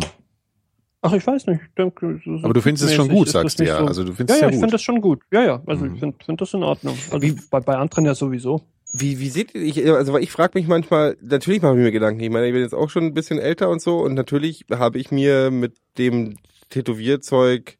[1.01, 1.61] Ach, ich weiß nicht.
[1.67, 3.79] Ich denke, so- Aber du findest es schon gut, sagst du ja.
[3.79, 5.21] so- Also du ja, findest es ja, ja ich finde das schon gut.
[5.31, 5.61] Ja, ja.
[5.65, 5.93] Also Mhm.
[5.93, 6.97] ich finde find das in Ordnung.
[7.11, 8.61] Also Wie- bei, bei anderen ja sowieso.
[8.93, 12.21] Wie, wie seht ihr, ich, also ich frage mich manchmal, natürlich mache ich mir Gedanken,
[12.21, 14.97] ich meine, ich bin jetzt auch schon ein bisschen älter und so und natürlich habe
[14.97, 16.37] ich mir mit dem
[16.69, 17.77] Tätowierzeug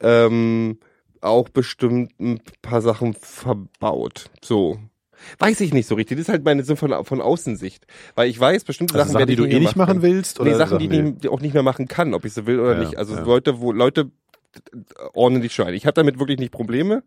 [0.00, 0.78] ähm,
[1.20, 4.30] auch bestimmt ein paar Sachen verbaut.
[4.42, 4.78] So.
[5.38, 6.18] Weiß ich nicht so richtig.
[6.18, 7.86] Das ist halt meine so von, von Außensicht.
[8.14, 10.38] Weil ich weiß, bestimmte Also Sachen, Sachen, die du eh nicht machen willst?
[10.38, 12.74] Nee, Oder Sachen, die, die auch nicht mehr machen kann, ob ich so will oder
[12.74, 12.96] Ja, nicht.
[12.96, 13.22] Also ja.
[13.22, 14.10] Leute, wo Leute
[15.14, 15.48] ordnen die.
[15.74, 17.02] Ich habe damit wirklich nicht Probleme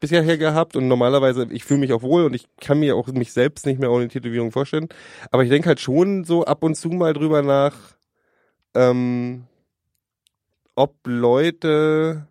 [0.00, 3.06] bisher her gehabt und normalerweise, ich fühle mich auch wohl und ich kann mir auch
[3.08, 4.88] mich selbst nicht mehr ohne Tätowierung vorstellen.
[5.30, 7.76] Aber ich denke halt schon so ab und zu mal drüber nach,
[8.74, 9.44] ähm,
[10.74, 12.26] ob Leute,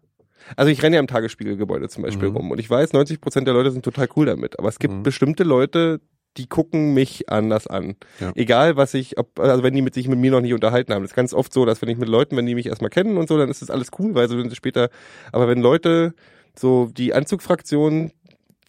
[0.56, 2.36] also ich renne ja im Tagesspiegelgebäude zum Beispiel Mhm.
[2.38, 4.94] rum und ich weiß, 90 Prozent der Leute sind total cool damit, aber es gibt
[4.94, 5.04] Mhm.
[5.04, 6.02] bestimmte Leute,
[6.38, 7.96] die gucken mich anders an.
[8.20, 8.32] Ja.
[8.36, 11.02] Egal, was ich, ob, also wenn die mit sich mit mir noch nicht unterhalten haben.
[11.02, 13.18] Das ist ganz oft so, dass wenn ich mit Leuten, wenn die mich erstmal kennen
[13.18, 14.90] und so, dann ist das alles cool, weil so sind sie später,
[15.32, 16.14] aber wenn Leute,
[16.58, 18.12] so die Anzugfraktion,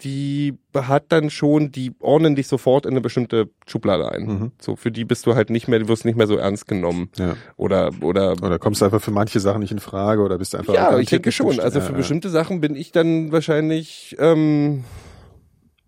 [0.03, 4.27] die hat dann schon, die ordnen dich sofort in eine bestimmte Schublade ein.
[4.27, 4.53] Mhm.
[4.61, 7.11] So, für die bist du halt nicht mehr, du wirst nicht mehr so ernst genommen.
[7.17, 7.37] Ja.
[7.57, 10.59] Oder, oder, Oder kommst du einfach für manche Sachen nicht in Frage oder bist du
[10.59, 11.61] einfach ja, ich denke schon.
[11.61, 11.97] Also für ja.
[11.97, 14.85] bestimmte Sachen bin ich dann wahrscheinlich, ähm,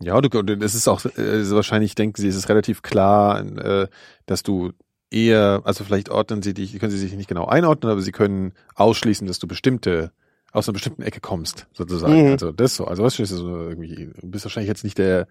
[0.00, 0.28] Ja, du,
[0.60, 3.88] es ist auch äh, wahrscheinlich, denken sie, es ist relativ klar, äh,
[4.24, 4.72] dass du
[5.10, 8.52] eher, also vielleicht ordnen sie dich, können sie sich nicht genau einordnen, aber sie können
[8.74, 10.12] ausschließen, dass du bestimmte
[10.52, 12.24] aus einer bestimmten Ecke kommst, sozusagen.
[12.26, 12.32] Mhm.
[12.32, 12.86] Also das so.
[12.86, 15.26] Also was ist so irgendwie, du bist wahrscheinlich jetzt nicht der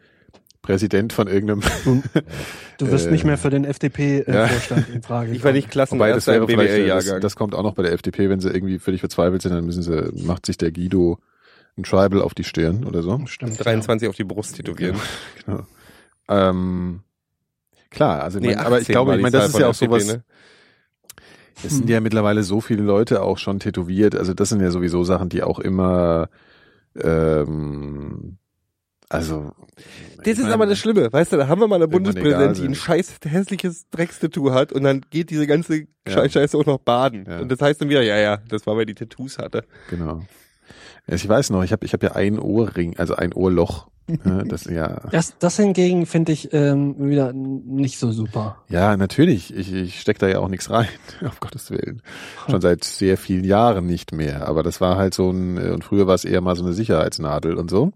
[0.62, 1.62] Präsident von irgendeinem.
[2.78, 3.70] Du wirst Äh, nicht mehr für den ja.
[3.70, 5.32] FDP-Vorstand in Frage.
[5.32, 7.84] ich war nicht Wobei das wäre im vielleicht, äh, das, das kommt auch noch bei
[7.84, 11.20] der FDP, wenn sie irgendwie völlig verzweifelt sind, dann müssen sie, macht sich der Guido
[11.78, 13.22] ein Tribal auf die Stirn oder so.
[13.28, 13.64] Stimmt.
[13.64, 14.98] 23 auf die Brust tätowieren.
[15.46, 15.66] Genau.
[16.28, 17.02] Ähm,
[17.90, 19.72] klar, also ich Nee, mein, aber ich 18 glaube, ich meine, das ist ja auch
[19.72, 20.08] FDP, sowas.
[20.18, 20.24] ne?
[21.64, 24.16] Es sind ja mittlerweile so viele Leute auch schon tätowiert.
[24.16, 26.30] Also das sind ja sowieso Sachen, die auch immer
[26.96, 28.38] ähm,
[29.10, 29.54] also
[30.18, 32.68] Das ist mein, aber das Schlimme, weißt du, da haben wir mal eine Bundespräsidentin, die
[32.70, 37.26] ein scheiß hässliches Dreckstattoo hat und dann geht diese ganze Scheiß Scheiße auch noch baden.
[37.28, 37.40] Ja.
[37.40, 39.64] Und das heißt dann wieder, ja, ja, das war, weil die Tattoos hatte.
[39.90, 40.24] Genau.
[41.08, 43.88] Ich weiß noch, ich habe ich hab ja ein Ohrring, also ein Ohrloch.
[44.08, 45.02] Ja, das ja.
[45.12, 48.64] Das, das hingegen finde ich ähm, wieder nicht so super.
[48.70, 49.54] Ja, natürlich.
[49.54, 50.88] Ich, ich steck da ja auch nichts rein,
[51.26, 52.02] auf Gottes Willen.
[52.50, 54.48] Schon seit sehr vielen Jahren nicht mehr.
[54.48, 56.74] Aber das war halt so ein, äh, und früher war es eher mal so eine
[56.74, 57.92] Sicherheitsnadel und so.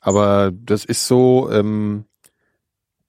[0.00, 2.04] Aber das ist so, ähm,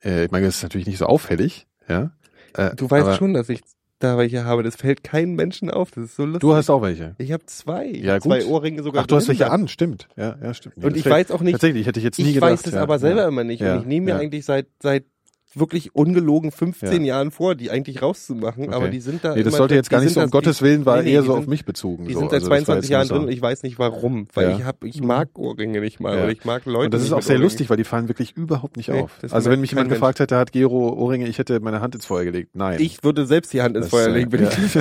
[0.04, 2.12] äh, ich meine, das ist natürlich nicht so auffällig, ja.
[2.54, 3.62] Äh, Du weißt aber schon, dass ich
[4.00, 6.42] da welche habe, das fällt keinem Menschen auf, das ist so lustig.
[6.42, 7.16] Du hast auch welche.
[7.18, 8.48] ich habe zwei, Ja, zwei gut.
[8.50, 9.04] Ohrringe sogar.
[9.04, 10.08] Ach, du hast welche an, stimmt.
[10.16, 10.78] Ja, ja, stimmt.
[10.78, 12.52] Nee, Und ich fällt- weiß auch nicht, Tatsächlich, hätte ich jetzt nie ich gedacht.
[12.52, 13.28] weiß das ja, aber selber ja.
[13.28, 13.62] immer nicht.
[13.62, 15.06] Und ich nehme mir eigentlich seit, seit
[15.56, 17.16] wirklich ungelogen 15 Ja.
[17.16, 18.74] Jahren vor, die eigentlich rauszumachen, Okay.
[18.76, 20.62] aber die sind da Nee, das immer- sollte jetzt gar nicht so, um da- Gottes
[20.62, 22.06] Willen, war nee, nee, eher so sind- auf mich bezogen.
[22.06, 22.20] Die so.
[22.20, 24.50] sind seit Also das war 22 jetzt Jahren drin und ich weiß nicht warum, weil
[24.50, 24.58] Ja.
[24.58, 26.24] ich hab, ich mag Ohrringe nicht mal Ja.
[26.24, 27.44] oder ich mag Leute Und das ist nicht auch sehr Ohrringen.
[27.44, 29.12] lustig, weil die fallen wirklich überhaupt nicht Nee, auf.
[29.22, 30.00] das Also wenn mich jemand Mensch.
[30.00, 32.56] gefragt hätte, hat Gero Ohrringe, ich hätte meine Hand ins Feuer gelegt.
[32.56, 32.80] Nein.
[32.80, 34.50] Ich würde selbst die Hand ins Das, Feuer äh, legen, wenn ja.
[34.50, 34.74] ich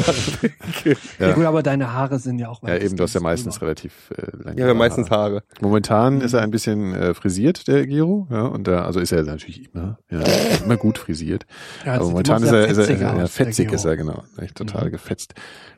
[0.84, 0.88] die.
[1.18, 1.28] Ja.
[1.28, 1.32] Ja.
[1.34, 4.44] gut, aber deine Haare sind ja auch ja, eben, du hast ja meistens relativ äh,
[4.44, 5.42] lange Ja, meistens Haare.
[5.60, 8.26] Momentan ist er ein bisschen äh, frisiert, der Gero.
[8.30, 10.20] Ja, und da, also ist er natürlich immer, ja,
[10.62, 11.46] immer gut frisiert.
[11.84, 13.76] Ja, Aber momentan ist er, sehr ist er, ja, fetzig Gero.
[13.76, 14.22] ist er, genau.
[14.38, 14.90] Echt total Mhm.
[14.92, 15.34] gefetzt.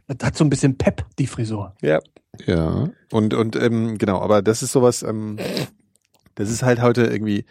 [0.09, 1.74] Das hat so ein bisschen Pep, die Frisur.
[1.83, 2.01] Ja.
[2.47, 5.37] Ja, und, und ähm, genau, aber das ist sowas, ähm,
[6.37, 7.45] das ist halt heute irgendwie,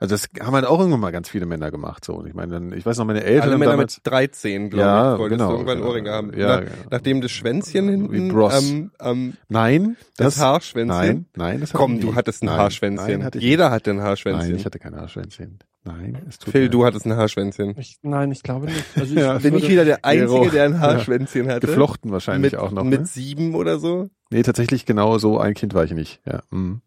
[0.00, 2.04] also das haben halt auch irgendwann mal ganz viele Männer gemacht.
[2.04, 2.14] So.
[2.14, 4.70] Und ich meine, dann, ich weiß noch, meine Eltern Alle haben Männer damals, mit 13,
[4.70, 5.90] glaube Ja, ich, wolltest genau, du irgendwann genau.
[5.90, 6.32] Ohrringe haben.
[6.36, 6.72] Ja, Nach, genau.
[6.90, 8.52] Nachdem das Schwänzchen Wie hinten Bros.
[8.54, 10.88] am, am nein, das, das, Haarschwänzchen.
[10.98, 13.06] nein, nein, das Komm, du hattest ein nein, Haarschwänzchen.
[13.18, 14.00] Nein, hatte Jeder hatte ein.
[14.00, 14.48] Haarschwänzchen.
[14.48, 15.58] Nein, ich hatte kein Haarschwänzchen.
[15.84, 17.76] Nein, es tut Phil, du hattest ein Haarschwänzchen.
[17.76, 18.84] Ich, nein, ich glaube nicht.
[18.96, 20.50] Also ich Ja, Bin ich wieder der Einzige, Gero.
[20.50, 21.66] der ein Haarschwänzchen hatte?
[21.66, 22.84] geflochten wahrscheinlich mit, auch noch.
[22.84, 23.06] Mit ne?
[23.06, 24.08] sieben oder so?
[24.30, 26.20] Nee, tatsächlich genau so ein Kind war ich nicht.
[26.24, 26.42] Ja.
[26.50, 26.82] Mhm.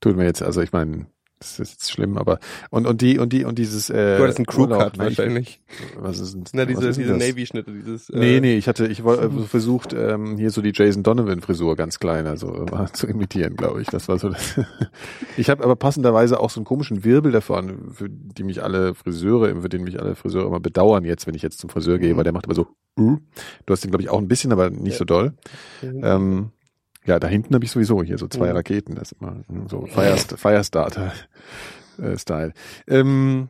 [0.00, 1.06] Tut mir jetzt, also ich meine,
[1.40, 4.38] Das ist jetzt schlimm, aber und und die und die und dieses äh, Du hattest
[4.38, 5.60] einen Crew Urlaub, Cut nein, ich- wahrscheinlich.
[5.96, 7.18] Was ist denn Na, diese, diese das?
[7.18, 8.10] Navy-Schnitte, dieses.
[8.10, 11.76] äh, Nee, nee, ich hatte, ich wollte äh, versucht, ähm, hier so die Jason Donovan-Frisur
[11.76, 13.86] ganz klein, also äh, zu imitieren, glaube ich.
[13.88, 14.58] Das war so das.
[15.36, 19.60] ich habe aber passenderweise auch so einen komischen Wirbel davon, für die mich alle Friseure,
[19.62, 22.24] für den mich alle Friseure immer bedauern jetzt, wenn ich jetzt zum Friseur gehe, weil
[22.24, 22.66] der macht immer so,
[22.98, 23.18] uh.
[23.66, 25.34] du hast den, glaube ich, auch ein bisschen, aber nicht so doll.
[25.82, 26.50] Ähm,
[27.04, 28.56] ja, da hinten habe ich sowieso hier so zwei Mhm.
[28.56, 29.36] Raketen, das ist immer
[29.68, 31.12] so Firest Firestarter
[32.02, 32.52] äh, Style.
[32.86, 33.48] Ähm,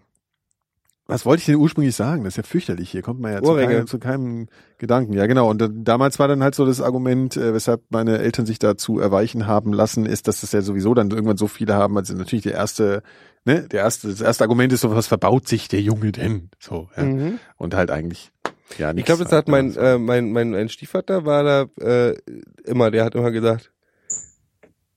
[1.10, 2.24] was wollte ich denn ursprünglich sagen?
[2.24, 2.90] Das ist ja fürchterlich.
[2.90, 5.14] Hier kommt man ja zu keinem, zu keinem Gedanken.
[5.14, 5.48] Ja, genau.
[5.48, 9.00] Und dann, damals war dann halt so das Argument, äh, weshalb meine Eltern sich dazu
[9.00, 11.96] erweichen haben lassen, ist, dass das ja sowieso dann irgendwann so viele haben.
[11.96, 13.02] Also natürlich der erste,
[13.46, 16.50] ne, der erste, das erste Argument ist so, was verbaut sich der Junge denn?
[16.58, 17.04] So, ja.
[17.04, 17.38] Mhm.
[17.56, 18.30] Und halt eigentlich,
[18.76, 22.16] ja, Ich glaube, das hat mein, äh, mein, mein, mein Stiefvater war da äh,
[22.64, 23.72] immer, der hat immer gesagt,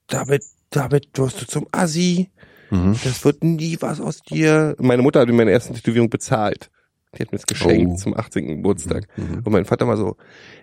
[0.08, 2.30] David, David, du wirst du zum Assi,
[2.70, 2.96] Mhm.
[3.04, 4.76] das wird nie was aus dir.
[4.80, 6.70] Meine Mutter hat mir meine erste Tätowierung bezahlt.
[7.14, 7.98] Die hat mir das geschenkt Oh.
[7.98, 8.48] zum 18.
[8.48, 9.08] Geburtstag.
[9.18, 9.42] Mhm.
[9.44, 10.16] Und mein Vater mal so,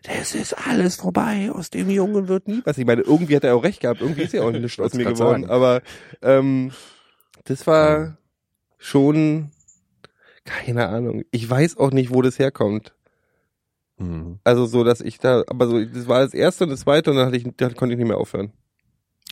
[0.05, 2.79] das ist alles vorbei, aus dem Jungen wird nie was.
[2.79, 5.05] Ich meine, irgendwie hat er auch recht gehabt, irgendwie ist ja auch nichts aus mir
[5.05, 5.43] geworden.
[5.43, 5.51] sagen.
[5.51, 5.83] Aber
[6.23, 6.73] ähm,
[7.45, 8.17] das war
[8.79, 9.51] schon,
[10.47, 11.25] keine Ahnung.
[11.31, 12.95] Ich weiß auch nicht, wo das herkommt.
[13.99, 14.39] Mhm.
[14.45, 17.17] Also so, dass ich da, aber so, das war das erste und das zweite und
[17.17, 18.53] dann hatte ich, dann konnte ich nicht mehr aufhören.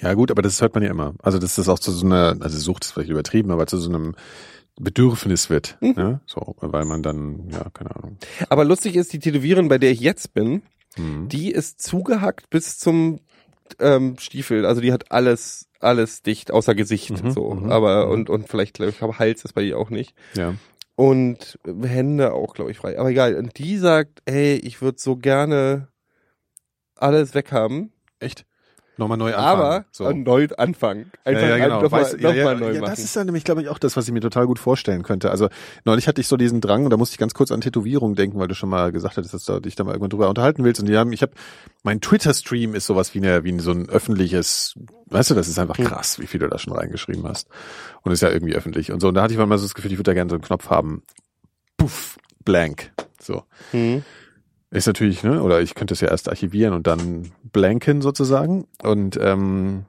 [0.01, 1.15] Ja gut, aber das hört man ja immer.
[1.23, 3.89] Also dass das auch zu so einer, also Sucht ist vielleicht übertrieben, aber zu so
[3.89, 4.15] einem
[4.79, 5.79] Bedürfnis wird.
[5.81, 5.95] Mhm.
[5.97, 6.21] Ne?
[6.27, 8.19] So, weil man dann, ja, keine Ahnung.
[8.51, 10.63] Aber lustig ist, die Tätowiererin, bei der ich jetzt bin,
[10.99, 11.29] Mhm.
[11.29, 13.21] die ist zugehackt bis zum
[13.81, 14.65] ähm, Stiefel.
[14.65, 17.23] Also die hat alles, alles dicht, außer Gesicht.
[17.23, 17.53] Mhm, so.
[17.55, 18.13] mhm, Aber mhm.
[18.13, 20.15] und, und vielleicht, glaube ich, aber Hals ist bei ihr auch nicht.
[20.35, 20.55] Ja.
[20.97, 22.99] Und Hände auch, glaube ich, frei.
[22.99, 23.37] Aber egal.
[23.37, 25.89] Und die sagt, hey, ich würde so gerne
[26.95, 28.47] alles weghaben, Echt?
[28.99, 29.61] Nochmal neu anfangen.
[29.61, 30.05] aber so.
[30.05, 31.13] erneut anfangen.
[31.25, 31.83] Einfach ja, ja, genau.
[31.83, 32.91] nochmal ja, noch ja, mal neu ja, machen.
[32.91, 35.31] das ist dann nämlich, glaube ich, auch das, was ich mir total gut vorstellen könnte.
[35.31, 35.49] Also
[35.85, 38.39] neulich hatte ich so diesen Drang, und da musste ich ganz kurz an Tätowierung denken,
[38.39, 40.81] weil du schon mal gesagt hattest, dass du dich da mal irgendwann drüber unterhalten willst.
[40.81, 41.33] Und die haben, ich habe,
[41.83, 44.75] mein Twitter-Stream ist sowas wie, eine, wie so ein öffentliches,
[45.07, 45.87] weißt du, das ist einfach Hm.
[45.87, 47.49] krass, wie viel du da schon reingeschrieben hast.
[48.03, 48.93] Und ist ja irgendwie öffentlich.
[48.93, 50.37] Und so, und da hatte ich mal so das Gefühl, ich würde da gerne so
[50.37, 51.03] einen Knopf haben.
[51.77, 52.93] Puff, blank.
[53.21, 53.43] So.
[53.73, 54.03] hm.
[54.71, 55.43] Ist natürlich, ne?
[55.43, 59.85] Oder ich könnte es ja erst archivieren und dann blanken sozusagen und ähm,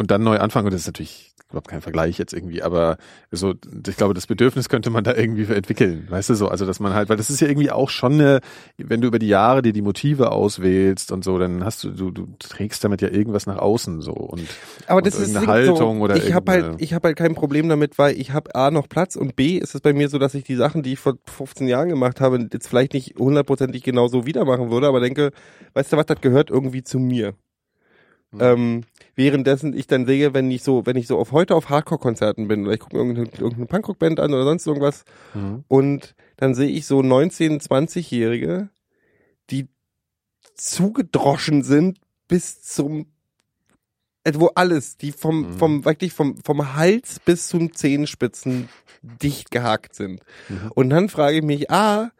[0.00, 0.66] und dann neu anfangen.
[0.66, 2.96] Und das ist natürlich überhaupt kein Vergleich jetzt irgendwie, aber
[3.32, 3.54] so,
[3.86, 6.94] ich glaube, das Bedürfnis könnte man da irgendwie entwickeln, weißt du so, also dass man
[6.94, 8.40] halt, weil das ist ja irgendwie auch schon eine,
[8.78, 12.12] wenn du über die Jahre dir die Motive auswählst und so, dann hast du, du,
[12.12, 14.46] du trägst damit ja irgendwas nach außen so und
[14.86, 17.34] Aber und das ist irgendeine Haltung so, oder ich habe halt ich habe halt kein
[17.34, 20.18] Problem damit, weil ich habe A noch Platz und B ist es bei mir so,
[20.18, 23.82] dass ich die Sachen, die ich vor 15 Jahren gemacht habe, jetzt vielleicht nicht hundertprozentig
[23.82, 25.32] genau so wieder machen würde, aber denke,
[25.74, 27.34] weißt du was, das gehört irgendwie zu mir.
[28.32, 28.40] Hm.
[28.40, 28.82] Ähm,
[29.20, 32.62] währenddessen ich dann sehe, wenn ich so, wenn ich so auf heute auf Hardcore-Konzerten bin
[32.64, 35.04] oder ich gucke mir irgendeine, irgendeine Punkrock-Band an oder sonst irgendwas
[35.34, 35.64] Mhm.
[35.68, 38.70] und dann sehe ich so 19-, 20-Jährige,
[39.50, 39.68] die
[40.54, 41.98] zugedroschen sind
[42.28, 43.06] bis zum
[44.24, 45.52] äh, wo alles, die vom, Mhm.
[45.58, 48.68] vom, wirklich vom, vom Hals bis zum Zehenspitzen
[49.02, 50.20] dicht gehakt sind.
[50.48, 50.72] Mhm.
[50.74, 52.10] Und dann frage ich mich, ah,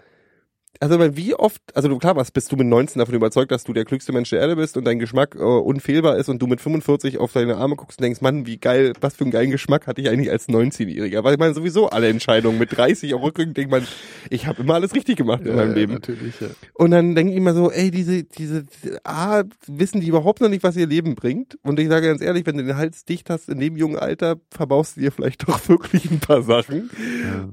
[0.78, 3.64] also weil wie oft, also du klar, was bist du mit 19 davon überzeugt, dass
[3.64, 6.46] du der klügste Mensch der Erde bist und dein Geschmack äh, unfehlbar ist und du
[6.46, 9.50] mit 45 auf deine Arme guckst und denkst, Mann, wie geil, was für einen geilen
[9.50, 11.24] Geschmack hatte ich eigentlich als 19-Jähriger?
[11.24, 13.86] Weil man sowieso alle Entscheidungen mit 30 auch rückwirkend denkt man,
[14.30, 15.92] ich habe immer alles richtig gemacht in Ja, meinem ja, Leben.
[15.94, 16.48] natürlich, ja.
[16.74, 20.48] Und dann denke ich immer so, ey, diese, diese, diese, A, wissen die überhaupt noch
[20.48, 21.58] nicht, was ihr Leben bringt?
[21.62, 24.36] Und ich sage ganz ehrlich, wenn du den Hals dicht hast in dem jungen Alter,
[24.50, 26.90] verbaust du dir vielleicht doch wirklich ein paar Sachen.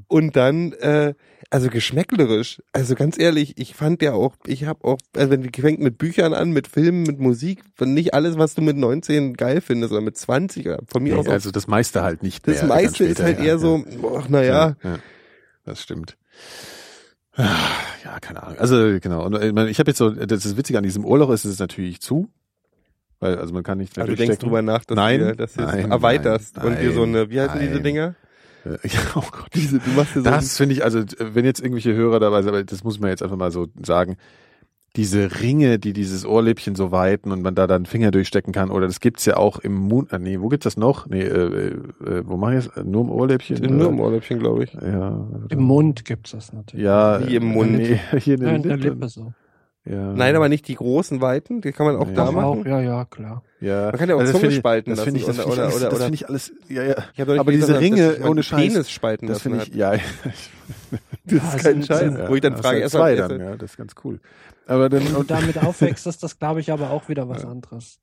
[0.08, 1.14] Und dann, äh,
[1.50, 5.62] also geschmäcklerisch, also ganz ehrlich, ich fand ja auch, ich habe auch, also wenn die
[5.62, 9.62] fängt mit Büchern an, mit Filmen, mit Musik, nicht alles, was du mit 19 geil
[9.62, 12.48] findest oder mit 20 oder von mir Nee, aus auch, also das meiste halt nicht
[12.48, 12.66] das mehr.
[12.68, 13.58] meiste ist später, halt ja, eher ja.
[13.60, 13.84] so,
[14.18, 15.00] ach naja, Ja,
[15.64, 16.18] das stimmt.
[17.34, 17.46] Ah,
[18.04, 18.60] Ja, keine Ahnung.
[18.60, 19.26] Also genau.
[19.26, 21.60] Und ich meine, ich habe jetzt so, das ist witzig an diesem Urlaub ist es
[21.60, 22.30] natürlich zu,
[23.20, 25.56] weil also man kann nicht mehr also du denkst drüber nach, dass Nein, du das
[25.56, 27.84] jetzt nein, erweiterst nein, und dir so eine, wie heißen diese nein.
[27.84, 28.16] Dinger?
[28.74, 29.48] Äh, Ja, oh Gott.
[29.54, 32.50] Diese, du machst dir so Das finde ich, also wenn jetzt irgendwelche Hörer dabei sind,
[32.50, 34.18] aber das muss man jetzt einfach mal so sagen,
[34.96, 38.88] diese Ringe, die dieses Ohrläppchen so weiten und man da dann Finger durchstecken kann, oder
[38.88, 41.06] das gibt's ja auch im Mund, ah, nee, wo gibt's das noch?
[41.08, 42.84] Nee, äh, äh, wo mache ich das?
[42.84, 43.78] Nur im Ohrläppchen?
[43.78, 44.00] nur im?
[44.00, 44.74] Ohrläppchen, glaube ich.
[44.74, 45.28] Ja.
[45.50, 46.84] Im Mund gibt's das natürlich.
[46.84, 47.20] Ja.
[47.28, 47.74] Wie im Mund.
[47.74, 48.90] Nee, hier in Ja, der in der Lippe.
[48.90, 49.34] Lippe so.
[49.90, 50.12] Ja.
[50.14, 52.14] Nein, aber nicht die großen Weiten, die kann man auch Nee.
[52.16, 52.46] da machen.
[52.62, 53.44] auch, ja, ja, klar.
[53.62, 53.84] Ja.
[53.92, 55.36] Man kann ja auch Also das Zunge finde ich- spalten das lassen finde ich, das
[55.36, 57.40] oder- finde ich, oder- alles- oder- das finde ich alles, ja, ja.
[57.40, 59.94] Aber diese gelesen, Ringe ohne Scheiß, Penis spalten das finde ich, ja.
[61.26, 62.14] Das Ja, ist kein Scheiß.
[62.30, 64.20] Wo ich dann hast frage, halt erst zwei mal, dann, ja, das ist ganz cool.
[64.66, 68.00] Aber dann, Wenn du damit aufwächst, ist das, glaube ich, aber auch wieder was anderes.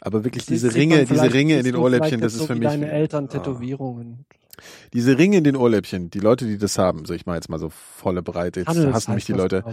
[0.00, 2.68] Aber wirklich diese Ringe, diese Ringe in den Ohrläppchen, das ist so für wie mich.
[2.68, 3.28] Deine Eltern Ah.
[3.28, 4.24] Tätowierungen.
[4.92, 7.58] Diese Ringe in den Ohrläppchen, die Leute, die das haben, so ich mal jetzt mal
[7.58, 9.64] so volle Breite, jetzt Hannes hassen mich die Leute.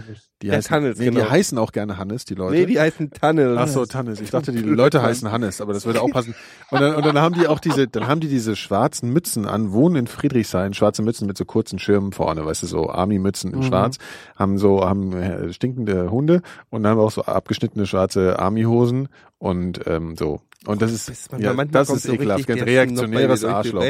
[0.42, 1.20] Die Ja, heißen, Hannes, nee, genau.
[1.20, 2.56] die heißen auch gerne Hannes, die Leute.
[2.56, 3.56] Nee, die heißen Tunnel.
[3.58, 4.20] Ach so, Tannis.
[4.20, 6.34] Ich dachte, die Leute heißen Hannes, aber das würde auch passen.
[6.70, 9.72] Und dann, und dann haben die auch diese, dann haben die diese schwarzen Mützen an,
[9.72, 13.58] wohnen in Friedrichshain, schwarze Mützen mit so kurzen Schirmen vorne, weißt du, so Army-Mützen in
[13.60, 13.62] Mhm.
[13.64, 13.96] schwarz,
[14.36, 19.08] haben so, haben äh, stinkende Hunde und dann haben auch so abgeschnittene schwarze Army-Hosen
[19.38, 20.40] und ähm, so.
[20.68, 23.82] Und das ist, manchmal- ja, das ist so ekelhaft, dir reaktionäres Arschloch.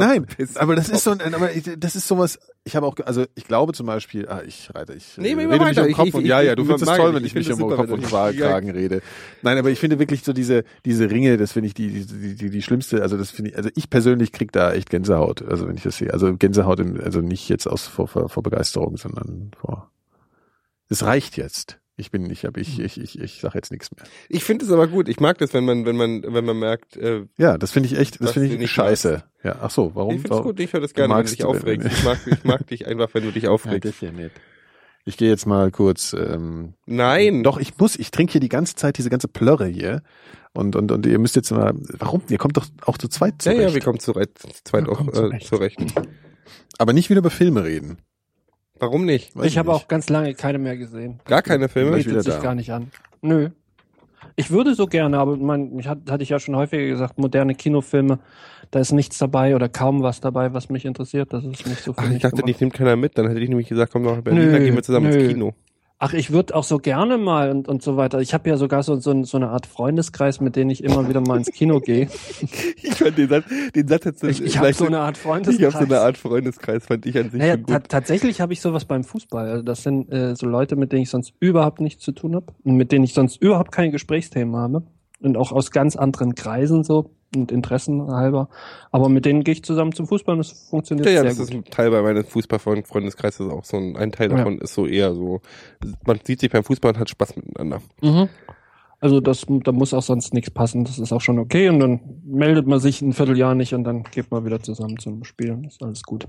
[0.00, 0.26] Nein,
[0.56, 3.44] aber das ist so ein, aber ich- das ist sowas, ich habe auch, also ich
[3.44, 6.20] glaube zum Beispiel, ah, ich reite, ich Nee, äh, rede mich um Kopf ich- und
[6.22, 8.02] ich- ja, ja, du findest es toll, wenn Ich ich mich um super, Kopf und
[8.50, 9.00] Kragen rede.
[9.42, 12.50] Nein, aber ich finde wirklich so diese, diese Ringe, das finde ich die, die, die,
[12.50, 15.76] die, schlimmste, also das finde ich, also ich persönlich krieg da echt Gänsehaut, also wenn
[15.76, 16.12] ich das sehe.
[16.12, 19.90] Also Gänsehaut, also nicht jetzt aus vor, vor, vor Begeisterung, sondern vor,
[20.90, 21.78] es reicht jetzt.
[21.96, 24.04] Ich bin, ich habe, ich, ich, ich, ich sag jetzt nichts mehr.
[24.28, 25.08] Ich finde es aber gut.
[25.08, 27.96] Ich mag das, wenn man, wenn man, wenn man merkt, äh, Ja, das finde ich
[27.96, 29.22] echt, das finde ich nicht scheiße.
[29.44, 30.16] Ja, ach so, warum?
[30.16, 30.58] ich finde es gut.
[30.58, 31.86] Ich höre das gerne, wenn du dich aufregst.
[31.86, 33.84] Ich mag, ich mag dich einfach, wenn du dich Ja, aufregst.
[33.84, 34.32] das hier nicht.
[35.04, 36.14] Ich gehe jetzt mal kurz.
[36.14, 37.44] Ähm, Nein.
[37.44, 37.94] Doch, ich muss.
[37.96, 40.02] Ich trinke hier die ganze Zeit diese ganze Plörre hier.
[40.52, 41.74] Und, und, und ihr müsst jetzt mal.
[41.98, 42.22] Warum?
[42.28, 43.60] Ihr kommt doch auch zu zweit Ja, zurecht.
[43.68, 45.78] ja, wir kommen zurecht, zweit auch äh, zurecht.
[46.78, 47.98] Aber nicht wieder über Filme reden.
[48.84, 49.34] Warum nicht?
[49.34, 51.20] Weiß Ich habe auch ganz lange keine mehr gesehen.
[51.24, 51.96] Gar keine Filme?
[51.96, 52.40] Bietet sich da.
[52.40, 52.90] gar nicht an.
[53.22, 53.48] Nö.
[54.36, 57.54] Ich würde so gerne, aber man, ich hat, hatte ich ja schon häufiger gesagt, moderne
[57.54, 58.18] Kinofilme,
[58.70, 61.32] da ist nichts dabei oder kaum was dabei, was mich interessiert.
[61.32, 62.50] Das ist nicht so Ach, mich ich dachte, gemacht.
[62.50, 63.16] ich nehme keiner mit.
[63.16, 65.16] Dann hätte ich nämlich gesagt, komm nach Berlin, Nö, dann gehen wir zusammen nö.
[65.16, 65.54] ins Kino.
[65.98, 68.20] Ach, ich würde auch so gerne mal und, und so weiter.
[68.20, 71.20] Ich habe ja sogar so, so, so eine Art Freundeskreis, mit denen ich immer wieder
[71.20, 72.08] mal ins Kino gehe.
[72.82, 73.44] Ich fand den Satz,
[73.74, 75.58] den Satz jetzt Ich, ich habe so eine Art Freundeskreis.
[75.68, 77.88] ich habe so eine Art Freundeskreis, fand ich an sich Naja, gut.
[77.88, 79.48] tatsächlich habe ich sowas beim Fußball.
[79.48, 82.46] Also das sind äh, so Leute, mit denen ich sonst überhaupt nichts zu tun habe
[82.64, 84.82] und mit denen ich sonst überhaupt keine Gesprächsthemen habe
[85.20, 88.48] und auch aus ganz anderen Kreisen so und Interessen halber.
[88.92, 91.38] Aber mit denen gehe ich zusammen zum Fußball und das funktioniert Ja, ja, sehr das
[91.38, 91.48] gut.
[91.48, 94.38] ist ein Teil bei meines Fußballfreundeskreises auch so ein, ein Teil Ja.
[94.38, 95.40] davon ist so eher so,
[96.06, 97.80] man sieht sich beim Fußball und hat Spaß miteinander.
[98.02, 98.28] Mhm.
[99.00, 100.84] Also das, da muss auch sonst nichts passen.
[100.84, 101.68] Das ist auch schon okay.
[101.68, 105.24] Und dann meldet man sich ein Vierteljahr nicht und dann geht man wieder zusammen zum
[105.24, 105.64] Spielen.
[105.64, 106.26] Ist alles gut.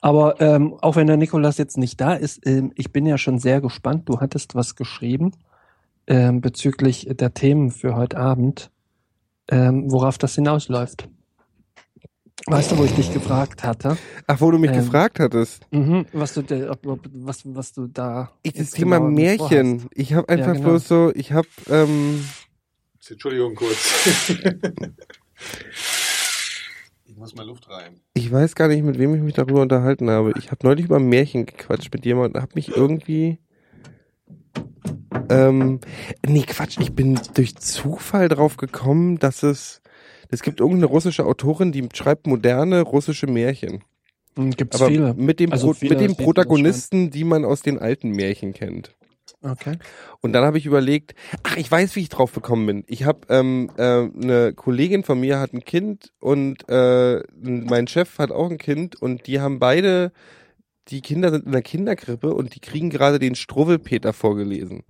[0.00, 3.38] Aber ähm, auch wenn der Nikolas jetzt nicht da ist, ähm, ich bin ja schon
[3.38, 4.08] sehr gespannt.
[4.08, 5.30] Du hattest was geschrieben
[6.08, 8.72] ähm, bezüglich der Themen für heute Abend,
[9.50, 11.08] ähm, worauf das hinausläuft.
[12.46, 13.96] Weißt du, wo ich dich gefragt hatte,
[14.26, 15.66] Ach, wo du mich Ähm, gefragt hattest.
[15.70, 19.80] mhm, was du, de- ob, ob, was, was du da Ich, das Thema Märchen.
[19.80, 19.94] vorhast.
[19.94, 20.68] Ich habe einfach Ja, genau.
[20.70, 22.24] bloß so, ich habe, ähm,
[23.10, 23.76] Entschuldigung kurz.
[27.06, 28.00] ich muss mal Luft rein.
[28.14, 30.32] ich weiß gar nicht, mit wem ich mich darüber unterhalten habe.
[30.38, 33.38] Ich habe neulich über Märchen gequatscht mit jemandem und habe mich irgendwie,
[35.30, 35.80] ähm,
[36.26, 39.80] nee, Quatsch, ich bin durch Zufall drauf gekommen, dass es,
[40.30, 43.84] es gibt irgendeine russische Autorin, die schreibt moderne russische Märchen.
[44.36, 45.14] Hm, Gibt's Aber viele.
[45.14, 48.94] mit dem, Also Pro viele, mit dem Protagonisten, die man aus den alten Märchen kennt.
[49.42, 49.78] Okay.
[50.20, 52.84] Und dann habe ich überlegt, ach, ich weiß, wie ich drauf gekommen bin.
[52.86, 58.18] Ich habe ähm, äh, eine Kollegin von mir hat ein Kind und äh, mein Chef
[58.18, 60.12] hat auch ein Kind und die haben beide,
[60.88, 64.82] die Kinder sind in der Kinderkrippe und die kriegen gerade den Struwwelpeter vorgelesen.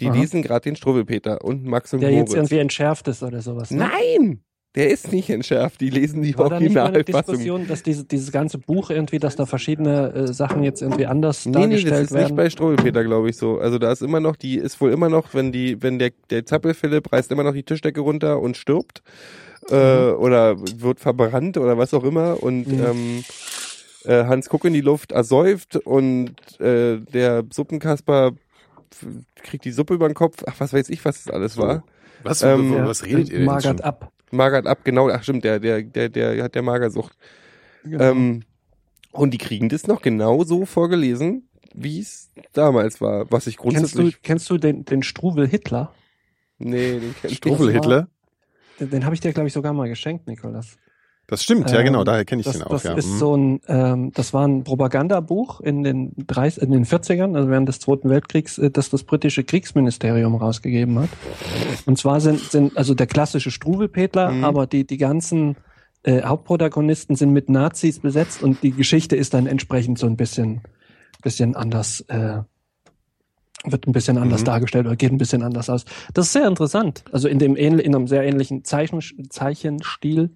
[0.00, 0.14] Die Aha.
[0.18, 2.34] lesen gerade den Struwwelpeter und Max und Der jetzt Moritz.
[2.34, 3.70] irgendwie entschärft ist oder sowas.
[3.70, 3.90] Ne?
[3.90, 4.40] Nein,
[4.76, 5.80] der ist nicht entschärft.
[5.80, 7.02] Die lesen die War da nicht mal eine.
[7.04, 11.44] Diskussion, dass diese, dieses ganze Buch irgendwie, dass da verschiedene äh, Sachen jetzt irgendwie anders
[11.44, 12.36] Nee, nee, das dargestellt ist nicht werden?
[12.36, 13.58] bei Struwwelpeter, glaube ich, so.
[13.58, 16.46] Also da ist immer noch, die ist wohl immer noch, wenn die, wenn der, der
[16.46, 19.02] Zappelphilipp reißt immer noch die Tischdecke runter und stirbt,
[19.68, 22.80] äh, oder wird verbrannt oder was auch immer und Mhm.
[22.82, 23.24] ähm,
[24.04, 28.32] äh, Hans Kuck in die Luft ersäuft und äh, der Suppenkasper
[29.36, 30.42] kriegt die Suppe über den Kopf.
[30.46, 31.84] Ach, was weiß ich, was das alles war.
[32.22, 33.80] Was, Ähm, über was redet ihr denn Magert schon?
[33.80, 34.12] ab.
[34.30, 37.16] Magert ab, genau, ach stimmt, der, der, der, der hat der Magersucht.
[37.82, 38.04] Genau.
[38.04, 38.42] Ähm,
[39.12, 43.94] und die kriegen das noch genau so vorgelesen, wie es damals war, was ich kennst
[43.94, 44.22] du, grundsätzlich.
[44.22, 45.92] kennst du den, den Struwel Hitler?
[46.58, 47.74] nee, den kenn ich Struwwel nicht.
[47.76, 48.08] Hitler?
[48.78, 50.78] Den, den habe ich dir, glaube ich, sogar mal geschenkt, Nikolas.
[51.30, 52.70] Das stimmt, ja Ähm, genau, daher kenne ich Das, den auch.
[52.70, 52.94] das ja.
[52.94, 53.18] ist Mhm.
[53.18, 57.68] so ein, ähm, das war ein Propagandabuch in den 30, in den 40ern, also während
[57.68, 61.08] des Zweiten Weltkriegs, äh, das das britische Kriegsministerium rausgegeben hat.
[61.86, 64.44] Und zwar sind, sind also der klassische Struwelpetler, Mhm.
[64.44, 65.56] aber die, die ganzen
[66.02, 70.62] äh, Hauptprotagonisten sind mit Nazis besetzt und die Geschichte ist dann entsprechend so ein bisschen,
[71.22, 72.38] bisschen anders, äh,
[73.64, 74.46] wird ein bisschen anders Mhm.
[74.46, 75.84] dargestellt oder geht ein bisschen anders aus.
[76.14, 77.04] Das ist sehr interessant.
[77.12, 80.30] Also in dem ähnl in einem sehr ähnlichen Zeichen, Zeichenstil.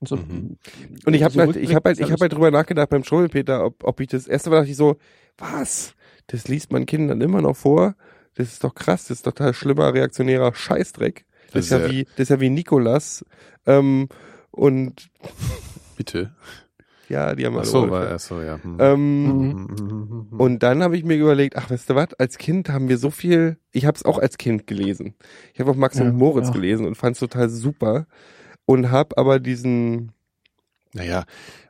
[0.00, 0.56] Und, so, Mhm.
[1.04, 3.64] Und ich habe so halt, ich habe halt, ich habe halt drüber nachgedacht beim Struwwelpeter,
[3.64, 4.96] ob, ob ich das erste Mal dachte ich so,
[5.38, 5.94] was?
[6.28, 7.94] Das liest man Kindern immer noch vor?
[8.34, 11.24] Das ist doch krass, das ist total schlimmer reaktionärer Scheißdreck.
[11.52, 13.24] Das ist ja wie, das ist ja wie Nikolas.
[13.66, 14.08] Ähm,
[14.50, 15.08] und
[15.96, 16.32] Bitte.
[17.08, 17.90] ja, die haben Ach alle so, Ohrläppchen.
[17.90, 18.62] war, ach so, ja.
[18.62, 18.76] Hm.
[18.78, 22.98] Ähm, Und dann habe ich mir überlegt, ach, weißt du was, als Kind haben wir
[22.98, 25.14] so viel, ich habe es auch als Kind gelesen.
[25.54, 26.52] Ich habe auch Max Ja, und Moritz ja.
[26.52, 28.06] gelesen und fand es total super
[28.68, 30.12] und habe aber diesen,
[30.92, 31.24] Naja,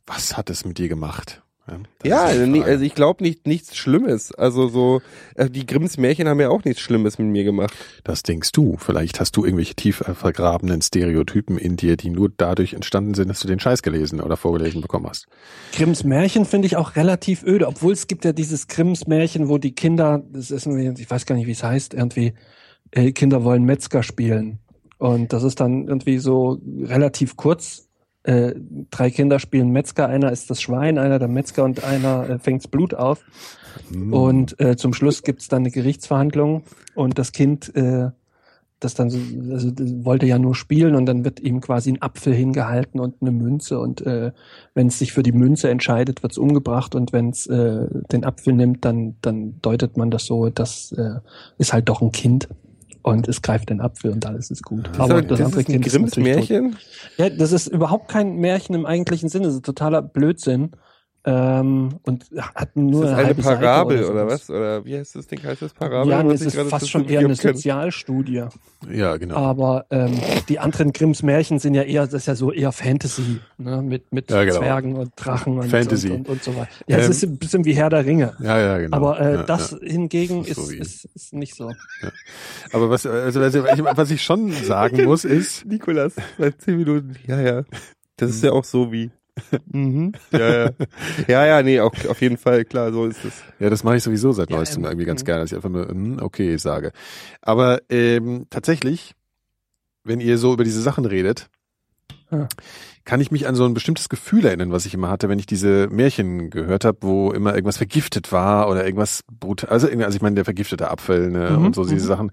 [0.04, 1.42] was hat es mit dir gemacht?
[2.02, 2.72] Ja, ja, nee, Frage.
[2.72, 4.32] also ich glaube nicht nichts Schlimmes.
[4.32, 5.02] Also so,
[5.34, 7.74] äh, die Grimms Märchen haben ja auch nichts Schlimmes mit mir gemacht.
[8.04, 8.78] Das denkst du.
[8.78, 13.40] Vielleicht hast du irgendwelche tief vergrabenen Stereotypen in dir, die nur dadurch entstanden sind, dass
[13.40, 15.26] du den Scheiß gelesen oder vorgelesen bekommen hast.
[15.74, 19.58] Grimms Märchen finde ich auch relativ öde, obwohl es gibt ja dieses Grimms Märchen, wo
[19.58, 22.32] die Kinder, das ist irgendwie, ich weiß gar nicht, wie es heißt, irgendwie,
[22.92, 24.58] äh, Kinder wollen Metzger spielen.
[24.98, 27.88] Und das ist dann irgendwie so relativ kurz.
[28.24, 28.54] Äh,
[28.90, 32.68] drei Kinder spielen Metzger, einer ist das Schwein, einer der Metzger und einer äh, fängt's
[32.68, 33.24] Blut auf.
[33.90, 34.12] Hm.
[34.12, 36.64] Und äh, zum Schluss gibt's dann eine Gerichtsverhandlung
[36.94, 38.10] und das Kind, äh,
[38.80, 39.18] das dann so,
[39.52, 39.72] also
[40.04, 43.78] wollte ja nur spielen und dann wird ihm quasi ein Apfel hingehalten und eine Münze
[43.80, 44.32] und äh,
[44.74, 48.52] wenn es sich für die Münze entscheidet, wird's umgebracht und wenn es äh, den Apfel
[48.52, 51.20] nimmt, dann dann deutet man das so, das äh,
[51.56, 52.48] ist halt doch ein Kind
[53.02, 54.88] und es greift den Apfel und alles ist gut.
[54.96, 56.50] Das, ist, das ist ein Kind ist natürlich tot.
[56.50, 56.76] Märchen.
[57.16, 60.72] Ja, das ist überhaupt kein Märchen im eigentlichen Sinne, das ist totaler Blödsinn.
[61.30, 62.24] Ähm, und
[62.54, 64.40] hat nur Ist das eine Seite Parabel oder, oder sowas.
[64.48, 64.50] was?
[64.50, 65.42] Oder wie heißt das Ding?
[65.42, 66.10] Heißt das Parabel?
[66.10, 67.34] Ja, was das ich ist gerade fast schon eher eine?
[67.34, 68.44] Sozialstudie.
[68.90, 69.36] Ja, genau.
[69.36, 70.18] Aber ähm,
[70.48, 73.82] die anderen Grimms Märchen sind ja eher, das ist ja so eher Fantasy, ne?
[73.82, 74.58] mit, mit Ja, genau.
[74.60, 76.08] Zwergen und Drachen und, Fantasy.
[76.10, 76.68] und, und, und so weiter.
[76.86, 78.34] Ja, es Ähm, ist ein bisschen wie Herr der Ringe.
[78.40, 78.96] ja, ja, genau.
[78.96, 79.78] Aber äh, ja, das ja.
[79.82, 81.72] hingegen Das ist ist, so wie- ist, ist nicht so.
[82.72, 87.16] Aber was, also, also, ich- was ich schon sagen muss, ist, Nikolas, seit zehn Minuten.
[87.26, 87.64] Ja, ja.
[88.16, 89.10] Das ist ja auch so wie.
[89.72, 90.12] Mhm.
[90.32, 90.70] Ja, ja.
[91.28, 93.42] Ja, ja, nee, auch, auf jeden Fall, klar, so ist es.
[93.58, 95.26] ja, das mache ich sowieso seit Ja, neuestem ähm, irgendwie ganz mhm.
[95.26, 96.92] gerne, dass ich einfach nur, hm, okay, sage.
[97.42, 99.14] Aber ähm, tatsächlich,
[100.04, 101.48] wenn ihr so über diese Sachen redet,
[102.30, 102.48] Ja.
[103.04, 105.46] kann ich mich an so ein bestimmtes Gefühl erinnern, was ich immer hatte, wenn ich
[105.46, 110.16] diese Märchen gehört habe, wo immer irgendwas vergiftet war oder irgendwas brutal, also, irgendwie- also
[110.16, 112.08] ich meine, der vergiftete Apfel ne, Mhm, und so diese mhm.
[112.08, 112.30] Sachen,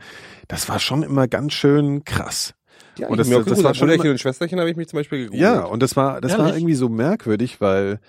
[0.48, 2.54] das war schon immer ganz schön krass.
[2.98, 3.66] Ja, Und das- hab mir auch das gegruselt.
[3.66, 5.42] war schon Brüderchen und Schwesterchen habe ich mich zum Beispiel gegruselt.
[5.42, 6.56] Ja, und das war, das war Ehrlich?
[6.62, 8.00] irgendwie so merkwürdig, weil,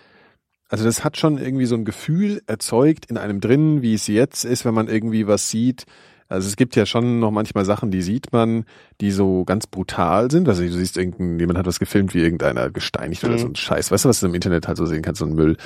[0.69, 4.45] also das hat schon irgendwie so ein Gefühl erzeugt in einem drin, wie es jetzt
[4.45, 5.85] ist, wenn man irgendwie was sieht.
[6.29, 8.65] Also es gibt ja schon noch manchmal Sachen, die sieht man,
[9.01, 10.49] die so ganz brutal sind.
[10.49, 13.39] Also du siehst irgendein, jemand hat was gefilmt, wie irgendeiner gesteinigt oder Mhm.
[13.39, 13.93] so ein Scheiß.
[13.93, 15.57] Weißt du, was du im Internet halt so sehen kannst, so ein Müll,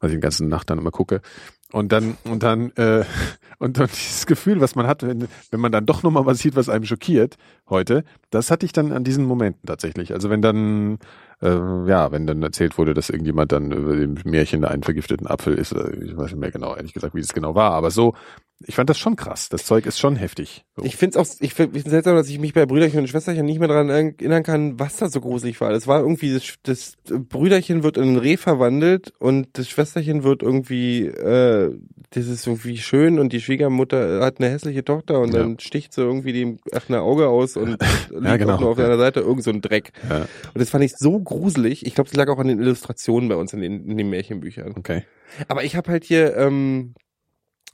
[0.00, 1.22] was ich die ganze Nacht dann immer gucke.
[1.72, 3.04] Und dann, und dann, äh,
[3.58, 6.56] und dann dieses Gefühl, was man hat, wenn, wenn man dann doch nochmal was sieht,
[6.56, 7.36] was einem schockiert
[7.68, 10.12] heute, das hatte ich dann an diesen Momenten tatsächlich.
[10.12, 10.98] Also wenn dann,
[11.42, 11.48] äh,
[11.88, 15.72] ja, wenn dann erzählt wurde, dass irgendjemand dann über dem Märchen einen vergifteten Apfel ist,
[15.72, 18.14] oder ich weiß nicht mehr genau, ehrlich gesagt, wie es genau war, aber so,
[18.66, 19.48] ich fand das schon krass.
[19.48, 20.64] Das Zeug ist schon heftig.
[20.76, 20.84] So.
[20.84, 23.58] Ich finde es auch, ich finde seltsam, dass ich mich bei Brüderchen und Schwesterchen nicht
[23.58, 25.70] mehr daran erinnern kann, was da so gruselig war.
[25.70, 30.42] Das war irgendwie, das, das Brüderchen wird in ein Reh verwandelt und das Schwesterchen wird
[30.42, 31.74] irgendwie, äh,
[32.10, 35.40] das ist irgendwie schön und die Schwiegermutter hat eine hässliche Tochter und Ja.
[35.40, 37.78] dann sticht sie irgendwie dem ach, ein Auge aus und
[38.10, 38.56] liegt genau.
[38.56, 38.84] auch nur auf Ja.
[38.84, 39.92] seiner Seite irgend so ein Dreck.
[40.08, 40.28] ja, Und
[40.60, 41.86] das fand ich so gruselig.
[41.86, 44.74] Ich glaube, das lag auch an den Illustrationen bei uns in den, in den Märchenbüchern.
[44.76, 45.04] okay.
[45.48, 46.94] Aber ich habe halt hier, ähm,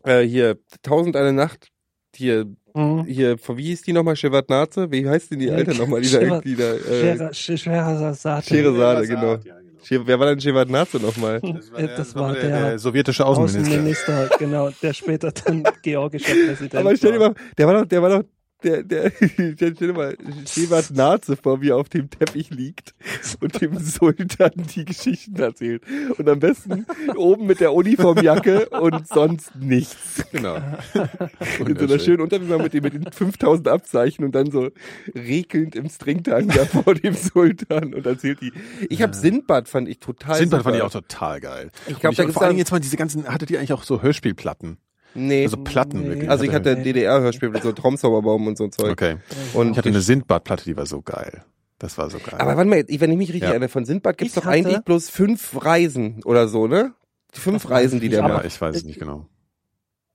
[0.06, 1.68] äh, hier, Tausend eine Nacht,
[2.14, 3.04] hier, Mhm.
[3.06, 4.90] hier, wie hieß die nochmal, Shevardnadze?
[4.90, 8.48] Wie heißt denn die alte nochmal, die da irgendwie da, äh, Schwerer, sch- schwerer Saate.
[8.48, 9.38] Scheherazade, genau.
[9.82, 11.40] She- Wer war denn Shevardnadze nochmal?
[11.42, 11.52] Äh,
[11.96, 13.60] Das war der sowjetische Außenminister.
[13.62, 17.28] Außenminister, genau, der später dann georgischer Präsident Aber stell dir war.
[17.30, 18.24] mal, der war doch, der war doch,
[18.62, 20.16] der, der, stell dir mal,
[20.48, 22.94] Shevardnadze vor mir auf dem Teppich liegt
[23.40, 25.82] und dem Sultan die Geschichten erzählt.
[26.18, 30.24] Und am besten oben mit der Uniformjacke und sonst nichts.
[30.32, 30.56] Genau.
[31.66, 34.70] In so einer schönen Unterwäsche mit, den- mit den 5000 Abzeichen und dann so
[35.14, 38.52] rekelnd im Stringtanga vor dem Sultan und erzählt die.
[38.88, 40.64] Ich habe Sindbad fand ich total Sindbad super.
[40.70, 41.70] fand ich auch total geil.
[41.86, 43.82] Ich glaub, Und da gibt's vor dann- jetzt mal diese ganzen, hattet ihr eigentlich auch
[43.84, 44.78] so Hörspielplatten?
[45.16, 45.44] Nee.
[45.44, 46.08] Also Platten Nee.
[46.08, 46.30] wirklich?
[46.30, 46.82] also ich hatte Nee.
[46.84, 48.90] DDR-Hörspiel mit so Traumzauberbaum und so ein Zeug.
[48.92, 49.16] Okay.
[49.54, 51.44] Und Ich hatte eine Sindbad-Platte, die war so geil.
[51.78, 52.36] Das war so geil.
[52.38, 53.50] Aber warte mal, wenn ich mich richtig Ja.
[53.50, 56.94] erinnere, von Sindbad gibt's Ich doch eigentlich bloß fünf Reisen oder so, ne?
[57.34, 58.46] Die fünf Reisen, die der aber- ja, macht.
[58.46, 59.26] ich weiß es nicht genau.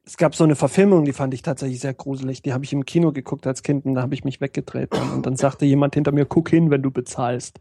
[0.03, 2.41] Es gab so eine Verfilmung, die fand ich tatsächlich sehr gruselig.
[2.41, 4.89] Die habe ich im Kino geguckt als Kind und da habe ich mich weggedreht.
[5.13, 7.59] Und dann sagte jemand hinter mir, guck hin, wenn du bezahlst.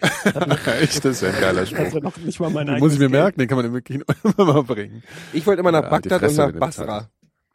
[0.80, 1.78] Echt, das ist ja ein geiler Spruch.
[1.78, 4.04] Also noch nicht mal mein Den muss ich mir merken, den kann man Kino
[4.38, 5.02] immer mal bringen.
[5.32, 7.08] Ich wollte immer nach Ja, Bagdad und nach Basra.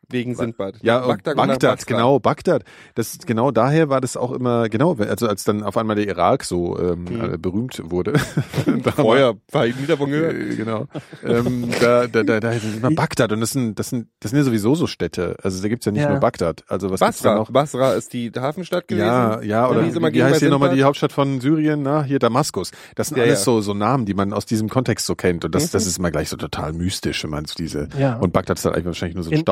[0.10, 0.76] Wegen Sindbad.
[0.82, 2.64] Ja, Bagdad, Bagdad, genau, Bagdad.
[2.96, 6.44] Das genau daher war das auch immer genau, also als dann auf einmal der Irak
[6.46, 7.34] so ähm, Mhm.
[7.34, 8.14] äh, berühmt wurde.
[8.96, 10.34] Vorher war ich nie davon gehört.
[10.36, 10.88] Äh, genau.
[11.26, 14.38] ähm, da, da, da, da ist immer Bagdad und das sind, das sind, das sind
[14.40, 15.36] ja sowieso so Städte.
[15.44, 16.10] Also da gibt's ja nicht Ja.
[16.12, 16.64] nur Bagdad.
[16.68, 17.36] Also was Basra.
[17.36, 17.52] noch?
[17.52, 19.06] Basra ist die Hafenstadt gewesen.
[19.06, 21.82] Ja, ja, oder immer wie, heißt hier nochmal die Hauptstadt von Syrien?
[21.84, 22.72] Na, hier Damaskus.
[22.96, 23.46] Das sind Ja, alles ja.
[23.46, 25.44] so so Namen, die man aus diesem Kontext so kennt.
[25.46, 25.70] Und das, Mhm.
[25.74, 27.90] das ist immer gleich so total mystisch, wenn man so diese.
[28.00, 28.18] Ja.
[28.18, 29.46] Und Bagdad ist halt eigentlich wahrscheinlich nur so ein in, in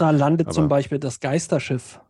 [0.00, 2.00] Basra landet aber- zum Beispiel das Geisterschiff.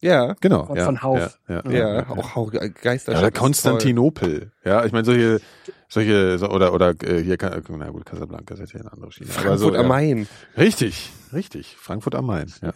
[0.00, 0.34] Ja.
[0.40, 0.66] Genau.
[0.66, 1.38] Von- ja, von Hauf.
[1.48, 2.50] Ja, ja, Ja, ja, auch Hau-
[2.82, 3.12] Geister.
[3.12, 4.52] Ja, oder Konstantinopel.
[4.62, 5.40] Ja, ich meine solche,
[5.88, 7.38] solche so, oder oder äh, hier,
[7.70, 9.30] na gut, Casablanca ist jetzt hier eine andere Schiene.
[9.30, 9.82] Frankfurt so, am ja.
[9.84, 10.26] Main.
[10.58, 11.76] Richtig, richtig.
[11.78, 12.52] Frankfurt am Main.
[12.60, 12.72] Ja.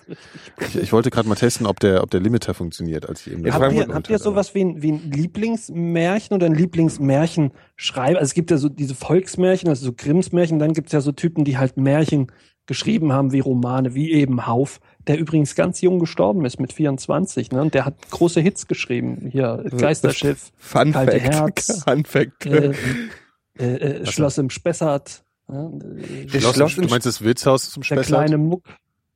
[0.58, 3.44] Ich, ich wollte gerade mal testen, ob der ob der Limiter funktioniert, als ich eben
[3.44, 8.18] Ja, habt, ihr, habt ihr sowas wie ein, wie ein Lieblingsmärchen oder ein Lieblingsmärchenschreiber?
[8.20, 11.02] Also es gibt ja so diese Volksmärchen, also so Grimms Märchen, dann gibt es ja
[11.02, 12.32] so Typen, die halt Märchen
[12.68, 14.78] geschrieben haben wie Romane, wie eben Hauf,
[15.08, 17.62] der übrigens ganz jung gestorben ist mit 24, ne?
[17.62, 19.28] Und der hat große Hits geschrieben.
[19.32, 21.34] Hier, Geisterschiff, Fun Kalte Fact.
[21.34, 21.82] Herz.
[21.88, 22.46] Fun Fact.
[22.46, 22.72] äh,
[23.58, 25.72] äh, äh, Schloss im Spessart, ne?
[26.30, 28.26] Das Schloss, Schloss du im meinst das Wirtshaus zum der Spessart?
[28.26, 28.62] kleine Muck.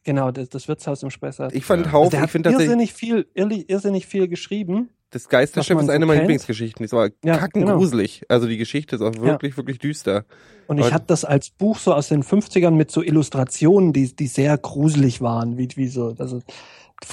[0.05, 1.55] Genau, das, das Wirtshaus im Spessart.
[1.55, 1.93] Ich fand Ja.
[1.93, 4.89] Hauf, der ich finde irrsinnig viel, irrsinnig viel geschrieben.
[5.13, 6.23] Das Geisterschiff ist eine so meiner kennt.
[6.23, 6.83] Lieblingsgeschichten.
[6.83, 8.23] Die ist aber Ja, kackengruselig.
[8.29, 10.25] Also die Geschichte ist auch wirklich, wirklich düster.
[10.67, 14.27] Und ich hatte das als Buch so aus den 50ern mit so Illustrationen, die, die
[14.27, 16.41] sehr gruselig waren, wie, wie so, also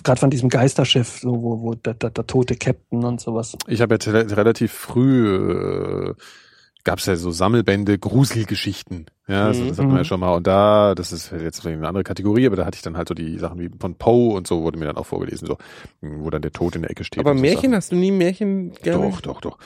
[0.03, 3.57] gerade von diesem Geisterschiff, so, wo, wo der, der, der tote Captain und sowas.
[3.67, 6.13] Ich habe ja relativ früh äh,
[6.83, 9.05] gab es ja so Sammelbände, Gruselgeschichten.
[9.27, 9.67] Ja, also Mhm.
[9.69, 10.05] das hatten wir ja Mhm.
[10.05, 10.33] schon mal.
[10.35, 13.07] Und da, das ist jetzt vielleicht eine andere Kategorie, aber da hatte ich dann halt
[13.07, 15.57] so die Sachen wie von Poe und so wurde mir dann auch vorgelesen, so
[16.01, 17.19] wo dann der Tod in der Ecke steht.
[17.19, 17.75] Aber so Märchen, Sachen.
[17.75, 19.09] hast du nie Märchen gerne?
[19.09, 19.57] Doch, doch, doch.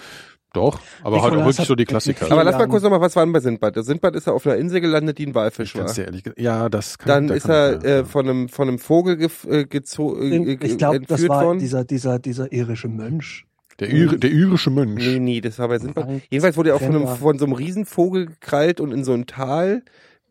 [0.55, 2.31] Doch, aber halt auch wirklich so die Klassiker.
[2.31, 3.75] Aber lass mal kurz nochmal, was war denn bei Sindbad?
[3.75, 5.85] Der Sindbad ist ja auf einer Insel gelandet, die ein Walfisch war.
[5.85, 7.89] Kannst du ehrlich ja, das kann Dann da ist kann er ich, ja.
[8.01, 11.57] äh, von einem von einem Vogel gef äh, gezo äh, Ich glaube, das war worden.
[11.57, 13.47] dieser, dieser, dieser irische Mönch.
[13.79, 15.05] Der, Ir der irische Mönch.
[15.05, 16.07] Nee, nee, das war bei Sindbad.
[16.29, 19.25] Jedenfalls wurde er auch von, einem, von so einem Riesenvogel gekrallt und in so ein
[19.25, 19.83] Tal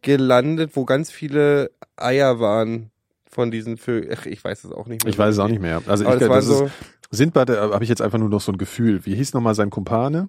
[0.02, 2.90] gelandet, wo ganz viele Eier waren
[3.30, 4.16] von diesen Vögeln.
[4.18, 5.10] Ach, ich weiß es auch nicht mehr.
[5.12, 5.82] Ich weiß es auch nicht mehr.
[5.86, 6.72] Also Aber ich, das war das so, ist,
[7.10, 9.04] Sindbad, da habe ich jetzt einfach nur noch so ein Gefühl.
[9.04, 10.28] Wie hieß nochmal sein Kumpane?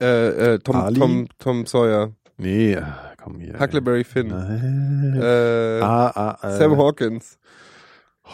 [0.00, 0.98] äh, äh, Tom, Ali?
[0.98, 3.58] Tom, Tom Sawyer, Nee, ah, komm hier.
[3.58, 7.38] Huckleberry Finn, äh, ah, ah, äh, Sam Hawkins.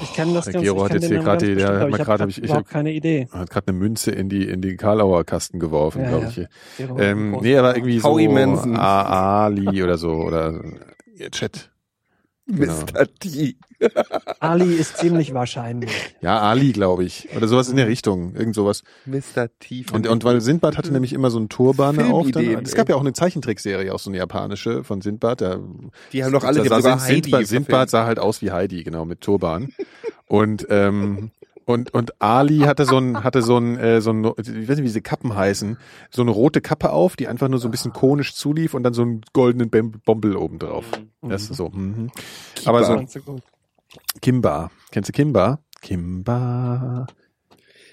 [0.00, 1.94] Ich kenne das der ganz, Gero ich hat jetzt hier gerade der bestimmt, hat ich
[1.96, 3.28] gerade- habe hab ich- ich überhaupt hab- keine Idee.
[3.30, 6.42] hat gerade eine Münze in die in die Karlauer Kasten geworfen, Ja, glaube ja.
[6.42, 6.48] ich.
[6.78, 8.76] Gero- Ähm, nee, aber irgendwie so Manson.
[8.76, 10.60] A- Ali oder so oder
[11.16, 11.70] ja, Chat.
[12.46, 12.72] Genau.
[12.72, 13.06] Mr.
[13.20, 13.56] T.
[14.40, 15.90] Ali ist ziemlich wahrscheinlich.
[16.20, 17.28] Ja, Ali, glaube ich.
[17.36, 18.34] Oder sowas in der Richtung.
[18.34, 18.82] Irgend sowas.
[19.06, 19.48] Mr.
[19.60, 19.86] T.
[19.92, 22.30] Und, und weil Sindbad hatte nämlich immer so einen Turban auf.
[22.32, 25.40] Dann, es gab ja auch eine Zeichentrickserie, auch so eine japanische von Sindbad.
[25.40, 25.60] Da,
[26.12, 29.20] die haben doch alle, die sah Sindbad, Sindbad sah halt aus wie Heidi, genau, mit
[29.20, 29.72] Turban.
[30.26, 31.30] und, ähm,
[31.66, 34.78] und, und Ali hatte so ein, hatte so ein, äh, so ein, ich weiß nicht,
[34.78, 35.76] wie diese Kappen heißen,
[36.10, 38.94] so eine rote Kappe auf, die einfach nur so ein bisschen konisch zulief und dann
[38.94, 40.84] so einen goldenen Bem- Bombel oben drauf.
[41.22, 42.10] Das ist so, mhm.
[42.64, 43.04] Aber so.
[44.20, 44.70] Kimba.
[44.90, 45.58] Kennst du Kimba?
[45.80, 47.06] Kimba.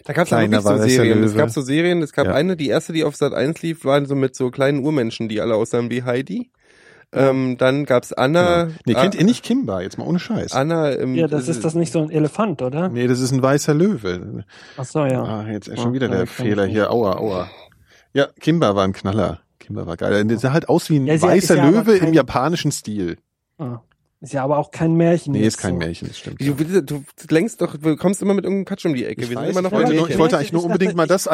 [0.05, 1.23] Da gab es ja wirklich so Serien.
[1.23, 2.33] Es gab so Serien, es gab Ja.
[2.33, 5.41] eine, die erste, die auf Sat 1 lief, waren so mit so kleinen Urmenschen, die
[5.41, 6.51] alle aussahen wie Heidi.
[7.11, 8.65] Ähm, dann gab's Anna.
[8.65, 8.75] Genau.
[8.85, 9.81] Nee, kennt ihr nicht Kimba?
[9.81, 10.51] Jetzt mal ohne Scheiß.
[10.53, 12.89] Anna im, Ja, das ist das nicht so ein Elefant, oder?
[12.89, 14.45] Nee, das ist ein weißer Löwe.
[14.77, 15.23] Ach so, ja.
[15.23, 16.91] Ah, jetzt ist Ja, schon wieder ja, der Fehler hier.
[16.91, 17.49] Aua, aua.
[18.13, 19.39] Ja, Kimba war ein Knaller.
[19.59, 20.23] Kimba war geil.
[20.25, 23.17] Der sah halt aus wie ein Ja, ja- weißer ja Löwe im kein- japanischen Stil.
[23.57, 23.79] Ah.
[24.21, 25.31] Ist ja aber auch kein Märchen.
[25.33, 25.77] Nee, ist kein so.
[25.79, 26.41] Märchen, das stimmt.
[26.41, 29.21] Du, du, du lenkst doch, du kommst immer mit irgendeinem Quatsch um die Ecke.
[29.23, 31.03] Ich, Wir weiß, sind immer noch ich, wollte ich wollte eigentlich nur unbedingt dachte, mal
[31.03, 31.31] ich- das ja.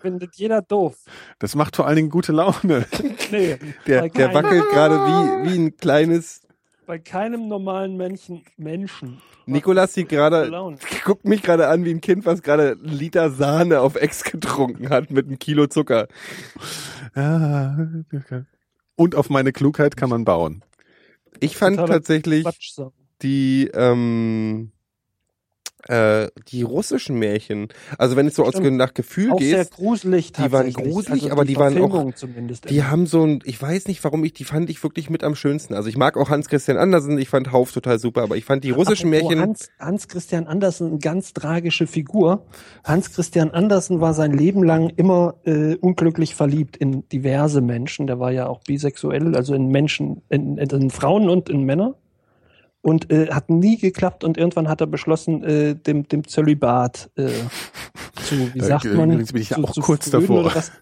[0.00, 0.96] Findet jeder doof.
[1.38, 2.86] Das macht vor allen Dingen gute Laune.
[3.30, 6.40] Nee, Der, der wackelt gerade wie, wie ein kleines.
[6.86, 9.20] Bei keinem normalen Menschen, Menschen.
[9.44, 10.50] Nikolas sieht gerade,
[11.04, 14.88] guckt mich gerade an wie ein Kind, was gerade einen Liter Sahne auf Ex getrunken
[14.88, 16.08] hat mit einem Kilo Zucker.
[17.14, 17.76] Ja.
[18.96, 20.64] Und auf meine Klugheit kann man bauen.
[21.40, 22.46] Ich fand tatsächlich
[23.20, 24.72] die, ähm,
[25.86, 27.68] äh, die russischen Märchen.
[27.98, 31.32] Also wenn du so aus, nach Gefühl Auch sehr gehst, gruselig die waren gruselig, also
[31.32, 32.12] aber die waren auch-
[32.68, 35.34] die haben so ein, ich weiß nicht warum ich, die fand ich wirklich mit am
[35.34, 35.74] schönsten.
[35.74, 38.64] Also ich mag auch Hans Christian Andersen, ich fand Hauf total super, aber ich fand
[38.64, 42.44] die russischen Apropos Märchen, Hans, Hans Christian Andersen, eine ganz tragische Figur.
[42.84, 48.06] Hans Christian Andersen war sein Leben lang immer äh, unglücklich verliebt in diverse Menschen.
[48.06, 51.94] Der war ja auch bisexuell, also in Menschen, in, in Frauen und in Männer.
[52.80, 57.28] Und äh, hat nie geklappt und irgendwann hat er beschlossen, äh, dem, dem Zölibat äh,
[58.22, 59.10] zu, wie sagt man?
[59.10, 60.40] übrigens bin ich ja zu, auch zu kurz davor.
[60.40, 60.72] oder was.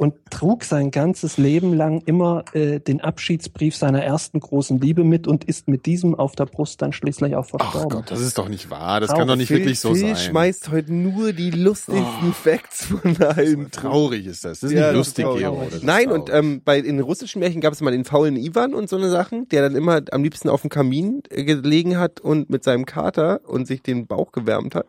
[0.00, 5.28] Und trug sein ganzes Leben lang immer äh, den Abschiedsbrief seiner ersten großen Liebe mit
[5.28, 7.90] und ist mit diesem auf der Brust dann schließlich auch Ach verstorben.
[7.90, 9.00] Gott, das ist doch nicht wahr.
[9.00, 9.18] Das Traurig.
[9.20, 10.16] kann doch nicht Phil, wirklich so Phil sein.
[10.16, 13.70] schmeißt heute nur die lustigsten Facts von allen.
[13.70, 14.60] Traurig ist das.
[14.60, 15.64] Das ist Ja, nicht lustig, Gero.
[15.82, 18.88] Nein, und ähm, bei in den russischen Märchen gab es mal den faulen Ivan und
[18.88, 22.48] so eine Sachen, der dann immer am liebsten auf dem Kamin äh, gelegen hat und
[22.48, 24.86] mit seinem Kater und sich den Bauch gewärmt hat.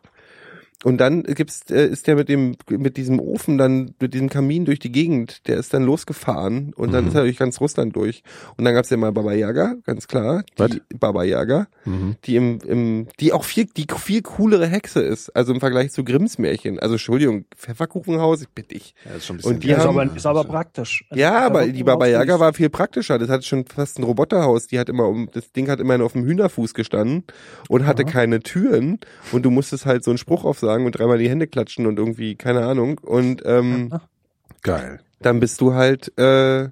[0.83, 4.65] Und dann gibt's, äh, ist der mit dem, mit diesem Ofen dann, mit diesem Kamin
[4.65, 7.09] durch die Gegend, der ist dann losgefahren und dann Mhm.
[7.09, 8.23] ist er durch ganz Russland durch.
[8.57, 10.43] Und dann gab's ja mal Baba Yaga, ganz klar.
[10.57, 12.15] Die Baba Yaga, Mhm.
[12.25, 16.03] die im, im, die auch viel, die viel coolere Hexe ist, also im Vergleich zu
[16.03, 16.79] Grimms Märchen.
[16.79, 18.95] Also Entschuldigung, Pfefferkuchenhaus, ich bitte dich.
[19.05, 21.05] Ja, ist schon ein Und die Ja, ist, haben- aber, ist aber praktisch.
[21.13, 23.19] Ja, aber die Baba Yaga war viel praktischer.
[23.19, 24.65] Das hat schon fast ein Roboterhaus.
[24.65, 27.23] Die hat immer um, das Ding hat immerhin auf dem Hühnerfuß gestanden
[27.69, 28.99] und hatte keine Türen.
[29.31, 32.35] Und du musstest halt so einen Spruch aufsagen und dreimal die Hände klatschen und irgendwie,
[32.35, 32.97] keine Ahnung.
[32.99, 33.91] Und ähm,
[34.63, 34.99] Geil.
[35.21, 36.69] dann bist du halt, äh,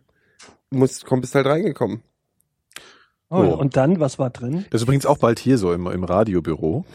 [0.70, 2.02] musst, komm, bist halt reingekommen.
[3.32, 4.66] Oh, und dann, was war drin?
[4.72, 6.86] Das ist übrigens auch bald hier so im, im Radiobüro.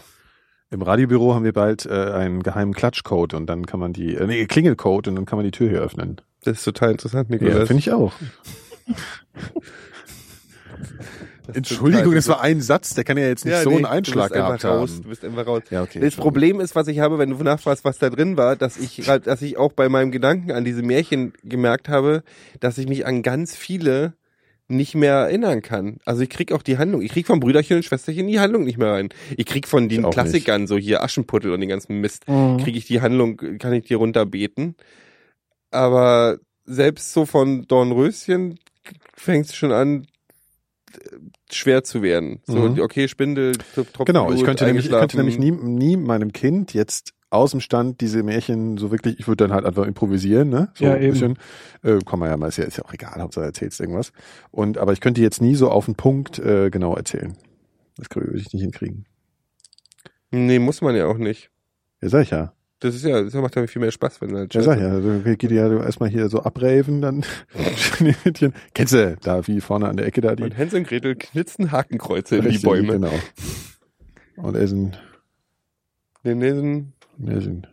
[0.71, 4.27] Im Radiobüro haben wir bald äh, einen geheimen Klatschcode und dann kann man die, äh,
[4.27, 6.21] nee, Klingelcode und dann kann man die Tür hier öffnen.
[6.43, 7.69] Das ist total interessant, Ja, Nikolas.
[7.69, 8.13] finde ich auch.
[11.47, 14.29] Das Entschuldigung, das war ein Satz, der kann ja jetzt nicht so nee, einen Einschlag
[14.29, 15.03] du bist gehabt einfach raus, haben.
[15.03, 15.63] Du bist einfach raus.
[15.71, 16.01] Ja, okay.
[16.01, 18.97] Das Problem ist, was ich habe, wenn du nachfragst, was da drin war, dass ich,
[19.25, 22.23] dass ich auch bei meinem Gedanken an diese Märchen gemerkt habe,
[22.61, 24.15] dass ich mich an ganz viele
[24.69, 25.99] nicht mehr erinnern kann.
[26.07, 28.79] Also ich krieg auch die Handlung, ich krieg von Brüderchen und Schwesterchen die Handlung nicht
[28.79, 29.11] mehr rein.
[29.37, 32.57] Ich krieg von den Klassikern, so hier Aschenputtel und den ganzen Mist, Mhm.
[32.59, 34.77] krieg ich die Handlung, kann ich die runterbeten.
[35.71, 38.59] Aber selbst so von Dornröschen
[39.15, 40.07] fängt es schon an,
[41.53, 42.41] schwer zu werden.
[42.47, 42.81] So, Mhm.
[42.81, 47.13] okay, Spindel, Tropfen Genau, ich könnte nämlich, ich könnte nämlich nie, nie meinem Kind jetzt
[47.31, 50.71] aus dem Stand diese Märchen so wirklich, ich würde dann halt einfach improvisieren, ne?
[50.75, 51.13] So Ja, ein eben.
[51.13, 51.39] bisschen.
[51.83, 54.13] Äh, kann man ja mal, ist ja, ist ja auch egal, Hauptsache erzählst irgendwas.
[54.53, 57.37] Und aber ich könnte jetzt nie so auf den Punkt äh, genau erzählen.
[57.97, 59.05] Das würde ich nicht hinkriegen.
[60.31, 61.51] Nee, muss man ja auch nicht.
[62.03, 62.53] Ja, sag ich ja.
[62.81, 64.89] Das ist ja, das macht ja viel mehr Spaß, wenn halt Ja, sag ja.
[64.89, 67.25] Also, geht ja erstmal hier so abraven, dann
[67.77, 68.53] Schneewittchen.
[68.75, 71.73] Kennst du da wie vorne an der Ecke da die Und Hänsel und Gretel knitzen
[71.73, 72.95] Hakenkreuze in die Bäume.
[72.95, 73.13] Genau.
[74.37, 74.97] Und essen,
[76.25, 76.93] nee, sind-
[77.27, 77.67] essen.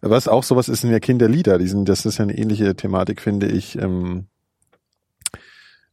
[0.00, 1.58] Was auch sowas ist, sind ja Kinderlieder.
[1.58, 3.78] Die sind, das ist ja eine ähnliche Thematik, finde ich.
[3.78, 4.26] Ähm,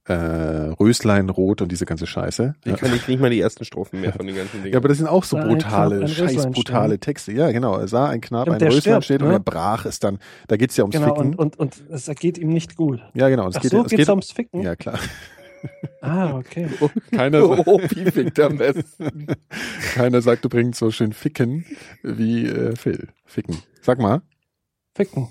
[0.09, 2.55] äh, Röslein, Rot und diese ganze Scheiße.
[2.65, 2.77] Ich Ja.
[2.77, 4.73] kann nicht, nicht mal die ersten Strophen mehr von den ganzen Dingen.
[4.73, 6.99] Ja, aber das sind auch so brutale, scheiß brutale stehen.
[7.01, 7.31] Texte.
[7.31, 7.77] Ja, genau.
[7.77, 9.35] Er sah ein Knab, Und ein Röslein stirbt, steht und ne?
[9.35, 10.19] er brach es dann.
[10.47, 11.35] Da geht's ja ums Genau, Ficken.
[11.35, 12.99] und, und, und es geht ihm nicht gut.
[13.13, 13.47] ja, genau.
[13.47, 14.61] Es Ach geht, so, es geht's geht, ums Ficken?
[14.63, 14.99] Ja, klar.
[16.01, 16.69] Ah, okay.
[17.11, 19.27] Keiner, oh, wie fickt am besten.
[19.93, 21.65] keiner sagt übrigens so schön ficken
[22.01, 23.09] wie äh, Phil.
[23.25, 23.57] Ficken.
[23.81, 24.21] Sag mal.
[24.95, 25.27] Ficken.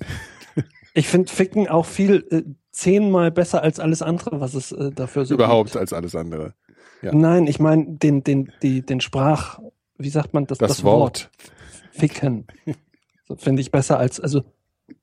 [0.95, 2.43] Ich finde Ficken auch viel äh,
[2.79, 6.55] zehnmal besser als alles andere, was es äh, dafür so Überhaupt als alles andere.
[7.01, 7.15] Gibt.
[7.15, 9.59] Nein, ich meine den, den, die, den Sprach,
[9.99, 10.59] wie sagt man das?
[10.59, 11.31] Das, Wort.
[11.91, 12.47] Ficken.
[13.27, 14.43] So finde ich besser als, also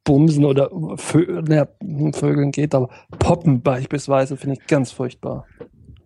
[0.03, 1.67] Bumsen oder Vö naja,
[2.13, 2.89] Vögeln geht, aber
[3.19, 5.45] Poppen beispielsweise finde ich ganz furchtbar.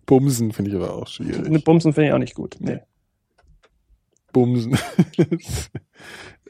[0.06, 1.64] Bumsen finde ich aber auch schwierig.
[1.64, 2.56] Bumsen finde ich auch nicht gut.
[2.58, 2.80] Nee.
[4.32, 4.76] Bumsen.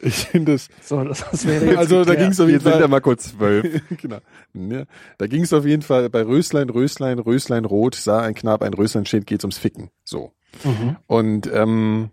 [0.02, 0.68] ich finde das.
[0.82, 2.88] So, das, das wäre jetzt Also da ging es auf Wir jeden sind ja Fall.
[2.88, 3.82] mal kurz zwölf.
[4.00, 4.18] genau.
[4.54, 4.84] Ja,
[5.18, 8.74] da ging es auf jeden Fall bei Röslein, Röslein, Röslein rot, sah ein Knab, ein
[8.74, 9.90] Röslein steht, geht's ums Ficken.
[10.04, 10.32] So.
[10.64, 10.96] Mhm.
[11.06, 12.10] Und ähm,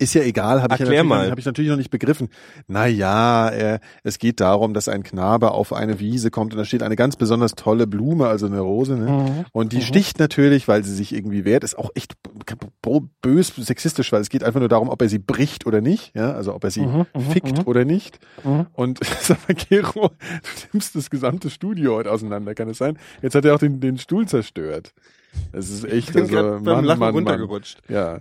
[0.00, 0.86] ist ja egal, habe ich, ja
[1.30, 2.28] hab ich natürlich noch nicht begriffen.
[2.66, 6.82] Naja, äh, es geht darum, dass ein Knabe auf eine Wiese kommt und da steht
[6.82, 9.10] eine ganz besonders tolle Blume, also eine Rose, ne?
[9.10, 9.44] Mhm.
[9.52, 9.82] Und die Mhm.
[9.82, 12.14] sticht natürlich, weil sie sich irgendwie wehrt, ist auch echt
[13.22, 16.32] bös sexistisch, weil es geht einfach nur darum, ob er sie bricht oder nicht, ja,
[16.32, 17.64] also ob er sie Mhm, mhm, fickt mhm.
[17.66, 18.18] oder nicht.
[18.44, 18.66] Mhm.
[18.72, 22.98] Und sag mal, Gero, du nimmst das gesamte Studio heute auseinander, kann es sein?
[23.22, 24.92] Jetzt hat er auch den, den Stuhl zerstört.
[25.52, 27.14] Das ist echt, Ich bin also, grad beim Mann, Lachen Mann, Mann.
[27.14, 27.78] runtergerutscht.
[27.88, 28.18] Ja.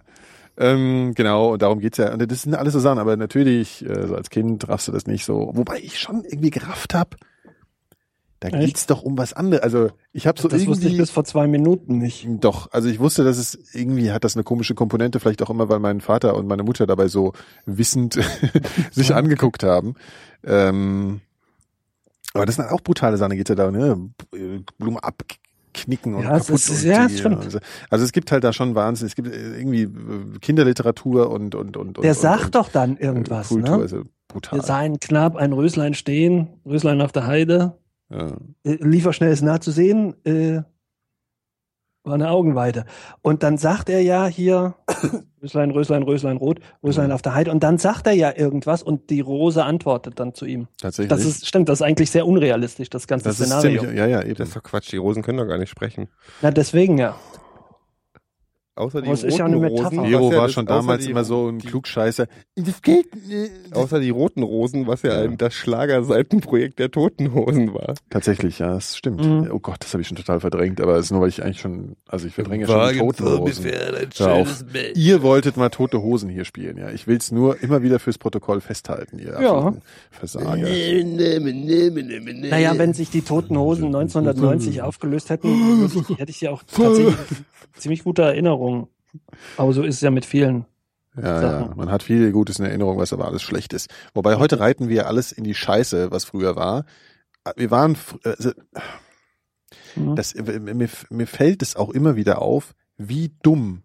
[0.60, 2.14] Ähm, genau, und darum geht's ja.
[2.14, 5.08] Und das sind alles so Sachen, aber natürlich, äh, so als Kind raffst du das
[5.08, 5.52] nicht so.
[5.54, 7.16] Wobei ich schon irgendwie gerafft hab.
[8.42, 8.60] Da Echt?
[8.60, 9.64] geht's doch um was anderes.
[9.64, 12.26] Also ich habe so das wusste ich irgendwie bis vor zwei Minuten nicht.
[12.42, 15.68] doch, also ich wusste, dass es irgendwie hat das eine komische Komponente, vielleicht auch immer,
[15.70, 17.34] weil mein Vater und meine Mutter dabei so
[17.66, 18.20] wissend
[18.92, 19.96] sich angeguckt haben.
[20.44, 21.22] Ähm,
[22.34, 24.10] aber das sind auch brutale Sachen, geht's ja da, ne?
[24.78, 25.04] Blume
[25.82, 26.50] abknicken und Ja, kaputt.
[26.56, 27.24] ist- und ja, die-.
[27.26, 29.08] Also, also es gibt halt da schon Wahnsinn.
[29.08, 32.98] Es gibt äh, irgendwie äh, Kinderliteratur und und und Der und, sagt und, doch dann
[32.98, 33.82] irgendwas, Kultur, ne?
[33.84, 34.62] also brutal.
[34.64, 37.78] Sahen knapp ein Röslein stehen, Röslein auf der Heide,
[38.10, 38.28] Ja.
[38.64, 40.62] äh, lief er schnell, ist nah zu sehen, äh,
[42.04, 42.86] war eine Augenweide.
[43.22, 44.76] Und dann sagt er ja hier,
[45.44, 47.52] Röslein, Röslein, Röslein, Rot, Röslein auf der Heide.
[47.52, 50.68] Und dann sagt er ja irgendwas und die Rose antwortet dann zu ihm.
[50.78, 51.10] Tatsächlich.
[51.10, 53.82] Das ist, stimmt, das ist eigentlich sehr unrealistisch, das ganze das ist Szenario.
[53.82, 54.36] ziemlich, ja, ja, eben.
[54.36, 56.10] Das ist doch Quatsch, die Rosen können doch gar nicht sprechen.
[56.42, 57.16] Na, deswegen ja.
[58.80, 60.04] Außer die es ja roten eine Rosen.
[60.06, 62.28] Hero ja war schon damals die- immer so ein die- Klugscheißer.
[62.56, 63.52] Das geht nicht.
[63.76, 67.94] Außer die roten Rosen, was ja, ein, das Schlagerseitenprojekt der Toten Hosen war.
[68.10, 69.24] Tatsächlich, ja, das stimmt.
[69.26, 69.50] Mhm.
[69.54, 71.60] Oh Gott, das habe ich schon total verdrängt, aber es ist nur, weil ich eigentlich
[71.60, 73.66] schon, also ich verdränge ja schon die toten Hosen.
[74.96, 76.90] Ihr wolltet mal tote Hosen hier spielen, ja.
[76.90, 79.52] Ich will's nur immer wieder fürs Protokoll festhalten, ihr Ja.
[79.58, 79.82] absoluten
[80.12, 80.68] Versager.
[82.50, 87.16] Naja, wenn sich die Toten Hosen 1990 aufgelöst hätten, hätte ich ja auch tatsächlich
[87.78, 88.24] ziemlich gute
[88.70, 88.88] Erinnerungen.
[89.58, 90.66] Aber so ist es ja mit vielen.
[91.18, 93.90] Ja, ja, man hat viel Gutes in Erinnerung, was aber alles schlecht ist.
[94.14, 96.86] Wobei heute reiten wir alles in die Scheiße, was früher war.
[97.58, 98.52] Wir waren, also,
[99.96, 100.16] Mhm.
[100.16, 103.84] das, mir, mir fällt es auch immer wieder auf, wie dumm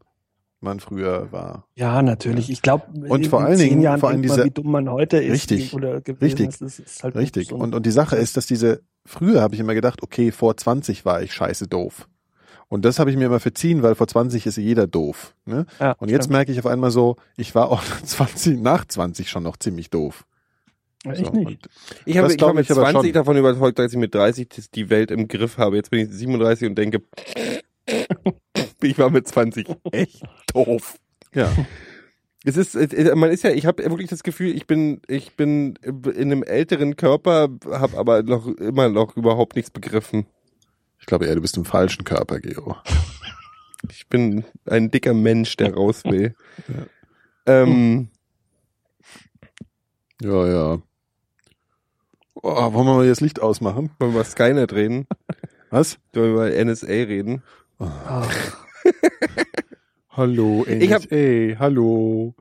[0.60, 1.66] man früher war.
[1.74, 2.50] Ja, natürlich.
[2.50, 5.32] Ich glaube, Und vor allen Dingen- Jahren vor allem diese- wie dumm man heute ist
[5.50, 5.74] Richtig.
[5.74, 6.60] oder Richtig.
[6.60, 6.78] ist.
[6.78, 7.52] Ist halt Richtig.
[7.52, 11.04] Und, und die Sache ist, dass diese, früher habe ich immer gedacht, okay, vor 20
[11.04, 12.08] war ich scheiße doof.
[12.68, 15.34] Und das habe ich mir immer verziehen, weil vor 20 ist jeder doof.
[15.44, 15.66] Ne?
[15.78, 16.32] ja, Und jetzt stimmt.
[16.32, 20.24] merke ich auf einmal so, ich war auch 20, nach 20 schon noch ziemlich doof.
[21.04, 21.68] Ja, So, ich nicht.
[22.06, 23.12] Ich habe ich war mit ich aber 20 schon.
[23.12, 25.76] davon überzeugt, dass ich mit 30 das- die Welt im Griff habe.
[25.76, 27.02] Jetzt bin ich 37 und denke,
[28.82, 30.22] ich war mit 20 echt
[30.52, 30.96] doof.
[31.34, 31.52] Ja.
[32.44, 35.34] Es ist, es- es- man ist ja, ich habe wirklich das Gefühl, ich bin, ich
[35.36, 40.26] bin in einem älteren Körper, habe aber noch immer noch überhaupt nichts begriffen.
[41.04, 42.78] Ich glaube eher, du bist im falschen Körper, Gero.
[43.90, 46.34] Ich bin ein dicker Mensch, der raus will.
[47.46, 48.08] ähm,
[50.22, 50.78] Ja, ja.
[52.36, 53.90] Oh, wollen wir mal das Licht ausmachen?
[53.98, 55.06] wollen wir über Skynet reden?
[55.68, 55.98] Was?
[56.14, 57.42] Wollen wir über NSA reden?
[57.78, 58.26] Ah,
[60.08, 62.34] Hallo, Ich hab- NSA, hallo.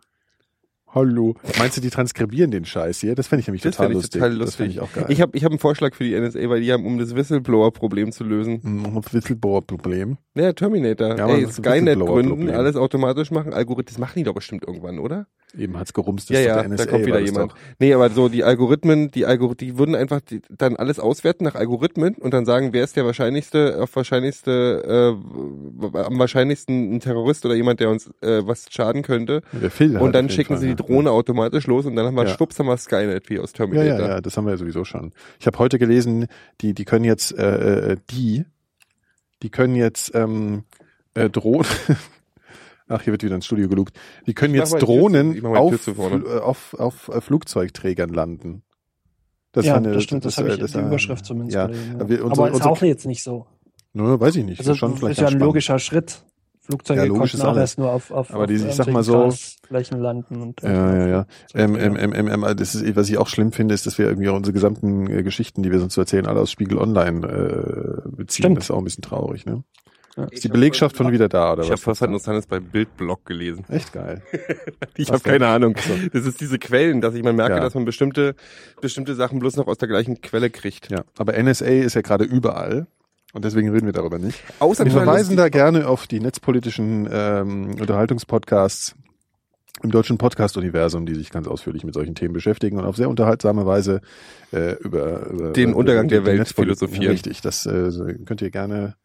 [0.96, 1.36] Hallo.
[1.58, 3.16] Meinst du, die transkribieren den Scheiß hier?
[3.16, 4.12] Das fände ich nämlich Das total ich lustig.
[4.22, 4.98] total Das fände ich lustig.
[5.00, 5.12] auch geil.
[5.14, 8.12] Ich habe ich hab einen Vorschlag für die NSA, weil die haben, um das Whistleblower-Problem
[8.12, 8.62] zu lösen.
[8.64, 10.18] ein Whistleblower-Problem.
[10.36, 11.18] Ja, Terminator.
[11.18, 15.00] Ja, Ey, das Skynet gründen, alles automatisch machen, Algorithmen, das machen die doch bestimmt irgendwann,
[15.00, 15.26] oder?
[15.56, 16.30] Eben hat's gerumst.
[16.32, 17.52] ja, ja, der NSA, da kommt wieder jemand.
[17.52, 17.58] doch.
[17.80, 21.56] Nee, aber so die Algorithmen, die Algorithmen, die würden einfach die, dann alles auswerten nach
[21.56, 25.16] Algorithmen und dann sagen, wer ist der wahrscheinlichste, auf wahrscheinlichste,
[25.94, 29.42] äh, am wahrscheinlichsten ein Terrorist oder jemand, der uns äh, was schaden könnte.
[29.52, 30.88] Der Phil und dann schicken Fall, sie die ja.
[30.88, 32.30] Drohne automatisch los und dann haben wir Ja.
[32.30, 34.00] schwupps haben wir Skynet wie aus Ja, Terminator.
[34.00, 35.12] ja, ja, das haben wir ja sowieso schon.
[35.40, 36.28] Ich habe heute gelesen,
[36.62, 38.46] die, die können jetzt, äh, äh, die,
[39.44, 40.64] die können jetzt ähm,
[41.14, 41.68] äh, Drohnen.
[42.88, 43.96] Ach, hier wird wieder ins Studio gelugt.
[44.28, 48.64] Die können Ich jetzt Drohnen zu- ich auf, zu auf, auf äh, Flugzeugträgern landen.
[49.54, 52.10] Das ja, eine- das stimmt, das, habe ich äh, das, die Überschrift zumindest Ja, gelesen.
[52.10, 52.24] wir- Ja.
[52.24, 53.46] unsere- Aber ist auch jetzt nicht so.
[53.94, 54.60] Nö, weiß ich nicht.
[54.60, 55.46] Also ist schon das vielleicht ist ja ein spannend.
[55.46, 56.24] logischer Schritt.
[56.66, 57.60] Flugzeuge Ja, logisch konnten auch alles.
[57.62, 60.42] erst nur auf, auf, Aber auf die- ich sag mal so- Grasflächen landen.
[60.42, 61.26] Und Ja, ja, ja.
[61.54, 64.08] Ähm, ähm, ähm, ähm, ähm, das ist, was ich auch schlimm finde, ist, dass wir
[64.08, 68.10] irgendwie unsere gesamten äh, Geschichten, die wir sonst so erzählen, alle aus Spiegel Online äh,
[68.10, 68.44] beziehen.
[68.44, 68.58] Stimmt.
[68.58, 69.64] Das ist auch ein bisschen traurig, ne?
[70.16, 70.26] Ja.
[70.26, 71.88] Ist die Belegschaft schon wieder da, oder Ich habe was?
[71.88, 73.66] was Interessantes bei Bildblog gelesen.
[73.70, 74.22] Echt geil.
[74.96, 75.48] Ich Was habe keine?
[75.48, 75.76] Ahnung.
[76.14, 77.60] Das ist diese Quellen, dass ich mal merke, Ja.
[77.62, 78.36] dass man bestimmte
[78.80, 80.92] bestimmte Sachen bloß noch aus der gleichen Quelle kriegt.
[80.92, 82.86] Ja, aber NSA ist ja gerade überall.
[83.34, 84.40] Und deswegen reden wir darüber nicht.
[84.60, 88.94] Außer Wir verweisen da gerne auf die netzpolitischen ähm, Unterhaltungspodcasts
[89.82, 93.66] im deutschen Podcast-Universum, die sich ganz ausführlich mit solchen Themen beschäftigen und auf sehr unterhaltsame
[93.66, 94.02] Weise
[94.52, 97.12] äh, über, über Den über, Untergang der die Welt philosophieren.
[97.12, 97.90] Richtig, das äh,
[98.26, 98.96] könnt ihr gerne.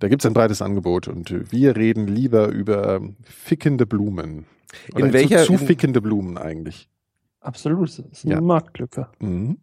[0.00, 4.46] Da gibt's ein breites Angebot und wir reden lieber über fickende Blumen.
[4.94, 6.88] Oder In welcher- zu, zu fickende Blumen eigentlich.
[7.40, 8.40] Absolut, das ist eine Ja.
[8.40, 9.08] Marktlücke.
[9.20, 9.58] Mhm.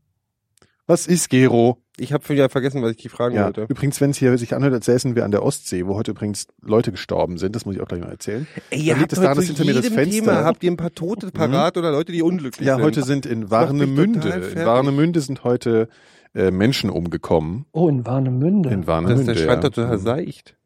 [0.86, 1.78] Was ist Gero?
[2.00, 3.66] Ich habe wieder vergessen, was ich die fragen Ja, wollte.
[3.68, 6.48] übrigens, wenn es hier sich anhört, als säßen wir an der Ostsee, wo heute übrigens
[6.62, 8.48] Leute gestorben sind, das muss ich auch gleich mal erzählen.
[8.70, 10.94] Ey, Dann liegt es daran, dass hinter mir das Fenster- Thema habt ihr ein paar
[10.94, 12.86] Tote parat oder Leute, die unglücklich Ja, sind.
[12.86, 14.66] heute sind in Warnemünde, in.
[14.66, 15.90] Warnemünde sind heute
[16.34, 17.66] äh, Menschen umgekommen.
[17.72, 18.70] Oh, in Warnemünde.
[18.70, 19.22] In das Warnemünde.
[19.22, 19.70] ist der scheint ja.
[19.70, 20.58] total seicht.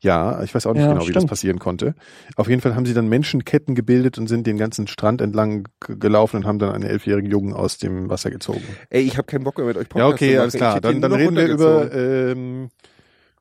[0.00, 1.30] Ja, ich weiß auch nicht Ja, genau, wie das stimmt.
[1.30, 1.94] passieren konnte.
[2.36, 6.36] Auf jeden Fall haben sie dann Menschenketten gebildet und sind den ganzen Strand entlang gelaufen
[6.36, 8.62] und haben dann einen elfjährigen Jungen aus dem Wasser gezogen.
[8.90, 10.80] Ey, ich habe keinen Bock mehr mit euch ja, Podcast okay, zu alles klar.
[10.80, 12.68] Dann, dann reden wir über ähm,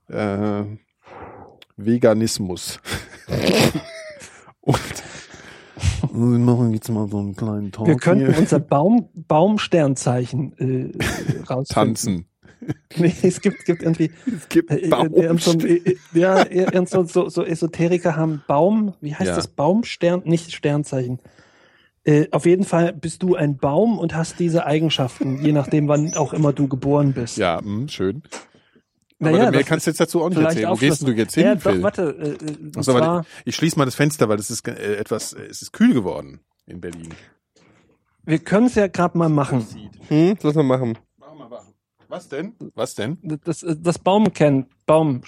[0.07, 0.63] äh,
[1.75, 2.79] Veganismus.
[4.61, 4.79] und
[6.11, 8.37] wir machen jetzt mal so einen kleinen Talk Wir könnten hier.
[8.37, 11.65] unser Baum, Baumsternzeichen äh, rausfinden.
[11.65, 12.25] tanzen.
[12.97, 17.03] Nee, es gibt, gibt irgendwie Es gibt äh, äh, irgend so, äh, ja, irgend so,
[17.05, 19.35] so, so Esoteriker haben Baum, wie heißt Ja.
[19.35, 19.47] das?
[19.47, 21.19] Baumstern, nicht Sternzeichen.
[22.03, 26.13] Äh, auf jeden Fall bist du ein Baum und hast diese Eigenschaften, je nachdem, wann
[26.15, 27.37] auch immer du geboren bist.
[27.37, 28.23] Ja, mh, schön.
[29.21, 30.69] Naja, Aber mehr kannst du jetzt dazu auch nicht erzählen.
[30.71, 31.75] Wo gehst du jetzt hin, Ja, Phil?
[31.75, 32.03] doch, warte.
[32.03, 35.33] Äh, äh, Achso, zwar, warte, ich schließe mal das Fenster, weil es ist äh, etwas,
[35.33, 37.09] äh, es ist kühl geworden in Berlin.
[38.23, 39.65] wir können es ja gerade mal machen.
[40.07, 40.97] Hm, lass mal machen.
[42.07, 42.53] Was denn?
[42.73, 43.19] Was denn?
[43.21, 44.67] Das, äh, das Baum kennt.
[44.87, 45.21] Baum,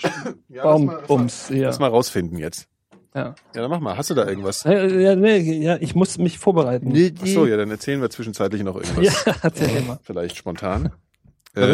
[0.50, 1.66] Ja, Baumbums hier.
[1.68, 2.68] Lass mal rausfinden jetzt.
[3.14, 3.36] Ja.
[3.54, 3.98] Ja, dann mach mal.
[3.98, 4.66] Hast du da irgendwas?
[4.66, 6.92] Äh, ja, nee, ja, ich muss mich vorbereiten.
[7.22, 9.26] Achso, ja, dann erzählen wir zwischenzeitlich noch irgendwas.
[9.26, 10.00] Ja, erzähl mal.
[10.02, 10.92] Vielleicht spontan.
[11.54, 11.68] Aber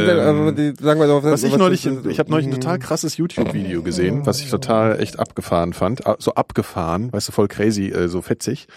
[0.50, 2.60] Ähm, die, was ich neulich, ist- ich habe neulich ein Hm.
[2.62, 6.08] total krasses YouTube-Video gesehen, was ich total echt abgefahren fand.
[6.08, 8.68] Ah, So abgefahren, weißt du, voll crazy, äh, so fetzig.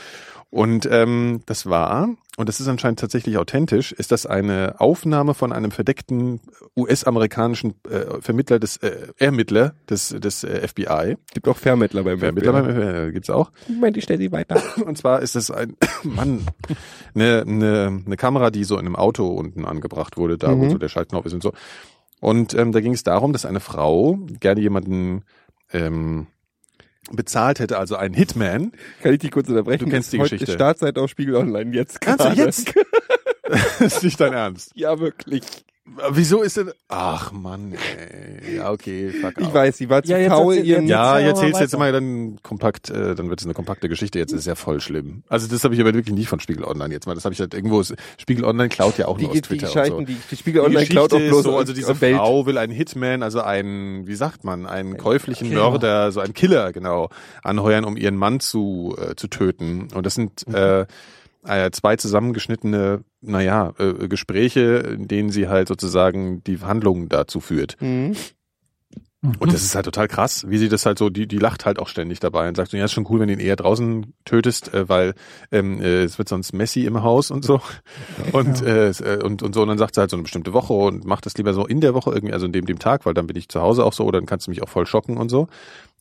[0.52, 5.52] Und ähm, das war, und das ist anscheinend tatsächlich authentisch, ist das eine Aufnahme von
[5.52, 6.40] einem verdeckten
[6.76, 11.16] US-amerikanischen äh, Vermittler des äh, Ermittler des des äh, FBI.
[11.32, 12.72] Gibt auch Vermittler beim Vermittler FBI.
[12.72, 13.52] beim äh, gibt's auch.
[13.68, 14.60] Moment, ich stelle sie weiter.
[14.84, 16.44] Und zwar ist es ein Mann,
[17.14, 20.70] eine, eine, eine Kamera, die so in einem Auto unten angebracht wurde, da wo Mhm.
[20.70, 21.52] so der Schaltknopf ist und so.
[22.20, 25.22] Und ähm, da ging es darum, dass eine Frau gerne jemanden
[25.72, 26.26] ähm,
[27.10, 28.72] bezahlt hätte, also einen Hitman.
[29.02, 29.84] Kann ich dich kurz unterbrechen?
[29.84, 30.52] Du kennst die Heute Geschichte.
[30.52, 32.00] Ist Startseite auf Spiegel Online jetzt.
[32.00, 32.42] Kannst du gerade.
[32.42, 32.74] jetzt?
[33.48, 34.72] das ist nicht dein Ernst.
[34.74, 35.42] Ja, wirklich.
[36.12, 36.70] Wieso ist denn?
[36.88, 38.56] Ach Mann, ey.
[38.58, 39.54] Ja, okay, fuck Ich off.
[39.54, 40.86] weiß, sie war zu Ja, jetzt faul, erzähl- ihren...
[40.86, 44.18] Ja, jetzt mal erzählst jetzt mal dann kompakt, äh, dann wird es eine kompakte Geschichte.
[44.18, 45.24] Jetzt ist es ja voll schlimm.
[45.28, 47.14] Also das habe ich aber wirklich nicht von Spiegel Online jetzt mal.
[47.14, 47.82] Das habe ich halt irgendwo.
[48.18, 50.12] Spiegel Online klaut ja auch die, nur aus die, die Twitter und so.
[50.14, 52.16] die, die Spiegel Die Online klaut auch bloß so, auf- also diese auf Welt.
[52.16, 55.70] Frau will einen Hitman, also einen, wie sagt man, einen käuflichen Killer.
[55.70, 57.08] Mörder, so einen Killer, genau,
[57.42, 59.88] anheuern, um ihren Mann zu, äh, zu töten.
[59.94, 60.86] Und das sind äh,
[61.44, 67.76] äh, zwei zusammengeschnittene, naja, äh, Gespräche, in denen sie halt sozusagen die Handlungen dazu führt.
[67.80, 68.16] Mhm.
[69.22, 71.78] Und das ist halt total krass, wie sie das halt so, die, die lacht halt
[71.78, 74.14] auch ständig dabei und sagt so, ja, ist schon cool, wenn du ihn eher draußen
[74.24, 75.14] tötest, äh, weil
[75.52, 77.60] ähm, äh, es wird sonst messy im Haus und so.
[78.32, 80.72] Und, äh, äh, und, und so, und dann sagt sie halt so eine bestimmte Woche
[80.72, 83.12] und macht das lieber so in der Woche irgendwie, also in dem, dem Tag, weil
[83.12, 85.18] dann bin ich zu Hause auch so, oder dann kannst du mich auch voll schocken
[85.18, 85.48] und so.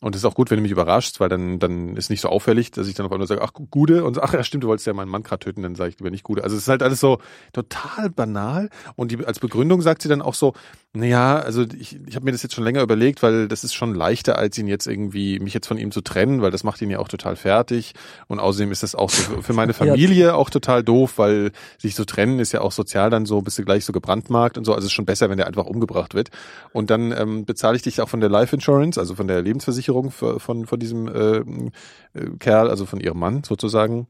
[0.01, 2.29] Und es ist auch gut, wenn du mich überraschst, weil dann, dann ist nicht so
[2.29, 4.69] auffällig, dass ich dann auf einmal sage, ach, Gude, und so, ach ja, stimmt, du
[4.69, 6.43] wolltest ja meinen Mann gerade töten, dann sage ich lieber nicht Gude.
[6.43, 7.19] Also es ist halt alles so
[7.53, 8.69] total banal.
[8.95, 10.53] Und die, als Begründung sagt sie dann auch so,
[10.93, 13.93] naja, also ich, ich habe mir das jetzt schon länger überlegt, weil das ist schon
[13.93, 16.89] leichter, als ihn jetzt irgendwie, mich jetzt von ihm zu trennen, weil das macht ihn
[16.89, 17.93] ja auch total fertig.
[18.27, 21.93] Und außerdem ist das auch so für- für meine Familie auch total doof, weil sich
[21.95, 24.71] so trennen ist ja auch sozial dann so, bist du gleich so gebrandmarkt und so.
[24.73, 26.29] Also es ist schon besser, wenn der einfach umgebracht wird.
[26.71, 29.88] Und dann ähm, bezahle ich dich auch von der Life Insurance, also von der Lebensversicherung
[30.11, 34.07] für, von, von diesem äh, äh, Kerl, also von ihrem Mann sozusagen.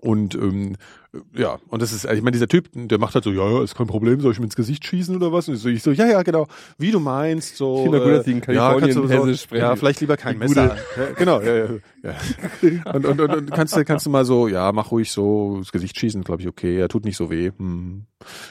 [0.00, 0.76] Und ähm,
[1.34, 3.74] ja, und das ist, ich meine, dieser Typ, der macht halt so, ja, ja, ist
[3.74, 5.48] kein Problem, soll ich ihm ins Gesicht schießen oder was?
[5.48, 6.46] Und ich so, ich so ja, ja, genau,
[6.78, 7.76] wie du meinst, so.
[7.76, 9.62] Ich finde gut, dass Sie in ja, Kalifornien kannst du so, sprechen.
[9.62, 10.76] Ja, vielleicht lieber kein Die Messer.
[10.96, 11.66] Ja, genau, ja, ja,
[12.02, 12.92] ja.
[12.92, 15.72] Und, und, und, und kannst du, kannst du mal so, ja, mach ruhig so ins
[15.72, 17.50] Gesicht schießen, glaube ich, okay, er tut nicht so weh.
[17.56, 18.04] Hm.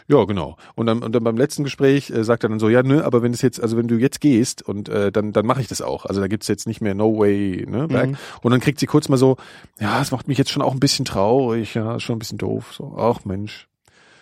[0.07, 0.57] Ja, genau.
[0.75, 3.21] Und dann, und dann beim letzten Gespräch äh, sagt er dann so, ja, nö, aber
[3.21, 5.81] wenn es jetzt, also wenn du jetzt gehst und äh, dann, dann mache ich das
[5.81, 6.05] auch.
[6.05, 8.11] Also da gibt's jetzt nicht mehr No Way, ne, back.
[8.11, 8.17] Mhm.
[8.41, 9.37] Und dann kriegt sie kurz mal so,
[9.79, 12.37] ja, es macht mich jetzt schon auch ein bisschen traurig, ja, ist schon ein bisschen
[12.37, 12.56] doof.
[12.71, 13.67] So, ach Mensch.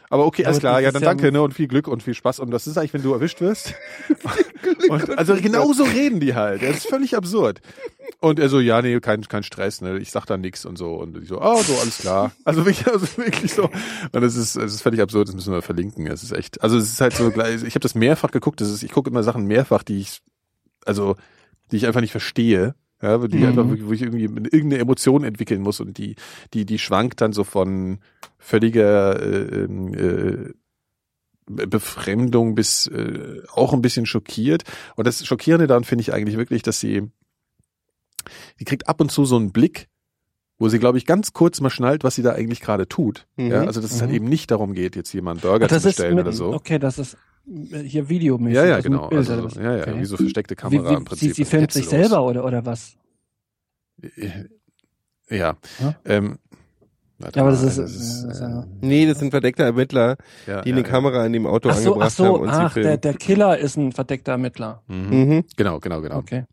[0.10, 2.14] Aber okay, alles klar, das ja, dann ja- danke, ne, und viel Glück und viel
[2.14, 2.40] Spaß.
[2.40, 3.74] Und das ist eigentlich, wenn du erwischt wirst.
[4.90, 6.62] und, also genauso reden die halt.
[6.62, 7.62] Das ist völlig absurd.
[8.20, 10.94] Und er so, ja, nee, kein, kein Stress, ne, ich sag da nix und so.
[10.96, 12.32] Und ich so, ah, so, alles klar.
[12.44, 13.70] Also wirklich, also wirklich so.
[14.12, 16.08] Und es ist, es ist völlig absurd, das müssen wir verlinken.
[16.08, 18.84] Es ist echt, also es ist halt so, ich habe das mehrfach geguckt, das ist,
[18.84, 20.22] ich gucke immer Sachen mehrfach, die ich,
[20.86, 21.16] also,
[21.72, 22.76] die ich einfach nicht verstehe.
[23.02, 23.46] Ja, die Mhm.
[23.60, 26.16] einfach, wo ich irgendwie irgendeine Emotion entwickeln muss und die,
[26.54, 28.00] die, die schwankt dann so von
[28.38, 30.54] völliger äh, ähm, äh,
[31.68, 34.64] Befremdung bis äh, auch ein bisschen schockiert.
[34.96, 37.12] Und das Schockierende daran finde ich eigentlich wirklich, dass sie,
[38.60, 39.88] die kriegt ab und zu so einen Blick,
[40.58, 43.28] wo sie, glaube ich, ganz kurz mal schnallt, was sie da eigentlich gerade tut.
[43.36, 43.52] Mhm.
[43.52, 44.16] Ja, also dass es halt Mhm.
[44.16, 46.54] eben nicht darum geht, jetzt jemanden Burger das zu ist bestellen mit, oder so.
[46.54, 47.18] okay, das ist
[47.86, 48.56] hier videomäßig.
[48.56, 49.08] Ja, ja, also genau.
[49.08, 50.00] Also, ja, ja, Okay.
[50.00, 51.30] wie so versteckte Wie, Kamera wie, im Prinzip.
[51.30, 52.96] sie, sie filmt sich selber oder, oder was?
[55.30, 55.56] Ja.
[55.80, 55.96] Ja?
[56.06, 56.38] Ähm,
[57.20, 59.32] warte Ja, aber mal, das ist, das ist, äh, ist äh, ja- Nee, das sind
[59.32, 60.18] verdeckte Ermittler,
[60.48, 60.88] ja, die ja, eine ja.
[60.92, 63.14] Kamera in dem Auto Ach so, ach angebracht so, haben und ach, sie der, der
[63.14, 64.84] Killer ist ein verdeckter Ermittler.
[64.88, 65.10] Mhm.
[65.10, 65.44] Mhm.
[65.56, 66.18] Genau, genau, genau.
[66.18, 66.44] Okay.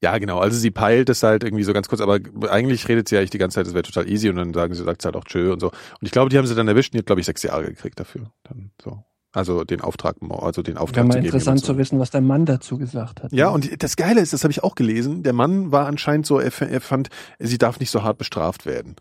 [0.00, 0.38] Ja, genau.
[0.38, 2.20] Also sie peilt es halt irgendwie so ganz kurz, aber
[2.50, 4.84] eigentlich redet sie eigentlich die ganze Zeit, es wäre total easy und dann sagen sie,
[4.84, 5.68] sagt sie halt auch tschö und so.
[5.68, 7.64] Und ich glaube, die haben sie dann erwischt und die hat, glaube ich, sechs Jahre
[7.64, 8.30] gekriegt dafür.
[8.44, 9.02] Dann so.
[9.38, 11.26] Also den Auftrag, also den Auftrag Wäre mal zu geben.
[11.26, 13.32] interessant zu wissen, was der Mann dazu gesagt hat.
[13.32, 16.40] Ja, und das Geile ist, das habe ich auch gelesen, der Mann war anscheinend so,
[16.40, 17.08] er, er fand,
[17.38, 18.96] sie darf nicht so hart bestraft werden.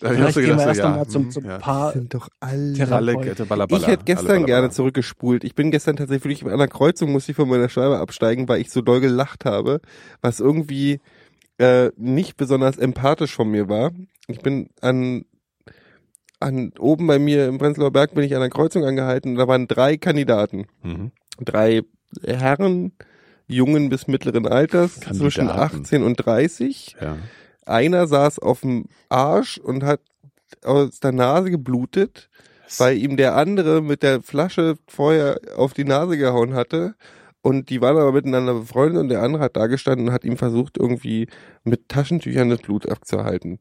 [0.00, 1.58] Da hab ich auch so gedacht, erst so, ja, zum, hm, zum ja.
[1.58, 2.90] Paar Sind doch alle.
[2.90, 5.44] Alle, Ich hätte gestern alle, gerne zurückgespult.
[5.44, 8.72] Ich bin gestern tatsächlich an einer Kreuzung, musste ich von meiner Scheibe absteigen, weil ich
[8.72, 9.80] so doll gelacht habe,
[10.20, 10.98] was irgendwie
[11.58, 13.92] äh, nicht besonders empathisch von mir war.
[14.26, 15.24] Ich bin an
[16.40, 19.48] an, oben bei mir im Prenzlauer Berg bin ich an der Kreuzung angehalten und da
[19.48, 20.66] waren drei Kandidaten.
[20.82, 21.12] Mhm.
[21.40, 21.82] Drei
[22.24, 22.92] Herren,
[23.46, 25.18] jungen bis mittleren Alters, Kandidaten.
[25.18, 26.96] zwischen 18 und 30.
[27.00, 27.16] Ja.
[27.64, 30.00] Einer saß auf dem Arsch und hat
[30.62, 32.28] aus der Nase geblutet,
[32.78, 36.94] weil ihm der andere mit der Flasche vorher auf die Nase gehauen hatte.
[37.42, 40.36] Und die waren aber miteinander befreundet und der andere hat da gestanden und hat ihm
[40.36, 41.28] versucht, irgendwie
[41.62, 43.60] mit Taschentüchern das Blut abzuhalten.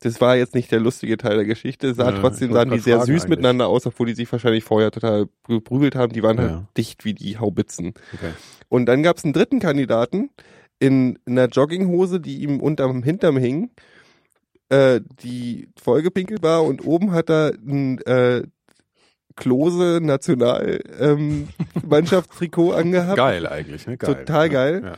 [0.00, 1.88] Das war jetzt nicht der lustige Teil der Geschichte.
[1.88, 4.30] Es sah Ja, trotzdem ich sahen die sehr süß fragen miteinander aus, obwohl die sich
[4.30, 6.12] wahrscheinlich vorher total geprügelt haben.
[6.12, 6.68] Die waren halt Ja.
[6.76, 7.94] dicht wie die Haubitzen.
[8.12, 8.32] Okay.
[8.68, 10.30] Und dann gab es einen dritten Kandidaten
[10.78, 13.70] in, in einer Jogginghose, die ihm unterm Hintern hing,
[14.68, 18.42] äh, die vollgepinkelt war und oben hat er ein äh,
[19.36, 21.48] Klose National ähm,
[21.90, 23.96] angehabt Geil eigentlich, ne?
[23.96, 24.14] Geil.
[24.14, 24.82] Total geil.
[24.84, 24.94] Ja.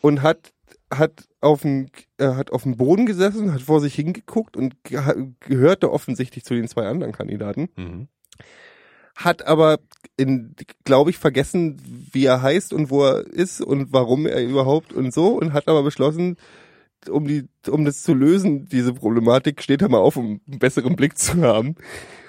[0.00, 0.52] und hat
[0.92, 1.88] hat auf dem
[2.18, 5.00] äh, hat auf dem Boden gesessen, hat vor sich hingeguckt und ge
[5.40, 8.08] gehörte offensichtlich zu den zwei anderen Kandidaten Mhm.
[9.16, 9.78] hat aber
[10.16, 10.54] in,
[10.84, 11.80] glaube ich, vergessen,
[12.12, 15.68] wie er heißt und wo er ist und warum er überhaupt und so und hat
[15.68, 16.36] aber beschlossen,
[17.08, 20.96] um die, um das zu lösen, diese Problematik, steht er mal auf, um einen besseren
[20.96, 21.76] Blick zu haben.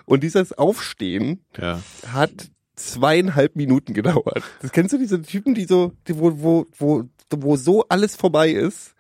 [0.06, 1.82] Und dieses Aufstehen Ja.
[2.06, 4.44] hat zweieinhalb Minuten gedauert.
[4.62, 8.52] Das kennst du diese Typen, die so, die, wo, wo, wo, wo so alles vorbei
[8.52, 8.96] ist,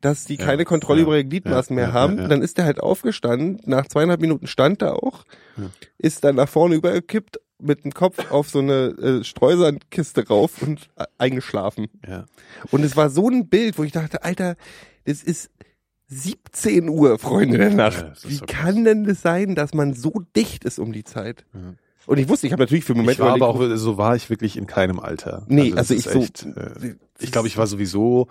[0.00, 2.28] dass die Ja, keine Kontrolle ja, über ihre Gliedmaßen ja, mehr haben.
[2.28, 5.24] Dann ist er halt aufgestanden, nach zweieinhalb Minuten stand er auch,
[5.98, 10.90] ist dann nach vorne übergekippt, mit dem Kopf auf so eine äh, Streusandkiste rauf und
[10.96, 11.88] äh, eingeschlafen.
[12.06, 12.26] Ja.
[12.70, 14.54] Und es war so ein Bild, wo ich dachte, Alter,
[15.06, 15.50] das ist
[16.06, 18.24] 17 Uhr, Freunde der Nacht.
[18.28, 21.44] Wie so kann denn das sein, dass man so dicht ist um die Zeit?
[21.52, 21.74] Ja.
[22.08, 24.16] Und ich wusste, ich habe natürlich für einen Moment ich war aber auch, so war
[24.16, 25.44] ich wirklich in keinem Alter.
[25.48, 28.28] Nee, also ist ich so- echt, äh, ich glaube, ich war sowieso,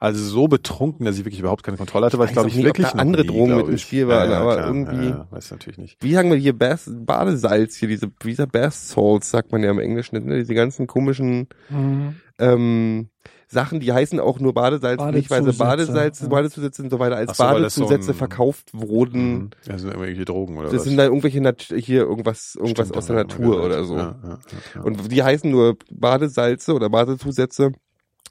[0.00, 2.56] also so betrunken, dass ich wirklich überhaupt keine Kontrolle hatte, weil ich weiß glaube ich
[2.56, 3.82] nicht, ob wirklich da noch andere nie, Drogen mit im ich.
[3.82, 4.66] Spiel waren, ja, ja, aber klar.
[4.66, 5.96] irgendwie- Ja, ja, weiß natürlich nicht.
[6.02, 9.78] wie sagen wir hier Bass, Badesalz hier, diese, dieser Bath Salts, sagt man ja im
[9.78, 10.38] Englischen, ne?
[10.38, 12.16] diese ganzen komischen Mhm.
[12.40, 13.08] ähm,
[13.54, 16.28] Sachen, die heißen auch nur Badesalz, nicht weil sie Badezusätze, Badesalz, ja.
[16.28, 19.34] Badezusätze und so weiter als so, das so Badezusätze ein- verkauft wurden.
[19.34, 19.50] Mhm.
[19.66, 20.84] Ja, sind irgendwelche Drogen oder Das was?
[20.84, 23.96] sind da irgendwelche Nat hier irgendwas, irgendwas Stimmt, aus der Natur oder so.
[23.96, 24.38] Ja, ja, ja,
[24.74, 24.80] ja.
[24.82, 27.72] Und die heißen nur Badesalze oder Badezusätze,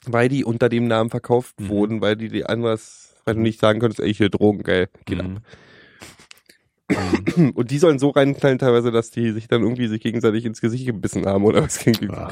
[0.06, 1.68] weil die unter dem Namen verkauft Mhm.
[1.70, 5.22] wurden, weil die die anders, weil du nicht sagen könntest, ey, hier Drogen, geil, geht
[5.22, 5.36] Mhm.
[5.38, 5.42] ab.
[7.54, 10.84] Und die sollen so reinknallen teilweise, dass die sich dann irgendwie sich gegenseitig ins Gesicht
[10.84, 11.78] gebissen haben oder was.
[12.10, 12.28] Ah.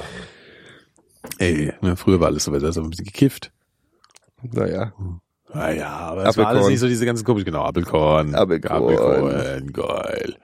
[1.38, 3.52] Ey, ne, früher war alles so, da ist ein bisschen gekifft.
[4.42, 4.92] Naja.
[5.54, 8.34] Naja, aber das war alles nicht so diese ganzen komisch, genau, Apfelkorn.
[8.34, 8.82] Apfelkorn.
[8.82, 10.36] Apfelkorn, geil.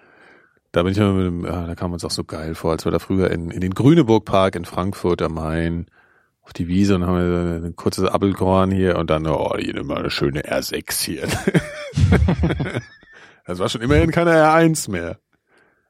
[0.73, 2.85] Da bin ich immer mit dem, ja, da kam uns auch so geil vor, als
[2.85, 5.87] wir da früher in, in den Grüneburg-Park in Frankfurt am Main
[6.43, 9.99] auf die Wiese und haben wir ein kurzes Apfelkorn hier und dann, oh, hier mal
[9.99, 11.27] eine schöne R6 hier.
[13.47, 15.19] das war schon immerhin keine R1 mehr.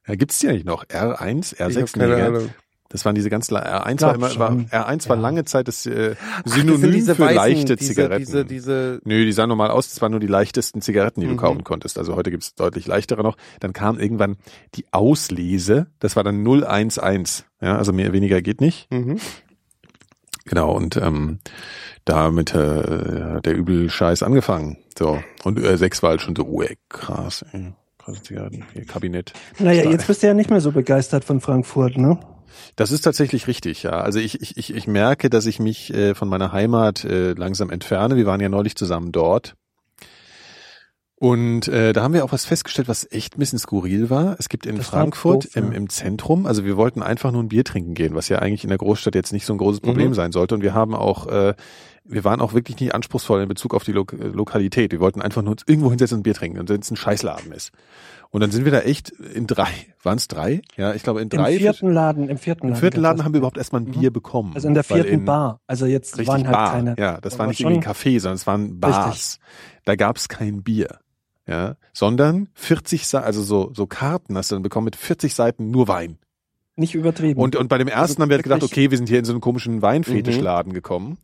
[0.06, 0.84] Ja, gibt's die eigentlich noch?
[0.84, 1.98] R1, Ich hab R6?
[1.98, 2.26] keine Nee, gell?
[2.26, 2.50] Ahnung.
[2.90, 4.66] Das waren diese ganz la- R1 Glaub war immer, war, schon.
[4.68, 5.22] R1 war Ja.
[5.22, 8.24] lange Zeit das äh, Ach, das Synonym sind diese für weißen, leichte diese, Zigaretten.
[8.24, 11.34] Diese, diese, Nö, die sahen normal aus, das waren nur die leichtesten Zigaretten, die du
[11.34, 11.38] Mhm.
[11.38, 11.98] kaufen konntest.
[11.98, 13.36] Also heute gibt's deutlich leichtere noch.
[13.60, 14.36] Dann kam irgendwann
[14.74, 17.44] die Auslese, das war dann 011.
[17.60, 18.90] Ja, also mehr weniger geht nicht.
[18.90, 19.18] mhm.
[20.46, 21.40] Genau, und ähm,
[22.06, 24.78] damit äh, hat der übel Scheiß angefangen.
[24.98, 25.22] So.
[25.44, 27.74] Und äh, 6 war halt schon so, oh, ey, krass, ey.
[27.98, 28.64] Krasse Zigaretten.
[28.72, 29.34] Hier, Kabinett.
[29.58, 29.92] Naja, Stark.
[29.92, 32.18] jetzt bist du ja nicht mehr so begeistert von Frankfurt, ne?
[32.76, 34.00] Das ist tatsächlich richtig, ja.
[34.00, 37.70] Also ich, ich, ich, ich merke, dass ich mich äh, von meiner Heimat äh, langsam
[37.70, 38.16] entferne.
[38.16, 39.54] Wir waren ja neulich zusammen dort.
[41.20, 44.36] Und äh, da haben wir auch was festgestellt, was echt ein bisschen skurril war.
[44.38, 47.48] Es gibt in Das Frankfurt doof, im, im Zentrum, also wir wollten einfach nur ein
[47.48, 50.10] Bier trinken gehen, was ja eigentlich in der Großstadt jetzt nicht so ein großes Problem
[50.10, 50.14] Mhm.
[50.14, 50.54] sein sollte.
[50.54, 51.54] Und wir haben auch, äh,
[52.04, 54.92] wir waren auch wirklich nicht anspruchsvoll in Bezug auf die Lo Lokalität.
[54.92, 56.96] Wir wollten einfach nur uns irgendwo hinsetzen und ein Bier trinken, und wenn es ein
[56.96, 57.72] Scheißladen ist.
[58.30, 59.68] Und dann sind wir da echt in drei,
[60.02, 60.60] waren es drei?
[60.76, 61.56] Ja, ich glaube in Im drei.
[61.56, 62.80] vierten Laden, im vierten Im Laden.
[62.80, 64.52] vierten Laden haben wir überhaupt erstmal ein Bier bekommen.
[64.54, 65.60] Also in der vierten in- Bar.
[65.66, 66.72] Also jetzt Richtig waren halt Bar.
[66.72, 66.94] keine.
[66.98, 69.38] ja, das war nicht irgendwie ein Café, sondern es waren Bars.
[69.86, 70.98] Da gab es kein Bier.
[71.46, 75.70] Ja, sondern 40 Seiten, also so, so Karten hast du dann bekommen mit 40 Seiten
[75.70, 76.18] nur Wein.
[76.76, 77.40] Nicht übertrieben.
[77.40, 79.24] Und, und bei dem ersten Also haben wir halt gedacht, okay, wir sind hier in
[79.24, 81.16] so einen komischen Weinfetischladen gekommen.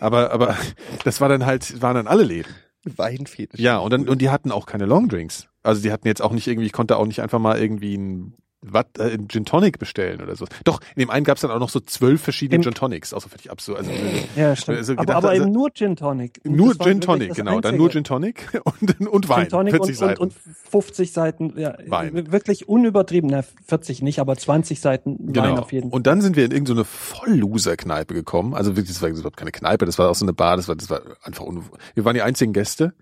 [0.00, 0.56] Aber, aber
[1.04, 2.50] das war dann halt, waren dann alle Läden.
[2.84, 3.60] Weinfetisch.
[3.60, 5.48] Ja, und dann, und die hatten auch keine Longdrinks.
[5.66, 8.34] Also die hatten jetzt auch nicht irgendwie, ich konnte auch nicht einfach mal irgendwie ein
[8.68, 10.44] was, äh, einen Gin Tonic bestellen oder so.
[10.64, 13.12] Doch, in dem einen gab es dann auch noch so zwölf verschiedene Im- Gin Tonics,
[13.12, 13.78] auch so völlig absurd.
[13.78, 13.90] Also,
[14.34, 14.78] Ja, stimmt.
[14.78, 16.40] Also aber gedacht, aber also- eben nur Gin Tonic.
[16.42, 17.50] Und nur Gin Tonic, genau.
[17.60, 17.76] Dann Einzige.
[17.76, 18.48] nur Gin Tonic
[18.80, 19.40] und, und Wein.
[19.42, 20.20] Gin Tonic 40 und, Seiten.
[20.22, 22.32] Und, und 50 Seiten, ja, Wein.
[22.32, 25.58] wirklich unübertrieben, na, 40 nicht, aber 20 Seiten Wein Genau.
[25.58, 25.96] auf jeden Fall.
[25.96, 28.54] Und dann sind wir in irgendeine Voll-Loser-Kneipe gekommen.
[28.54, 30.74] Also wirklich, das war überhaupt keine Kneipe, das war auch so eine Bar, das war,
[30.74, 31.62] das war einfach un
[31.94, 32.94] Wir waren die einzigen Gäste.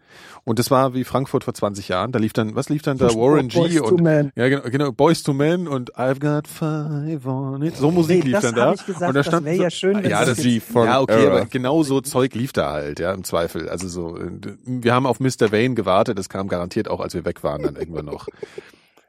[0.44, 2.12] Und das war wie Frankfurt vor 20 Jahren.
[2.12, 3.08] Da lief dann, was lief dann da?
[3.14, 4.30] Warren Boys G to und Men.
[4.36, 7.76] ja genau, genau, Boys to Men und I've got five on it.
[7.76, 8.70] So Musik Nee, lief das dann da.
[8.72, 10.86] gesagt, und da das stand wär so, ja schön, wenn ja, das das G von
[10.86, 11.36] ja, okay, Era.
[11.36, 13.68] aber genau so Zeug lief da halt, ja, im Zweifel.
[13.68, 14.30] Also so, äh,
[14.64, 15.50] wir haben auf Mr.
[15.50, 18.28] Vane gewartet, das kam garantiert auch, als wir weg waren, dann irgendwann noch.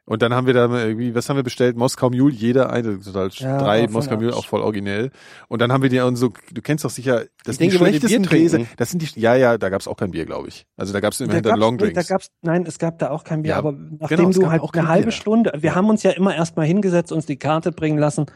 [0.07, 1.75] Und dann haben wir da irgendwie, was haben wir bestellt?
[1.77, 5.09] Moskau Mule, jeder eine, total Ja, drei Moskau Mule, auch voll originell.
[5.47, 7.77] Und dann haben wir die und so, du kennst doch sicher, das Ich sind die
[7.77, 8.21] schlechtesten.
[8.23, 8.59] Gläser.
[8.77, 10.67] Das sind die, ja, ja, da gab's auch kein Bier, glaube ich.
[10.77, 12.07] Also da gab's immerhin Da dann gab's- Long nee, Drinks.
[12.07, 14.51] Da gab's, nein, es gab da auch kein Bier, Ja, aber genau, nachdem es du
[14.51, 15.11] halt auch eine halbe Bier.
[15.11, 18.27] Stunde, wir haben uns ja immer erstmal hingesetzt, uns die Karte bringen lassen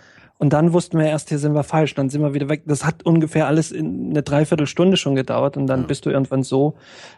[0.41, 2.63] und dann wussten wir erst, hier sind wir falsch, dann sind wir wieder weg.
[2.65, 5.85] Das hat ungefähr alles in eine Dreiviertelstunde schon gedauert und dann Ja.
[5.87, 6.75] bist du irgendwann so,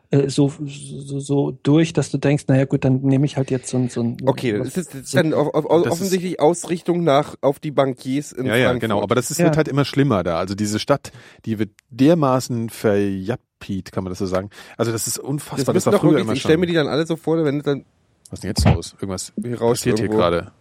[0.09, 3.69] äh, so, so, so durch, dass du denkst, naja gut, dann nehme ich halt jetzt
[3.69, 6.39] so ein, so ein Okay, das ist, das ist dann auf, auf, Das ist- offensichtlich
[6.41, 8.81] Ausrichtung nach auf die Bankiers in ja, ja, Frankfurt.
[8.89, 9.01] genau.
[9.03, 9.45] Aber das ist, Ja.
[9.45, 10.37] wird halt immer schlimmer da.
[10.39, 11.11] Also diese Stadt,
[11.45, 14.49] die wird dermaßen verjappiet, kann man das so sagen.
[14.77, 15.73] Also das ist das unfassbar.
[15.73, 16.71] Das, müssen war doch früher wirklich, immer ich stelle mir schon.
[16.71, 17.85] die dann alle so vor, wenn dann
[18.31, 18.93] Was ist denn jetzt los?
[18.93, 20.17] Irgendwas hier passiert hier irgendwo.
[20.21, 20.51] gerade.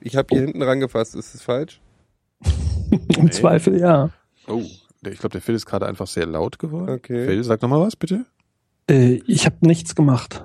[0.00, 1.80] Ich habe hier hinten rangefasst, ist das falsch?
[3.18, 4.10] Im Zweifel, ja.
[4.48, 4.62] Oh,
[5.06, 6.90] ich glaube, der Phil ist gerade einfach sehr laut geworden.
[6.90, 7.26] Okay.
[7.26, 8.24] Phil, sag nochmal was, bitte.
[8.90, 10.44] Äh, ich habe nichts gemacht.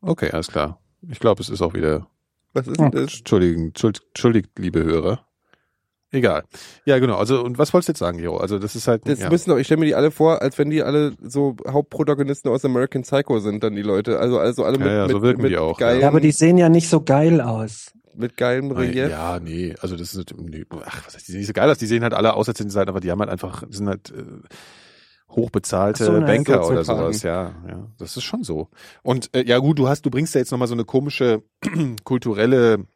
[0.00, 0.80] Okay, alles klar.
[1.10, 2.06] Ich glaube, es ist auch wieder.
[2.52, 3.18] Was ist denn das?
[3.18, 5.20] Entschuldigen, Entschuld- entschuldigt, liebe Hörer.
[6.12, 6.44] Egal.
[6.84, 7.16] Ja, genau.
[7.16, 8.36] Also, und was wolltest du jetzt sagen, Jo?
[8.36, 9.06] Also, das ist halt.
[9.08, 9.28] Das ja.
[9.28, 12.64] müssen doch, ich stelle mir die alle vor, als wenn die alle so Hauptprotagonisten aus
[12.64, 14.18] American Psycho sind, dann die Leute.
[14.18, 16.30] Also, also alle mit, Ja, ja, so mit, wirken mit die auch, Ja, aber die
[16.32, 17.92] sehen ja nicht so geil aus.
[18.16, 19.10] Mit geilem Relief.
[19.10, 21.78] Ja, nee, also das ist, nee, ach, was heißt, die sehen nicht so geil aus,
[21.78, 23.88] die sehen halt alle aus, als sind sie halt, aber die haben halt einfach, sind
[23.88, 24.24] halt äh,
[25.30, 28.68] hochbezahlte so, na, Banker oder sowas, ja, ja, das ist schon so.
[29.02, 31.42] Und äh, ja gut, du hast, du bringst da jetzt nochmal so eine komische
[32.04, 32.86] kulturelle,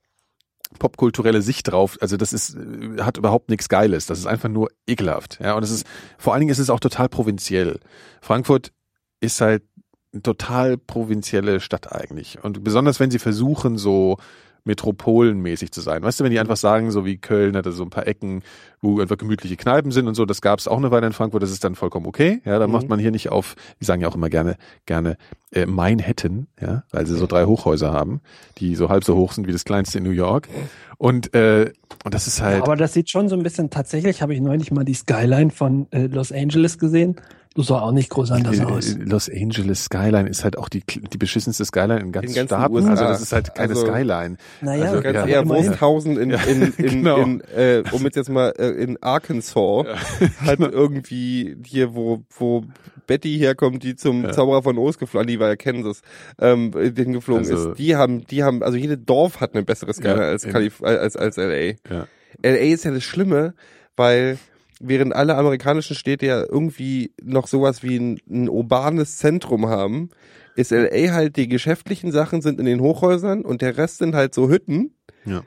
[0.78, 1.98] popkulturelle Sicht drauf.
[2.00, 4.06] Also das ist, äh, hat überhaupt nichts Geiles.
[4.06, 5.38] Das ist einfach nur ekelhaft.
[5.40, 5.86] Ja, und es ist,
[6.18, 7.80] vor allen Dingen ist es auch total provinziell.
[8.20, 8.72] Frankfurt
[9.20, 9.64] ist halt
[10.12, 12.42] eine total provinzielle Stadt eigentlich.
[12.42, 14.16] Und besonders wenn sie versuchen, so
[14.64, 16.02] metropolenmäßig zu sein.
[16.02, 18.42] Weißt du, wenn die einfach sagen, so wie Köln hatte so ein paar Ecken,
[18.80, 21.42] wo einfach gemütliche Kneipen sind und so, das gab es auch eine Weile in Frankfurt,
[21.42, 22.40] das ist dann vollkommen okay.
[22.44, 22.72] Ja, da Mhm.
[22.72, 24.56] macht man hier nicht auf, die sagen ja auch immer gerne,
[24.86, 25.16] gerne
[25.52, 28.20] äh, Manhattan, ja, weil sie so drei Hochhäuser haben,
[28.58, 30.48] die so halb so hoch sind wie das kleinste in New York.
[30.96, 31.72] Und, äh,
[32.04, 32.62] und das ist halt.
[32.62, 35.86] Aber das sieht schon so ein bisschen, tatsächlich habe ich neulich mal die Skyline von
[35.92, 37.16] äh, Los Angeles gesehen.
[37.62, 38.96] Sah auch nicht groß anders Äh, aus.
[38.98, 42.74] Los Angeles Skyline ist halt auch die, die beschissenste Skyline in ganz Staaten.
[42.74, 42.90] USA.
[42.90, 44.36] Also das ist halt keine Also- Skyline.
[44.60, 45.48] Naja, also Ganz Ja, eher.
[45.48, 47.18] Wursthausen in, in, in, Genau.
[47.18, 49.54] in äh, um jetzt jetzt mal äh, in Arkansas
[50.44, 52.64] hat irgendwie hier, wo, wo
[53.06, 54.32] Betty herkommt, die zum Ja.
[54.32, 56.02] Zauberer von Oz geflogen, die war ja Kansas,
[56.40, 57.78] ähm, den geflogen Also- ist.
[57.78, 60.82] Die haben, die haben, also jede Dorf hat eine bessere Skala Ja, als, in- Kalif
[60.82, 61.72] als, als LA.
[61.90, 62.06] Ja.
[62.42, 63.54] LA ist ja das Schlimme,
[63.96, 64.38] weil
[64.80, 70.08] während alle amerikanischen Städte ja irgendwie noch sowas wie ein, ein urbanes Zentrum haben,
[70.56, 74.34] ist LA halt die geschäftlichen Sachen sind in den Hochhäusern und der Rest sind halt
[74.34, 74.94] so Hütten,
[75.24, 75.42] Ja.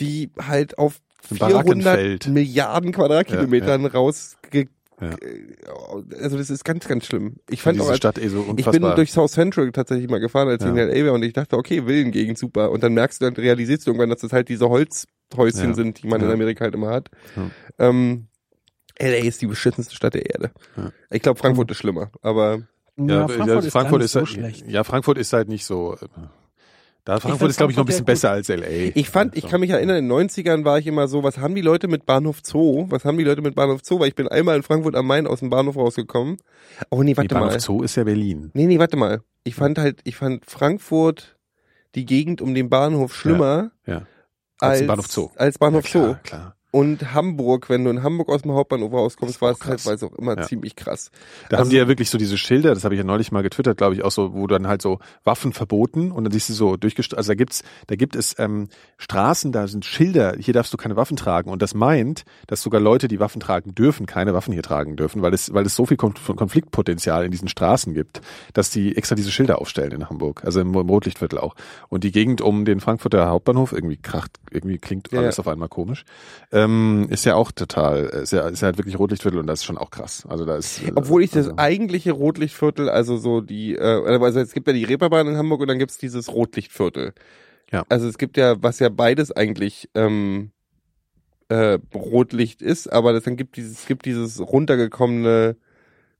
[0.00, 1.00] die halt auf
[1.30, 2.28] Ein 400 Barackenfeld.
[2.28, 4.66] Milliarden Quadratkilometern rausge...
[5.00, 5.10] Ja.
[6.20, 7.36] Also das ist ganz, ganz schlimm.
[7.48, 8.72] Ich fand auch, diese als, Stadt eh so ich unfassbar.
[8.90, 10.82] bin durch South Central tatsächlich mal gefahren, als ich Ja.
[10.86, 12.72] in LA war und ich dachte, okay, Villengegend, super.
[12.72, 15.74] Und dann merkst du, dann realisierst du irgendwann, dass das halt diese Holzhäuschen Ja.
[15.74, 16.32] sind, die man in Ja.
[16.34, 17.10] Amerika halt immer hat.
[17.36, 17.50] Ja.
[17.78, 18.26] Ähm,
[19.00, 20.50] LA ist die beschissenste Stadt der Erde.
[20.76, 20.90] Ja.
[21.10, 22.62] Ich glaube, Frankfurt ist schlimmer, aber
[22.96, 24.66] ja, Frankfurt, ist, gar nicht so halt, schlecht.
[24.68, 25.94] ja, Frankfurt ist halt nicht so.
[25.94, 26.06] äh,
[27.04, 28.92] Da Frankfurt ist, glaube ich, noch ein bisschen Frankfurt ja besser als LA.
[28.96, 31.54] ich fand, ich kann mich erinnern, in den 90ern war ich immer so, was haben
[31.54, 32.86] die Leute mit Bahnhof Zoo?
[32.90, 34.00] Was haben die Leute mit Bahnhof Zoo?
[34.00, 36.38] Weil ich bin einmal in Frankfurt am Main aus dem Bahnhof rausgekommen.
[36.90, 37.60] Oh nee, Die warte Bahnhof mal.
[37.60, 38.50] Zoo ist ja Berlin.
[38.54, 39.20] Nee, nee, warte mal.
[39.44, 41.38] Ich fand halt, ich fand Frankfurt,
[41.94, 43.98] die Gegend um den Bahnhof schlimmer Ja.
[44.58, 45.30] als, Als den Bahnhof Zoo.
[45.36, 46.16] Als Bahnhof ja, klar, Zoo.
[46.24, 46.56] klar.
[46.70, 50.36] Und Hamburg, wenn du in Hamburg aus dem Hauptbahnhof rauskommst, war es es auch immer
[50.36, 50.42] Ja.
[50.46, 51.10] ziemlich krass.
[51.48, 53.42] Da Also- haben die ja wirklich so diese Schilder, das habe ich ja neulich mal
[53.42, 56.52] getwittert, glaube ich, auch so, wo dann halt so Waffen verboten und dann siehst du
[56.52, 58.68] so durchgest also da gibt's, da gibt es ähm,
[58.98, 62.80] Straßen, da sind Schilder, hier darfst du keine Waffen tragen und das meint, dass sogar
[62.80, 65.86] Leute, die Waffen tragen dürfen, keine Waffen hier tragen dürfen, weil es, weil es so
[65.86, 68.20] viel Konf Konfliktpotenzial in diesen Straßen gibt,
[68.52, 71.54] dass die extra diese Schilder aufstellen in Hamburg, also im, im Rotlichtviertel auch.
[71.88, 75.40] Und die Gegend um den Frankfurter Hauptbahnhof, irgendwie kracht, irgendwie klingt alles ja.
[75.40, 76.04] auf einmal komisch,
[76.64, 79.64] ähm, ist ja auch total, ist ja, ist ja halt wirklich Rotlichtviertel und das ist
[79.64, 80.24] schon auch krass.
[80.28, 84.40] Also da ist, äh, Obwohl ich das also, eigentliche Rotlichtviertel, also so die, äh, also
[84.40, 87.12] es gibt ja die Reeperbahn in Hamburg und dann gibt's dieses Rotlichtviertel.
[87.70, 87.84] Ja.
[87.88, 90.50] Also es gibt ja, was ja beides eigentlich ähm,
[91.48, 95.56] äh, Rotlicht ist, aber das dann gibt dieses, es gibt dieses runtergekommene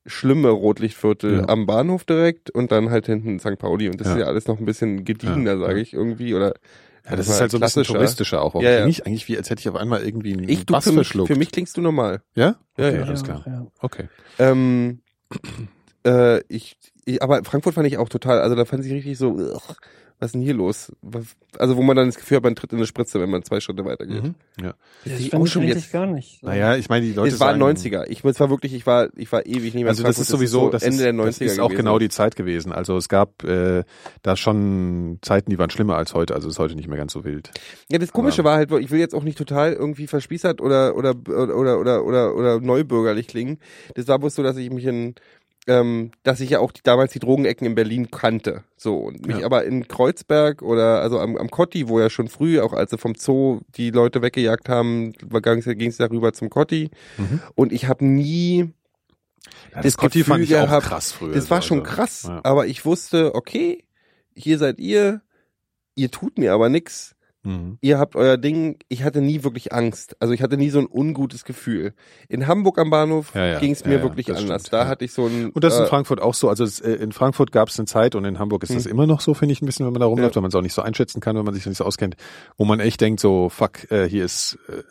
[0.06, 1.48] schlimme Rotlichtviertel Ja.
[1.48, 3.58] am Bahnhof direkt und dann halt hinten St.
[3.58, 4.14] Pauli und das Ja.
[4.14, 6.54] ist ja alles noch ein bisschen gediegener, Ja, sage ich irgendwie oder
[7.08, 8.54] Ja, das ist halt so ein bisschen touristischer auch.
[8.54, 8.76] Warum Ja, ja.
[8.78, 10.90] klinge ich eigentlich wie, als hätte ich auf einmal irgendwie einen Ich, du, Bass für,
[10.90, 11.28] mich, verschluckt.
[11.28, 12.22] für mich klingst du normal.
[12.34, 12.56] ja?
[12.76, 13.02] Ja, Okay, ja.
[13.04, 13.42] alles klar.
[13.46, 13.66] Ja.
[13.80, 14.08] Okay.
[14.38, 15.00] Ähm,
[16.06, 16.76] äh, ich,
[17.08, 19.60] ich, aber Frankfurt fand ich auch total, also da fand ich richtig so, ugh,
[20.20, 20.90] was ist denn hier los?
[21.00, 21.26] Was,
[21.58, 23.60] also wo man dann das Gefühl hat, man tritt in eine Spritze, wenn man zwei
[23.60, 24.24] Schritte weitergeht.
[24.24, 24.34] Mhm.
[24.60, 24.74] Ja.
[25.04, 26.40] Das finde auch ich schon jetzt- gar nicht.
[26.40, 26.48] so.
[26.48, 28.04] Naja, ich meine, die Leute es war sagen, 90er.
[28.08, 30.26] Ich, es war wirklich, ich war, ich war ewig nicht mehr in Also das ist
[30.26, 31.76] sowieso, das Ende ist, der 90er das ist auch gewesen.
[31.76, 32.72] genau die Zeit gewesen.
[32.72, 33.84] Also es gab äh,
[34.22, 36.34] da schon Zeiten, die waren schlimmer als heute.
[36.34, 37.52] Also es ist heute nicht mehr ganz so wild.
[37.88, 41.14] Ja, das Komische war halt, ich will jetzt auch nicht total irgendwie verspießert oder oder
[41.28, 43.58] oder oder oder oder neubürgerlich klingen.
[43.94, 45.14] Das war bloß so, dass ich mich in
[45.68, 48.64] ähm, dass ich ja auch die, damals die Drogenecken in Berlin kannte.
[48.76, 49.46] So, und mich Ja.
[49.46, 52.98] aber in Kreuzberg oder also am, am Kotti, wo ja schon früh, auch als sie
[52.98, 56.90] vom Zoo die Leute weggejagt haben, ging es darüber zum Kotti.
[57.18, 57.40] Mhm.
[57.54, 58.72] Und ich habe nie
[59.74, 61.34] Ja, das Conti Gefühl fand ich gehabt, auch krass früher.
[61.34, 62.40] Das war so, schon also, krass, Ja.
[62.42, 63.84] aber ich wusste, okay,
[64.34, 65.20] hier seid ihr,
[65.94, 67.14] ihr tut mir aber nix.
[67.48, 67.78] Mhm.
[67.80, 70.16] Ihr habt euer Ding, ich hatte nie wirklich Angst.
[70.20, 71.94] Also ich hatte nie so ein ungutes Gefühl.
[72.28, 74.62] In Hamburg am Bahnhof Ja, ja, ging es mir ja, wirklich das anders.
[74.62, 74.88] stimmt, da ja.
[74.88, 76.50] hatte ich so ein Und das ist in äh, Frankfurt auch so.
[76.50, 79.06] Also es, äh, in Frankfurt gab es eine Zeit und in Hamburg ist das immer
[79.06, 80.74] noch so, finde ich, ein bisschen, wenn man da rumläuft, weil man es auch nicht
[80.74, 82.16] so einschätzen kann, wenn man sich nicht so auskennt,
[82.58, 84.82] wo man echt denkt, so, fuck, äh, hier ist, äh,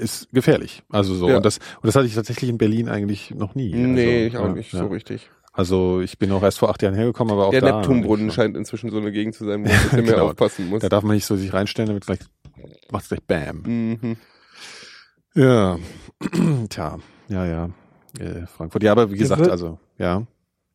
[0.00, 0.84] ist gefährlich.
[0.90, 1.28] Also so.
[1.28, 1.38] Ja.
[1.38, 3.74] Und das, und das hatte ich tatsächlich in Berlin eigentlich noch nie.
[3.74, 4.78] Nee, also, ich auch ja, nicht ja.
[4.78, 5.30] so richtig.
[5.58, 7.78] Also ich bin auch erst vor acht Jahren hergekommen, aber auch Der da.
[7.78, 10.26] Neptunbrunnen scheint inzwischen so eine Gegend zu sein, wo man ein bisschen mehr Genau.
[10.28, 10.82] aufpassen muss.
[10.82, 12.20] Da darf man nicht so sich reinstellen, damit gleich
[12.92, 13.62] macht's gleich Bam.
[13.66, 14.16] Mhm.
[15.34, 15.78] Ja.
[16.68, 16.98] Tja,
[17.28, 17.70] ja, ja.
[18.20, 18.82] Äh, Frankfurt.
[18.84, 20.26] Ja, aber wie gesagt, wird- also, ja.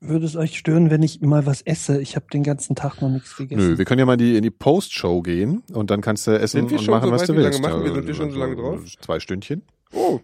[0.01, 2.01] Würde es euch stören, wenn ich mal was esse?
[2.01, 3.69] Ich habe den ganzen Tag noch nichts gegessen.
[3.69, 6.65] Nö, wir können ja mal die, in die Post-Show gehen und dann kannst du essen
[6.65, 7.30] und machen, so was weit?
[7.30, 7.61] du Wie lange willst.
[7.61, 7.88] machen wir?
[7.89, 8.81] Ja, Sind wir schon so lange drauf?
[8.99, 9.61] Zwei Stündchen.
[9.93, 10.19] Oh,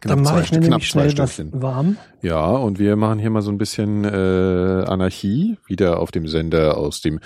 [0.00, 1.50] Dann mache ich mir knapp nämlich zwei Stündchen.
[1.60, 1.96] warm.
[2.22, 6.76] Ja, und wir machen hier mal so ein bisschen äh, Anarchie, wieder auf dem Sender
[6.76, 7.20] aus dem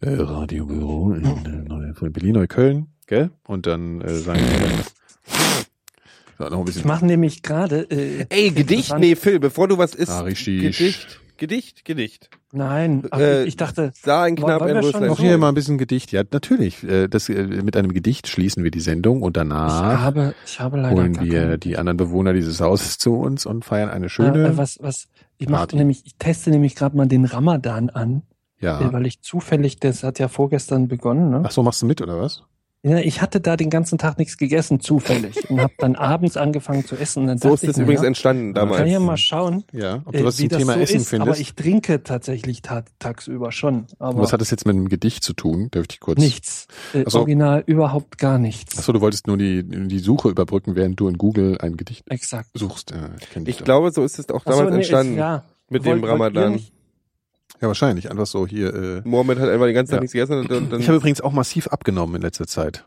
[0.00, 3.30] äh, Radiobüro in äh, Neu- von Berlin-Neukölln, gell?
[3.46, 4.68] Und dann äh, sagen wir
[6.38, 7.82] so, noch ein Ich bisschen mache nämlich gerade.
[7.90, 8.94] Äh, Ey, Gedicht?
[8.98, 10.10] Nee, Phil, bevor du was isst.
[10.10, 10.60] Ah, richtig.
[10.78, 11.20] Gedicht.
[11.38, 12.28] Gedicht, Gedicht.
[12.52, 15.08] Nein, ach, Äh, ich dachte, Sah ein Knapp wollen ein wir schon Röslein.
[15.08, 16.12] Noch hier mal ein bisschen Gedicht.
[16.12, 16.82] Ja, natürlich.
[16.84, 20.60] Äh, Das, äh, mit einem Gedicht schließen wir die Sendung und ich danach habe, ich
[20.60, 24.48] habe leider holen wir die anderen Bewohner dieses Hauses zu uns und feiern eine schöne.
[24.48, 25.08] äh, was, was,
[25.38, 28.22] ich mache nämlich, ich teste nämlich gerade mal den Ramadan an,
[28.60, 28.92] ja.
[28.92, 31.42] weil ich zufällig, das hat ja vorgestern begonnen, ne?
[31.44, 32.42] Ach so, machst du mit oder was?
[32.84, 35.36] Ja, ich hatte da den ganzen Tag nichts gegessen, zufällig.
[35.50, 37.22] und habe dann abends angefangen zu essen.
[37.22, 38.78] Und dann So ist das ich mir, übrigens entstanden damals.
[38.78, 40.02] kann ja mal schauen, Ja.
[40.04, 41.14] Ob äh, du was wie zum das Thema so Essen ist.
[41.14, 41.40] Aber findest?
[41.40, 43.86] ich trinke tatsächlich ta tagsüber schon.
[43.98, 45.68] Aber was hat das jetzt mit einem Gedicht zu tun?
[45.72, 46.20] Darf ich dich kurz?
[46.20, 46.68] nichts.
[46.94, 47.18] Äh, Ach so.
[47.18, 48.78] Original überhaupt gar nichts.
[48.78, 52.48] Achso, du wolltest nur die, die Suche überbrücken, während du in Google ein Gedicht Exakt.
[52.54, 52.92] suchst.
[52.92, 55.12] Ja, ich Ich glaube, so ist es auch damals nee, entstanden.
[55.14, 55.44] Ist, ja.
[55.68, 56.60] mit Wollt- dem wollt ihr Ramadan.
[57.60, 58.10] Ja, wahrscheinlich.
[58.10, 58.74] Einfach so hier.
[58.74, 60.00] Äh, Mohammed hat einfach den ganzen Tag Ja.
[60.02, 62.86] nichts gegessen und dann, dann ich habe übrigens auch massiv abgenommen in letzter Zeit.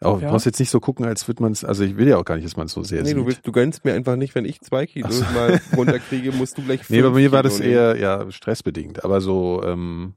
[0.00, 0.26] Auch, Ja?
[0.26, 2.24] Du brauchst jetzt nicht so gucken, als würde man es, also ich will ja auch
[2.24, 3.16] gar nicht, dass man es so sehr nee, sieht.
[3.16, 5.24] du, willst, du gönnst mir einfach nicht, wenn ich zwei Kilo so.
[5.32, 9.62] mal runterkriege, musst du gleich nee, bei mir war das eher ja stressbedingt, aber so
[9.64, 10.14] ähm,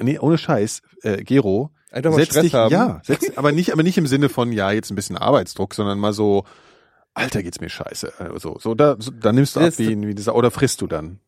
[0.00, 2.72] nee, ohne Scheiß, äh, Gero, Einfach mal setz Stress dich, haben.
[2.72, 5.98] ja, setz, aber nicht, aber nicht im Sinne von ja jetzt ein bisschen Arbeitsdruck, sondern
[5.98, 6.44] mal so,
[7.14, 10.34] Alter geht's mir scheiße, äh, so, da, so, da nimmst du ab wie, wie dieser
[10.34, 11.20] oder frisst du dann.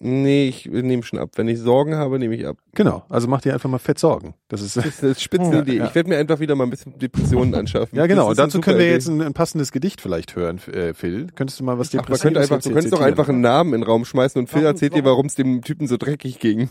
[0.00, 1.30] Nee, ich nehme schon ab.
[1.34, 2.58] Wenn ich Sorgen habe, nehme ich ab.
[2.74, 4.34] Genau, also mach dir einfach mal fett Sorgen.
[4.46, 5.72] Das ist Das ist eine Spitzenidee.
[5.78, 5.88] Ja, ja.
[5.88, 7.98] Ich werde mir einfach wieder mal ein bisschen Depressionen anschaffen.
[7.98, 8.28] ja genau.
[8.28, 8.94] Und dazu können wir Idee.
[8.94, 11.26] jetzt ein, ein passendes Gedicht vielleicht hören, äh, Phil.
[11.34, 13.86] Könntest du mal was man könnte einfach, du könntest doch einfach einen Namen in den
[13.88, 16.70] Raum schmeißen und Phil Warum- erzählt dir, warum es dem Typen so dreckig ging.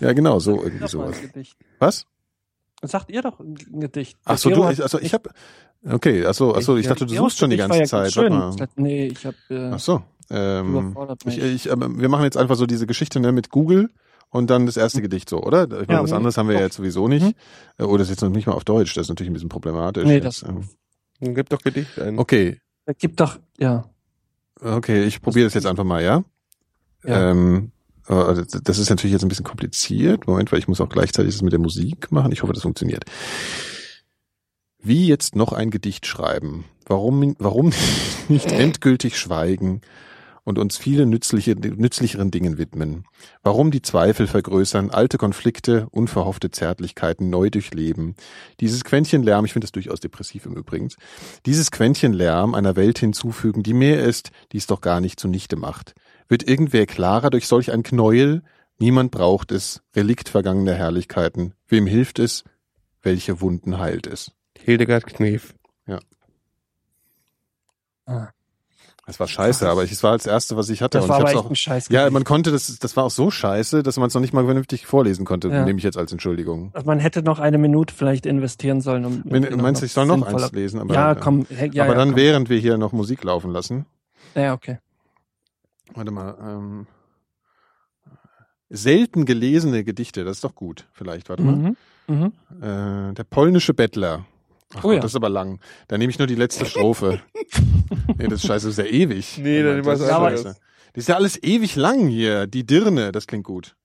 [0.00, 1.16] Ja, genau, so irgendwie sowas.
[1.78, 2.06] Was?
[2.82, 4.18] Sagt ihr doch ein Gedicht.
[4.24, 5.30] Ach so, du, ich, also ich habe
[5.88, 8.12] Okay, ach so, ach so, ich dachte, du suchst schon die ganze ja Zeit.
[8.76, 10.02] Nee, ich habe äh, Ach so.
[10.30, 10.96] Ähm,
[11.26, 13.90] ich, ich, aber wir machen jetzt einfach so diese Geschichte ne, mit Google
[14.30, 15.64] und dann das erste Gedicht so, oder?
[15.64, 16.16] Ich meine, Ja, was mhm.
[16.18, 17.36] anderes haben wir ja jetzt sowieso nicht.
[17.78, 19.48] Äh, Oder das ist jetzt noch nicht mal auf Deutsch, das ist natürlich ein bisschen
[19.48, 20.04] problematisch.
[20.04, 20.68] Nee, das- Ähm,
[21.20, 22.18] Dann gib doch Gedicht ein.
[22.18, 23.84] Okay, Da gibt doch, ja.
[24.60, 26.24] okay, ich probiere das jetzt einfach mal, ja?
[27.04, 27.30] Ja.
[27.30, 27.72] Ähm,
[28.08, 30.26] äh, also das ist natürlich jetzt ein bisschen kompliziert.
[30.26, 32.32] Moment, weil ich muss auch gleichzeitig das mit der Musik machen.
[32.32, 33.04] Ich hoffe, das funktioniert.
[34.82, 36.64] Wie jetzt noch ein Gedicht schreiben?
[36.86, 37.72] Warum, warum
[38.28, 39.80] nicht endgültig schweigen
[40.44, 43.04] und uns viele nützliche, nützlicheren Dingen widmen?
[43.42, 48.14] Warum die Zweifel vergrößern, alte Konflikte, unverhoffte Zärtlichkeiten neu durchleben?
[48.60, 50.88] Dieses Quäntchen Lärm, ich finde das durchaus depressiv im Übrigen,
[51.46, 55.56] dieses Quäntchen Lärm einer Welt hinzufügen, die mehr ist, die es doch gar nicht zunichte
[55.56, 55.94] macht.
[56.28, 58.42] Wird irgendwer klarer durch solch ein Knäuel,
[58.82, 61.54] Niemand braucht es, Relikt vergangener Herrlichkeiten.
[61.68, 62.42] Wem hilft es?
[63.00, 64.32] Welche Wunden heilt es?
[64.58, 65.54] Hildegard Knef.
[69.12, 70.96] Das war scheiße, aber ich, es war das erste, was ich hatte.
[70.96, 71.88] Das und war ich aber echt auch, ein Scheiß.
[71.90, 74.44] ja, man konnte das, das war auch so scheiße, dass man es noch nicht mal
[74.44, 75.64] vernünftig vorlesen konnte, Ja.
[75.66, 76.70] nehme ich jetzt als Entschuldigung.
[76.72, 79.04] Also man hätte noch eine Minute vielleicht investieren sollen.
[79.04, 80.80] Um Wenn, irgendwie meinst du, ich soll noch eins lesen?
[80.80, 81.44] Aber, ja, komm.
[81.50, 82.16] hey, Ja, aber ja, dann komm.
[82.16, 83.84] während wir hier noch Musik laufen lassen.
[84.34, 84.78] Ja, okay.
[85.94, 86.34] Warte mal.
[86.42, 86.86] Ähm,
[88.70, 90.88] selten gelesene Gedichte, das ist doch gut.
[90.92, 91.54] Vielleicht, warte mal.
[91.56, 91.76] Mhm.
[92.08, 92.32] Mhm.
[92.62, 94.24] Äh, der polnische Bettler.
[94.74, 95.00] Ach Oh Gott, ja.
[95.00, 95.60] das ist aber lang.
[95.88, 97.20] Da nehme ich nur die letzte Strophe.
[98.18, 99.38] nee, das ist scheiße, das ist ja ewig.
[99.38, 100.42] Nee, dann das was ist anderes.
[100.42, 100.56] scheiße.
[100.94, 102.46] Das ist ja alles ewig lang hier.
[102.46, 103.76] Die Dirne, das klingt gut.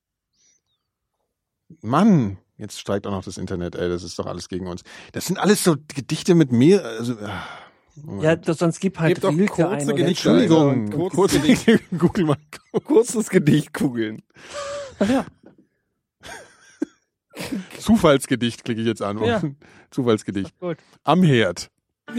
[1.82, 4.82] Mann, jetzt streikt auch noch das Internet, ey, das ist doch alles gegen uns.
[5.12, 7.42] Das sind alles so Gedichte mit mehr, also, ah.
[8.20, 9.84] Ja, das, sonst gib halt Gebt doch kurze ein.
[9.86, 10.28] Oder Gedichte.
[10.30, 12.36] Entschuldigung, Also, kurz- kurz Gedichte, google mal.
[12.84, 14.22] Kurzes Gedicht kugeln.
[15.00, 15.26] Ach ja.
[17.78, 19.22] Zufallsgedicht klicke ich jetzt an.
[19.22, 19.42] Ja.
[19.90, 20.58] Zufallsgedicht.
[20.60, 20.78] Gut.
[21.04, 21.70] Am Herd.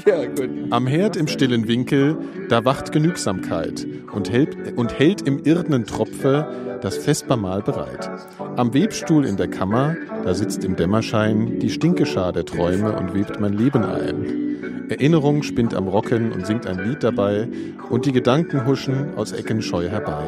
[0.06, 0.50] Ja, gut.
[0.70, 2.18] Am Herd im stillen Winkel,
[2.50, 8.10] da wacht Genügsamkeit und hält, und hält im irdenen Tropfe das Vespermahl bereit.
[8.56, 13.40] Am Webstuhl in der Kammer, da sitzt im Dämmerschein die Stinkeschar der Träume und webt
[13.40, 14.50] mein Leben ein.
[14.90, 17.48] Erinnerung spinnt am Rocken und singt ein Lied dabei
[17.90, 20.24] und die Gedanken huschen aus Ecken scheu herbei.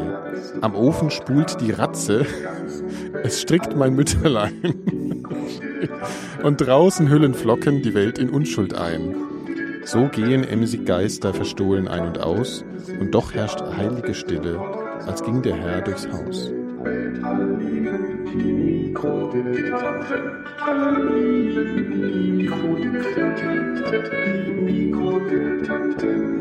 [0.62, 2.26] Am Ofen spult die Ratze,
[3.24, 5.26] es strickt mein Mütterlein.
[6.44, 9.16] und draußen hüllen Flocken die Welt in Unschuld ein.
[9.84, 12.64] So gehen emsig Geister verstohlen ein und aus,
[13.00, 14.60] und doch herrscht heilige Stille,
[15.06, 16.52] als ging der Herr durchs Haus.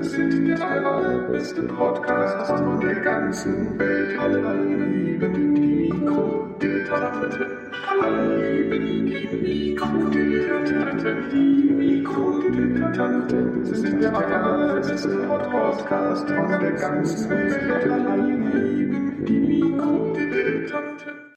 [0.03, 4.19] Sind der allerbeste Podcast von der ganzen Welt.
[4.19, 5.50] Alle lieben
[7.89, 9.29] Alle lieben die
[9.73, 11.31] Mikrodilettanten.
[11.31, 17.61] Die Mikrodilettanten sind der allerbeste Podcast von der ganzen Welt.
[18.77, 21.30] Lieben die Mikrodilettanten.